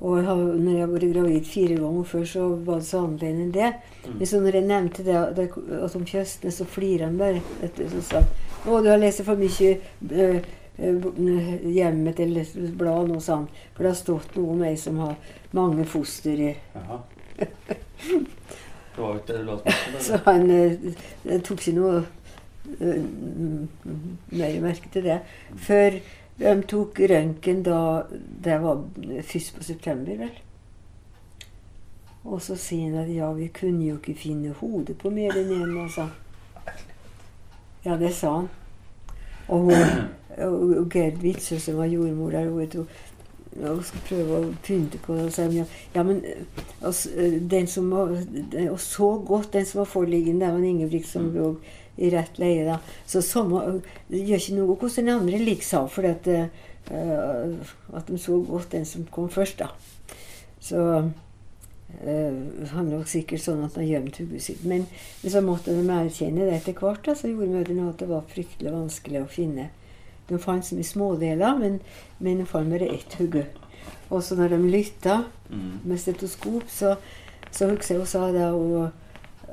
Og 0.00 0.22
når 0.24 0.70
jeg 0.72 0.80
har 0.80 0.92
vært 0.94 1.10
gravid 1.12 1.48
fire 1.48 1.74
ganger 1.76 2.06
før, 2.08 2.22
så 2.24 2.44
var 2.64 2.78
det 2.80 2.86
så 2.88 3.02
annerledes 3.04 3.42
enn 3.44 3.50
det. 3.52 3.72
Mm. 4.06 4.14
Men 4.14 4.30
så 4.30 4.40
når 4.40 4.56
jeg 4.56 4.68
nevnte 4.70 5.04
det 5.04 5.18
det 5.36 5.48
at 5.84 5.96
om 5.98 6.06
Kjøstnes, 6.08 6.56
så 6.56 6.64
flirer 6.64 7.04
han 7.04 7.18
bare. 7.20 7.42
Så 7.76 8.00
sa 8.06 8.22
han 8.22 8.30
å, 8.68 8.80
du 8.80 8.90
har 8.90 9.00
lest 9.00 9.22
for 9.24 9.40
mye 9.40 9.70
eh, 10.12 10.40
eh, 10.76 11.06
Hjemmet 11.72 12.20
eller 12.20 12.48
blad, 12.76 13.08
noe 13.08 13.22
sånt. 13.24 13.52
For 13.76 13.84
det 13.84 13.92
har 13.92 14.00
stått 14.00 14.36
noe 14.36 14.54
om 14.54 14.60
meg 14.64 14.76
som 14.80 15.00
har 15.00 15.16
mange 15.56 15.86
foster 15.88 16.40
Jaha. 16.44 17.00
Så 20.00 20.18
han 20.26 20.50
eh, 20.52 21.40
tok 21.44 21.60
ikke 21.60 21.76
noe 21.76 22.02
eh, 22.80 23.00
mm, 23.00 23.68
mer 24.36 24.58
merke 24.64 24.92
til 24.92 25.08
det. 25.08 25.20
Før 25.68 26.00
de 26.40 26.62
tok 26.68 27.00
røntgen 27.10 27.62
da 27.62 27.80
Det 28.44 28.56
var 28.62 28.84
først 29.22 29.56
på 29.56 29.64
september, 29.64 30.16
vel. 30.16 30.38
Og 32.24 32.40
så 32.42 32.56
sier 32.56 32.90
han 32.90 33.02
at 33.04 33.12
ja, 33.14 33.30
vi 33.32 33.48
kunne 33.48 33.84
jo 33.84 33.96
ikke 33.96 34.14
finne 34.14 34.52
hodet 34.60 34.98
på 35.00 35.10
mer 35.12 35.36
enn 35.40 35.52
én, 35.56 35.76
altså. 35.82 36.08
Ja, 37.84 37.96
det 37.96 38.12
sa 38.14 38.34
han. 38.36 38.48
Og 39.48 39.70
hun, 39.70 39.72
og 40.38 40.90
Gerd 40.92 41.22
Witzøe, 41.22 41.58
som 41.60 41.78
var 41.80 41.88
jordmor 41.88 42.30
der, 42.30 42.50
hun, 42.50 42.86
og 43.62 43.80
skulle 43.84 44.04
prøve 44.06 44.36
å 44.38 44.50
pynte 44.62 45.00
på 45.02 45.16
det. 45.16 45.24
Og 45.26 45.32
sa 45.34 45.46
ja, 45.50 45.64
ja, 45.94 46.04
men 46.06 46.20
altså, 46.82 47.10
den 47.50 47.66
som 47.66 47.90
var, 47.90 48.12
Og 48.70 48.80
så 48.80 49.10
godt, 49.26 49.52
den 49.52 49.66
som 49.66 49.80
var 49.82 49.90
foreliggende, 49.90 50.44
det 50.46 50.52
var 50.52 50.58
en 50.58 50.64
Ingebrigt 50.64 51.08
som 51.08 51.22
Mm. 51.22 51.56
I 51.98 52.10
rett 52.10 52.38
leie. 52.38 52.64
da. 52.64 52.78
Så 53.06 53.22
samme, 53.22 53.80
det 54.08 54.22
gjør 54.26 54.42
ikke 54.42 54.58
noe 54.58 54.76
hvordan 54.76 55.06
den 55.06 55.14
andre 55.14 55.40
lik 55.42 55.64
sa, 55.66 55.86
for 55.86 56.06
at, 56.08 56.28
uh, 56.28 57.64
at 57.96 58.06
de 58.06 58.18
så 58.18 58.38
godt 58.46 58.72
den 58.72 58.86
som 58.88 59.06
kom 59.10 59.28
først, 59.30 59.58
da. 59.58 59.70
Så 60.60 60.84
uh, 61.00 61.10
han 62.72 62.90
lå 62.92 63.02
sikkert 63.08 63.42
sånn 63.42 63.64
at 63.66 63.76
han 63.80 63.88
gjemt 63.88 64.20
hodet 64.22 64.42
sitt. 64.44 64.62
Men, 64.64 64.86
men 65.22 65.32
så 65.32 65.42
måtte 65.44 65.74
de 65.74 65.84
erkjenne 65.90 66.46
det 66.46 66.60
etter 66.60 66.78
hvert. 66.78 67.04
da, 67.06 67.14
Så 67.18 67.28
gjorde 67.32 67.50
mødrene 67.52 67.88
at 67.90 67.98
det 68.00 68.08
var 68.10 68.28
fryktelig 68.30 68.72
vanskelig 68.72 69.24
å 69.24 69.30
finne. 69.30 69.70
De 70.28 70.38
fant 70.38 70.62
så 70.64 70.76
mye 70.78 70.86
smådeler, 70.86 71.56
men, 71.58 71.80
men 72.22 72.38
de 72.38 72.46
fant 72.46 72.70
bare 72.70 72.86
ett 72.94 73.18
hode. 73.18 73.46
Og 74.10 74.22
så 74.22 74.36
når 74.38 74.54
de 74.54 74.64
lytta 74.70 75.22
Mm. 75.50 75.80
med 75.84 75.98
stetoskop, 75.98 76.62
så, 76.70 76.92
så 77.50 77.66
husker 77.66 77.94
jeg 77.94 77.98
hun 77.98 78.06
sa 78.06 78.28
det, 78.30 78.44
og 78.54 78.90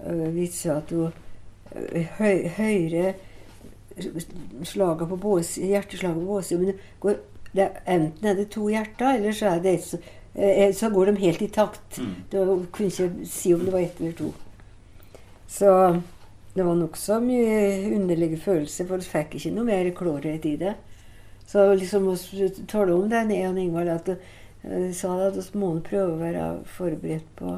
uh, 0.05 0.27
vitsa 0.35 0.75
at 0.77 0.91
hun 0.93 1.15
høy, 2.17 2.47
høyre 2.57 3.13
slaget 4.63 5.09
på 5.09 5.17
bås, 5.17 5.55
hjerteslaget 5.57 6.19
på 6.19 6.27
båse, 6.27 6.57
men 6.57 6.71
det 6.71 6.75
går, 7.01 7.17
det 7.53 7.63
er, 7.65 7.79
enten 7.95 8.29
er 8.29 8.37
det 8.37 8.49
to 8.53 8.67
hjerter, 8.69 9.17
eller 9.17 9.33
så, 9.33 9.55
det 9.63 9.77
så, 9.85 9.99
eh, 10.35 10.73
så 10.75 10.89
går 10.93 11.11
de 11.11 11.15
helt 11.23 11.41
i 11.41 11.47
takt. 11.53 11.97
Mm. 11.97 12.13
Da 12.31 12.43
kunne 12.71 12.91
ikke 12.91 13.29
si 13.29 13.53
om 13.55 13.65
det 13.65 13.73
var 13.73 13.85
ett 13.85 14.01
eller 14.01 14.17
to. 14.17 14.33
Så 15.47 15.71
det 16.53 16.65
var 16.65 16.75
nokså 16.75 17.19
mye 17.21 17.95
underlige 17.95 18.39
følelser, 18.41 18.87
for 18.89 19.01
vi 19.01 19.09
fikk 19.09 19.37
ikke 19.37 19.53
noe 19.55 19.67
mer 19.67 19.89
klarhet 19.97 20.45
i 20.45 20.57
det. 20.59 20.75
Så 21.47 21.63
liksom 21.79 22.09
å 22.11 22.17
tale 22.67 22.95
om 22.95 23.07
det, 23.09 23.23
jeg 23.31 23.49
og 23.49 23.59
Ingvald, 23.61 23.91
at 23.93 24.09
uh, 24.11 24.89
sa 24.91 25.13
det, 25.15 25.27
at 25.31 25.53
vi 25.53 25.61
må 25.61 25.71
prøve 25.85 26.15
å 26.15 26.19
være 26.19 26.47
forberedt 26.75 27.29
på 27.39 27.53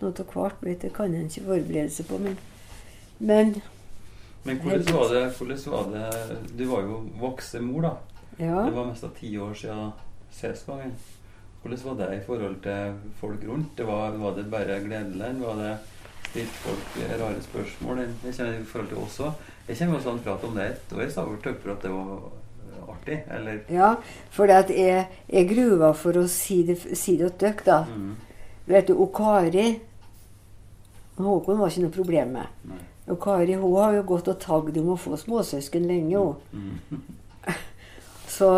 noe 0.00 0.12
av 0.12 0.30
hvert. 0.32 0.64
Det 0.64 0.92
kan 0.94 1.12
en 1.12 1.26
ikke 1.28 1.44
forberede 1.50 1.90
seg 1.92 2.08
på, 2.08 2.20
men, 2.22 2.38
men 3.24 3.54
Men 4.44 4.58
hvordan 4.60 4.84
var, 4.92 5.08
det, 5.14 5.22
hvordan 5.38 5.60
var 5.72 5.86
det 5.94 6.38
Du 6.58 6.64
var 6.68 6.82
jo 6.84 6.98
voksen 7.20 7.64
mor, 7.64 7.82
da. 7.86 7.92
ja. 8.38 8.64
Det 8.66 8.74
var 8.76 8.86
nesten 8.90 9.14
ti 9.18 9.30
år 9.40 9.54
siden 9.56 9.92
sist 10.34 10.66
gang. 10.68 10.92
Hvordan 11.62 11.80
var 11.84 11.94
det 12.02 12.08
i 12.18 12.22
forhold 12.26 12.56
til 12.62 12.94
folk 13.20 13.44
rundt? 13.48 13.72
Det 13.78 13.86
var, 13.88 14.10
var 14.20 14.34
det 14.36 14.44
bare 14.52 14.80
gledelig? 14.84 15.30
Var 15.40 15.60
det 15.62 15.72
stilt 16.28 16.56
folk 16.60 16.98
rare 17.22 17.40
spørsmål? 17.42 18.02
Jeg 18.24 18.34
kjenner 18.36 18.58
i 18.60 18.64
forhold 18.68 18.88
til 18.92 18.98
oss 19.00 19.20
også. 19.20 19.32
Jeg 19.68 19.76
kjenner 19.78 19.96
også 19.96 20.10
han 20.10 20.22
prat 20.26 20.44
om 20.44 20.58
det 20.58 20.66
et 20.74 20.92
år. 20.96 21.00
Jeg 21.06 21.12
sa 21.14 21.24
vel 21.24 21.38
at 21.72 21.82
det 21.86 21.94
var 21.94 22.10
artig. 22.92 23.18
Eller 23.32 23.58
ja 23.72 23.94
for 24.30 24.50
jeg, 24.52 25.06
jeg 25.32 25.48
gruva 25.54 25.92
for 25.96 26.20
å 26.20 26.26
si 26.28 26.60
det, 26.68 26.76
si 26.98 27.16
det 27.16 27.32
til 27.38 27.48
dere, 27.48 27.64
da. 27.64 27.78
mm, 27.88 28.14
Vet 28.66 28.88
du, 28.88 28.94
og 29.00 29.10
Kari 29.16 29.66
Håkon 31.16 31.58
var 31.60 31.70
ikke 31.70 31.84
noe 31.84 31.94
problem 31.94 32.32
med. 32.34 32.46
Nei. 32.68 32.82
Og 33.08 33.18
Kari 33.20 33.54
hun 33.60 33.76
har 33.76 33.98
jo 33.98 34.02
gått 34.08 34.28
og 34.32 34.40
tagd 34.40 34.78
om 34.80 34.94
å 34.94 34.96
få 35.00 35.16
småsøsken 35.20 35.86
lenge. 35.90 36.18
Hun. 36.18 36.34
Mm, 36.52 37.02
Så, 38.34 38.48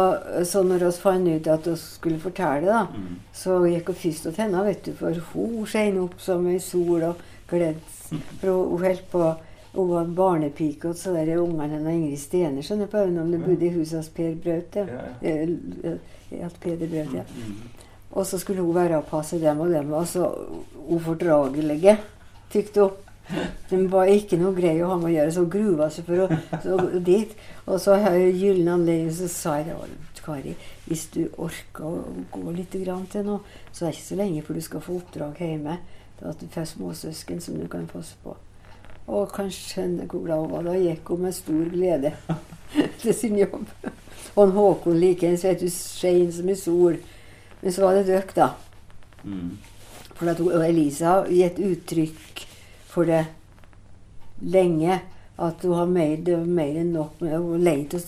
så 0.49 0.63
når 0.65 0.87
vi 0.87 0.91
fant 1.03 1.29
ut 1.29 1.49
at 1.53 1.67
vi 1.69 1.75
skulle 1.77 2.21
fortelle, 2.23 2.65
da, 2.65 2.87
mm, 2.89 3.17
så 3.37 3.59
gikk 3.69 3.91
hun 3.91 3.99
først 4.01 4.23
til 4.25 4.39
henne, 4.41 4.63
vet 4.65 4.87
du, 4.87 4.93
for 4.97 5.19
hun 5.35 5.67
skein 5.69 5.99
opp 6.01 6.15
som 6.23 6.47
ei 6.49 6.57
sol 6.65 7.03
og 7.11 7.21
gleds. 7.51 7.99
For 8.41 8.49
hun, 8.55 8.81
holdt 8.87 9.05
på 9.13 9.35
Hun 9.77 9.91
var 9.91 10.07
barnepike 10.09 10.89
og 10.89 10.97
så 10.97 11.13
der 11.13 11.37
ungene 11.37 11.67
hennes 11.75 11.93
Ingrid 11.93 12.21
Stener, 12.23 12.63
skjønner 12.65 12.89
på 12.89 13.03
øynene 13.03 13.21
om 13.27 13.33
det 13.35 13.43
bodde 13.45 13.67
i 13.67 13.75
huset 13.75 13.99
hos 13.99 14.09
Per 14.09 14.31
Braut. 14.41 14.79
Ja. 14.79 14.87
Ja. 15.21 15.35
Eh, 15.35 15.99
eh, 16.33 16.55
Peder 16.63 16.89
Braut, 16.89 17.13
ja. 17.13 17.25
mm, 17.29 17.59
Og 18.17 18.25
så 18.27 18.39
skulle 18.41 18.65
hun 18.65 18.75
være 18.75 18.97
og 19.03 19.11
passe 19.11 19.37
dem, 19.43 19.61
og 19.61 19.69
dem 19.75 19.91
var 19.93 20.09
så 20.09 20.31
ufordragelige, 20.89 21.99
tykte 22.55 22.87
hun. 22.87 23.06
De 23.71 23.79
var 23.91 24.11
ikke 24.11 24.39
noe 24.39 24.55
grei 24.55 24.77
å 24.83 24.93
ha 24.93 24.97
med 25.01 25.11
å 25.11 25.15
gjøre, 25.15 25.35
så 25.35 25.45
gruva 25.51 25.89
seg 25.91 26.07
for 26.07 26.25
å 26.27 26.41
så 26.63 26.79
dit. 27.03 27.35
Og 27.67 27.81
så 27.83 27.99
har 28.03 28.17
jeg 28.19 28.37
gyllen 28.39 28.73
anledning, 28.77 29.13
så 29.15 29.29
sa 29.31 29.57
jeg 29.61 29.77
til 30.15 30.27
Kari, 30.27 30.55
hvis 30.87 31.07
du 31.15 31.23
orker 31.43 31.87
å 31.89 32.25
gå 32.33 32.55
litt 32.55 32.75
grann 32.85 33.07
til 33.11 33.27
nå, 33.27 33.41
så 33.73 33.87
er 33.87 33.91
det 33.91 33.99
ikke 33.99 34.09
så 34.09 34.21
lenge 34.23 34.45
før 34.47 34.59
du 34.59 34.67
skal 34.67 34.85
få 34.85 34.99
oppdrag 35.01 35.43
hjemme. 35.43 35.79
Det 36.17 36.29
at 36.31 36.41
du 36.41 36.49
får 36.53 36.71
småsøsken 36.71 37.43
som 37.45 37.59
du 37.61 37.67
kan 37.71 37.89
passe 37.91 38.17
på. 38.23 38.37
Og 39.07 39.31
kan 39.35 39.51
skjønne 39.53 40.07
hvor 40.11 40.25
glad 40.25 40.47
hun 40.47 40.55
var. 40.55 40.65
Da 40.67 40.79
gikk 40.81 41.13
hun 41.13 41.27
med 41.27 41.37
stor 41.37 41.69
glede 41.71 42.15
til 43.03 43.15
sin 43.15 43.37
jobb. 43.39 43.69
Og 44.37 44.43
en 44.43 44.57
Håkon 44.57 44.99
likeens, 45.01 45.45
vet 45.45 45.63
du, 45.63 45.69
skein 45.73 46.33
som 46.33 46.49
i 46.51 46.57
sol. 46.59 46.99
Men 47.61 47.75
så 47.75 47.85
var 47.85 47.99
det 47.99 48.09
døkk, 48.09 48.35
da. 48.37 48.51
mm, 49.25 49.53
For 50.17 50.33
at 50.33 50.41
Elisa 50.41 51.13
har 51.13 51.31
gitt 51.33 51.61
uttrykk 51.63 52.47
for 52.97 53.09
det 53.09 53.27
lenge. 54.41 55.01
At 55.37 55.63
hun 55.63 55.77
har 55.77 55.87
mer, 55.93 56.17
det 56.17 56.33
var 56.33 56.49
mer 56.49 56.81
enn 56.81 56.95
nok 56.97 57.21
med 57.21 57.37
å 57.37 57.59
leie 57.61 57.85
til 57.93 58.01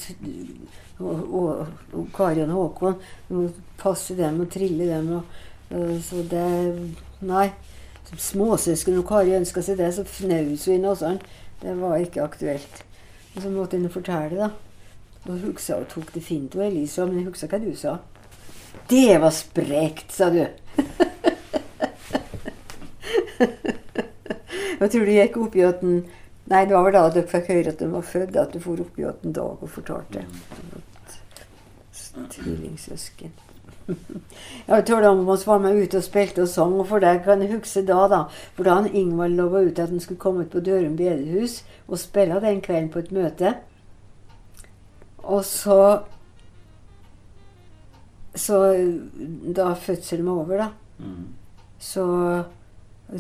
og, 0.99 1.35
og, 1.35 1.67
og 1.93 2.07
Kari 2.15 2.43
og 2.47 2.55
Håkon. 2.57 2.95
Hun 3.29 3.51
passer 3.79 4.17
dem 4.19 4.41
og 4.43 4.51
triller 4.51 4.97
dem. 4.97 5.11
Og, 5.19 6.01
så 6.03 6.25
det 6.31 6.47
Nei. 7.29 7.51
Småsøsken 8.09 8.97
og 9.03 9.09
Kari 9.11 9.35
ønska 9.37 9.61
seg 9.61 9.77
det, 9.83 9.91
så 9.93 10.05
fnaus 10.09 10.65
hun 10.65 10.79
i 10.79 10.81
nesen. 10.81 11.19
Det 11.61 11.75
var 11.77 12.01
ikke 12.01 12.25
aktuelt. 12.25 12.85
Og 13.35 13.43
så 13.45 13.51
måtte 13.53 13.77
hun 13.77 13.93
fortelle, 13.93 14.49
da. 14.49 14.49
Og 15.29 15.43
huksa 15.45 15.77
og 15.83 15.91
tok 15.93 16.15
det 16.15 16.25
fint, 16.25 16.57
og 16.57 16.65
Elisa, 16.65 17.05
men 17.05 17.21
jeg 17.21 17.29
huksa 17.29 17.51
hva 17.51 17.61
du 17.61 17.75
sa. 17.77 17.99
Det 18.89 19.21
var 19.21 19.35
sprekt, 19.37 20.15
sa 20.17 20.31
du. 20.33 20.47
Jeg 24.79 24.91
tror 24.91 25.05
du 25.05 25.13
gikk 25.13 25.37
opp 25.43 25.57
i 25.59 25.67
at 25.67 25.81
den 25.83 26.01
Nei, 26.49 26.63
det 26.65 26.73
var 26.73 26.87
vel 26.87 26.95
da 26.97 27.09
dere 27.13 27.29
fikk 27.29 27.51
høre 27.53 27.73
at 27.75 27.81
den 27.83 27.91
var 27.93 28.05
født, 28.09 28.37
at 28.41 28.55
du 28.55 28.61
for 28.65 28.81
opp 28.81 28.97
i 28.97 29.05
at 29.05 29.25
en 29.27 29.35
dag 29.37 29.61
og 29.61 29.69
fortalte. 29.69 30.23
Tvillingsøsken. 32.33 33.35
Jeg 34.69 34.85
tror 34.89 35.05
om 35.09 35.29
oss 35.29 35.47
var 35.47 35.61
med 35.61 35.77
ute 35.77 36.01
og 36.01 36.05
spilte 36.05 36.45
og 36.45 36.49
sang, 36.49 36.75
og 36.81 36.89
for 36.91 37.05
deg 37.05 37.23
kan 37.25 37.41
jeg 37.45 37.55
huske 37.55 37.83
da, 37.89 38.01
da. 38.09 38.21
For 38.57 38.69
da 38.69 38.79
han 38.81 38.89
Ingvald 38.97 39.37
lova 39.37 39.63
ut 39.65 39.79
at 39.81 39.93
han 39.93 40.01
skulle 40.01 40.21
komme 40.21 40.45
ut 40.45 40.53
på 40.53 40.61
Dørum 40.65 40.97
bedehus 40.97 41.63
og 41.87 42.01
spille 42.01 42.41
den 42.45 42.61
kvelden 42.65 42.91
på 42.93 43.05
et 43.05 43.13
møte. 43.13 43.55
Og 45.25 45.45
så 45.45 46.05
Så 48.39 48.59
da 49.57 49.73
fødselen 49.75 50.27
var 50.27 50.33
over, 50.33 50.57
da, 50.57 50.69
mm, 50.99 51.25
så 51.79 52.05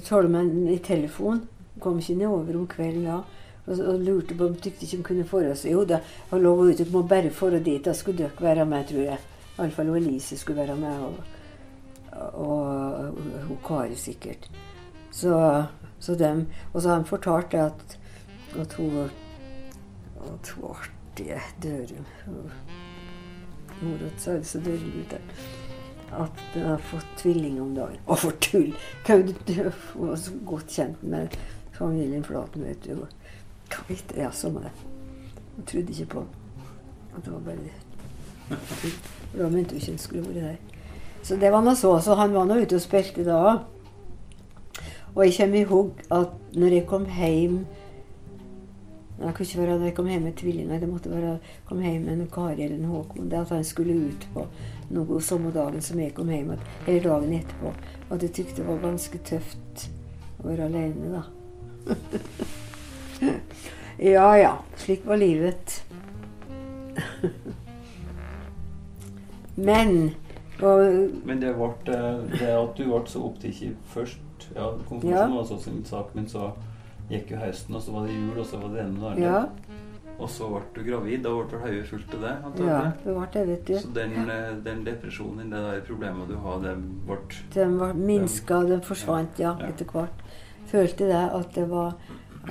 talte 0.05 0.30
meg 0.32 0.72
i 0.72 0.78
telefon. 0.84 1.43
Kom 1.80 1.99
ikke 1.99 2.18
nedover 2.18 2.59
om 2.59 2.66
kvelden 2.70 3.09
da. 3.09 3.20
Og, 3.68 3.74
og 3.78 4.01
lurte 4.01 4.36
på 4.36 4.49
om 4.49 4.57
tykte 4.57 4.86
ikke 4.86 4.97
de 4.97 5.07
kunne 5.11 5.26
få 5.28 5.43
oss. 5.51 5.66
Jo 5.68 5.84
da, 5.89 6.01
hun 6.30 6.43
lå 6.43 6.55
ute. 6.70 6.86
må 6.93 7.03
bare 7.03 7.30
få 7.30 7.51
dit. 7.59 7.84
Da 7.84 7.93
skulle 7.93 8.24
dere 8.24 8.41
være 8.41 8.66
med, 8.66 8.89
tror 8.89 9.05
jeg. 9.05 9.18
Iallfall 9.59 9.97
Elise 9.97 10.39
skulle 10.39 10.62
være 10.62 10.76
med. 10.76 10.99
Og, 10.99 11.14
og, 12.32 13.14
og 13.51 13.57
Kari 13.66 13.97
sikkert. 13.97 14.51
Så, 15.11 15.64
så 15.99 16.14
dem, 16.14 16.47
og 16.72 16.82
så 16.82 16.89
har 16.89 16.97
han 16.97 17.05
fortalt 17.09 17.55
at, 17.55 17.99
at 18.61 18.72
hun 18.74 19.09
at 20.26 20.49
hun 20.49 20.70
artige 20.70 21.41
Dørum 21.62 22.07
Mor 23.82 23.99
sa 24.16 24.43
så 24.43 24.61
Dørum 24.61 24.93
at 26.12 26.42
jeg 26.54 26.64
har 26.64 26.82
fått 26.90 27.06
tvilling 27.20 27.61
om 27.62 27.74
dagen. 27.76 28.00
Og 28.06 28.18
for 28.18 28.36
tull! 28.40 28.74
Jeg 29.09 29.72
var 29.94 30.16
så 30.16 30.32
godt 30.46 30.72
kjent 30.72 31.02
med 31.02 31.36
familien 31.76 32.24
Flaten, 32.24 32.64
vet 32.64 32.84
du. 32.84 33.04
Hva 33.68 33.84
vet 33.88 34.14
jeg, 34.16 34.32
samme 34.32 34.64
det. 34.64 34.72
Hun 35.56 35.66
trodde 35.66 35.92
ikke 35.92 36.12
på 36.14 36.26
at 37.16 37.24
det 37.24 37.32
var 37.32 37.40
bare 37.40 37.56
det. 37.56 37.76
For 38.48 39.38
da 39.38 39.48
mente 39.48 39.74
hun 39.74 39.80
ikke 39.80 39.92
hun 39.92 39.98
skulle 39.98 40.28
vært 40.28 40.44
der. 40.44 40.78
Så 41.22 41.36
det 41.36 41.52
var 41.52 41.64
nå 41.64 41.74
så. 41.74 41.98
Så 42.00 42.14
han 42.14 42.34
var 42.34 42.46
nå 42.48 42.61
ute 42.62 42.78
og 42.78 42.84
spilte 42.84 43.26
da. 43.26 43.59
Og 45.14 45.24
jeg 45.26 45.34
kommer 45.36 45.59
i 45.59 45.68
hugg 45.68 46.00
at 46.14 46.32
når 46.54 46.78
jeg 46.78 46.86
kom 46.86 47.04
hjem 47.11 47.66
Det 49.18 49.32
kunne 49.34 49.46
ikke 49.46 49.59
være 49.59 49.78
da 49.80 49.84
jeg 49.84 49.94
kom 49.94 50.06
hjem 50.06 50.22
med 50.22 50.32
tvillinger. 50.38 50.78
Det 50.80 50.88
måtte 50.88 51.11
være 51.11 51.38
kom 51.66 51.80
hjem 51.82 52.02
med 52.06 52.20
en 52.20 52.28
Kari 52.30 52.62
eller 52.62 52.76
en 52.76 52.84
Håkon. 52.84 53.30
Det 53.30 53.40
at 53.40 53.48
han 53.48 53.64
skulle 53.64 53.96
ut 54.09 54.28
på 54.34 54.46
noe 54.95 55.20
samme 55.24 55.51
dagen 55.55 55.82
som 55.84 56.01
jeg 56.01 56.14
kom 56.16 56.28
hjem, 56.32 56.55
eller 56.86 57.03
dagen 57.05 57.36
etterpå. 57.39 57.68
At 58.09 58.20
jeg 58.24 58.34
tykte 58.39 58.61
det 58.62 58.68
var 58.68 58.86
ganske 58.86 59.18
tøft 59.26 59.76
å 60.39 60.41
være 60.49 60.62
alene, 60.68 61.07
da. 61.18 61.22
ja 64.12 64.28
ja. 64.39 64.55
Slik 64.80 65.03
var 65.07 65.18
livet. 65.20 65.66
Men 69.68 69.91
og, 70.62 71.11
Men 71.24 71.43
det, 71.43 71.55
ble, 71.55 71.99
det 72.32 72.49
at 72.51 72.78
du 72.78 72.89
ble 72.89 73.03
så 73.07 73.20
opptatt 73.28 73.61
først 73.93 74.49
ja, 74.55 74.70
Konfirmasjonen 74.89 75.34
ja. 75.34 75.36
var 75.36 75.47
så 75.47 75.59
sin 75.62 75.84
sak, 75.86 76.14
men 76.14 76.26
så 76.30 76.53
gikk 77.11 77.32
jo 77.34 77.43
høsten, 77.43 77.74
og 77.74 77.82
så 77.82 77.95
var 77.95 78.07
det 78.07 78.16
jul, 78.16 78.39
og 78.39 78.47
så 78.47 78.61
var 78.62 78.74
det 78.74 78.84
ene 78.84 79.03
og 79.03 79.16
det 79.16 79.26
ja. 79.26 79.41
Og 80.18 80.30
så 80.30 80.48
ble 80.50 80.62
du 80.74 80.80
gravid. 80.82 81.22
Da 81.22 81.32
ble 81.34 81.60
hodet 81.62 81.88
fullt 81.88 82.14
av 82.18 82.24
det? 82.26 82.34
Antagelig. 82.50 82.70
Ja, 82.70 82.92
det 83.04 83.16
ble 83.16 83.26
det, 83.34 83.42
vet 83.48 83.66
du. 83.66 83.74
Så 83.82 83.92
den, 83.94 84.14
ja. 84.18 84.38
den 84.64 84.84
depresjonen, 84.86 85.50
det 85.52 85.64
der 85.66 85.84
problemet 85.86 86.30
du 86.30 86.38
har, 86.42 86.62
det 86.64 86.76
ble 87.06 87.18
Den 87.54 87.76
ble 87.78 87.92
minska, 87.98 88.62
den 88.66 88.82
forsvant, 88.86 89.38
ja, 89.38 89.54
ja, 89.60 89.70
etter 89.70 89.86
hvert. 89.92 90.24
Følte 90.68 91.06
det 91.08 91.26
at 91.32 91.54
det 91.54 91.68
var 91.70 91.94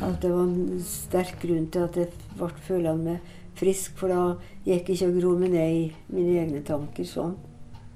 at 0.02 0.22
det 0.22 0.30
var 0.30 0.44
en 0.44 0.80
sterk 0.86 1.40
grunn 1.42 1.68
til 1.74 1.88
at 1.88 1.98
jeg 1.98 2.12
ble 2.38 2.50
følende 2.68 3.14
meg 3.16 3.36
frisk, 3.58 3.96
for 3.98 4.14
da 4.14 4.22
gikk 4.68 4.92
jeg 4.92 4.98
ikke 4.98 5.08
og 5.10 5.18
gro 5.18 5.32
meg 5.42 5.54
ned 5.56 5.78
i 5.78 5.86
mine 6.14 6.36
egne 6.44 6.62
tanker 6.66 7.08
sånn 7.08 7.34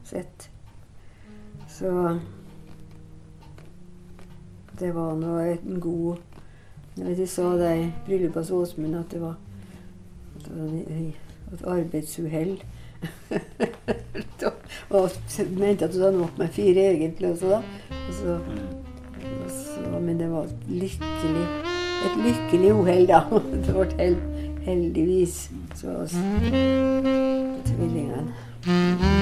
sett. 0.07 0.47
Så 1.69 1.91
det 4.82 4.89
var 4.95 5.13
nå 5.19 5.38
en 5.45 5.80
god 5.80 6.28
Jeg 6.97 7.05
vet 7.05 7.19
jeg 7.22 7.30
sa 7.32 7.45
det 7.55 7.69
i 7.80 7.84
bryllupet 8.03 8.41
hos 8.41 8.49
Åsmund 8.51 8.97
var, 8.97 9.05
at 9.05 9.13
det 9.13 9.22
var 9.22 9.38
et 10.50 11.66
arbeidsuhell. 11.66 12.64
og 14.89 15.10
mente 15.50 15.86
at 15.86 15.94
hun 15.94 16.02
hadde 16.02 16.18
nok 16.18 16.38
med 16.38 16.48
fire 16.48 16.92
egentlig 16.94 17.32
også, 17.32 17.50
da. 17.50 17.62
Og 18.08 18.14
så, 18.14 18.39
og 19.46 19.50
så, 19.50 20.00
men 20.00 20.20
det 20.20 20.32
var 20.32 20.48
lykkelig, 20.68 21.48
et 22.06 22.16
lykkelig 22.26 22.74
uhell, 22.74 23.08
da. 23.08 23.22
det 23.66 23.74
ble 23.74 23.88
held, 24.00 24.22
heldigvis 24.62 25.52
så 25.76 26.08
tvillingene. 27.66 29.20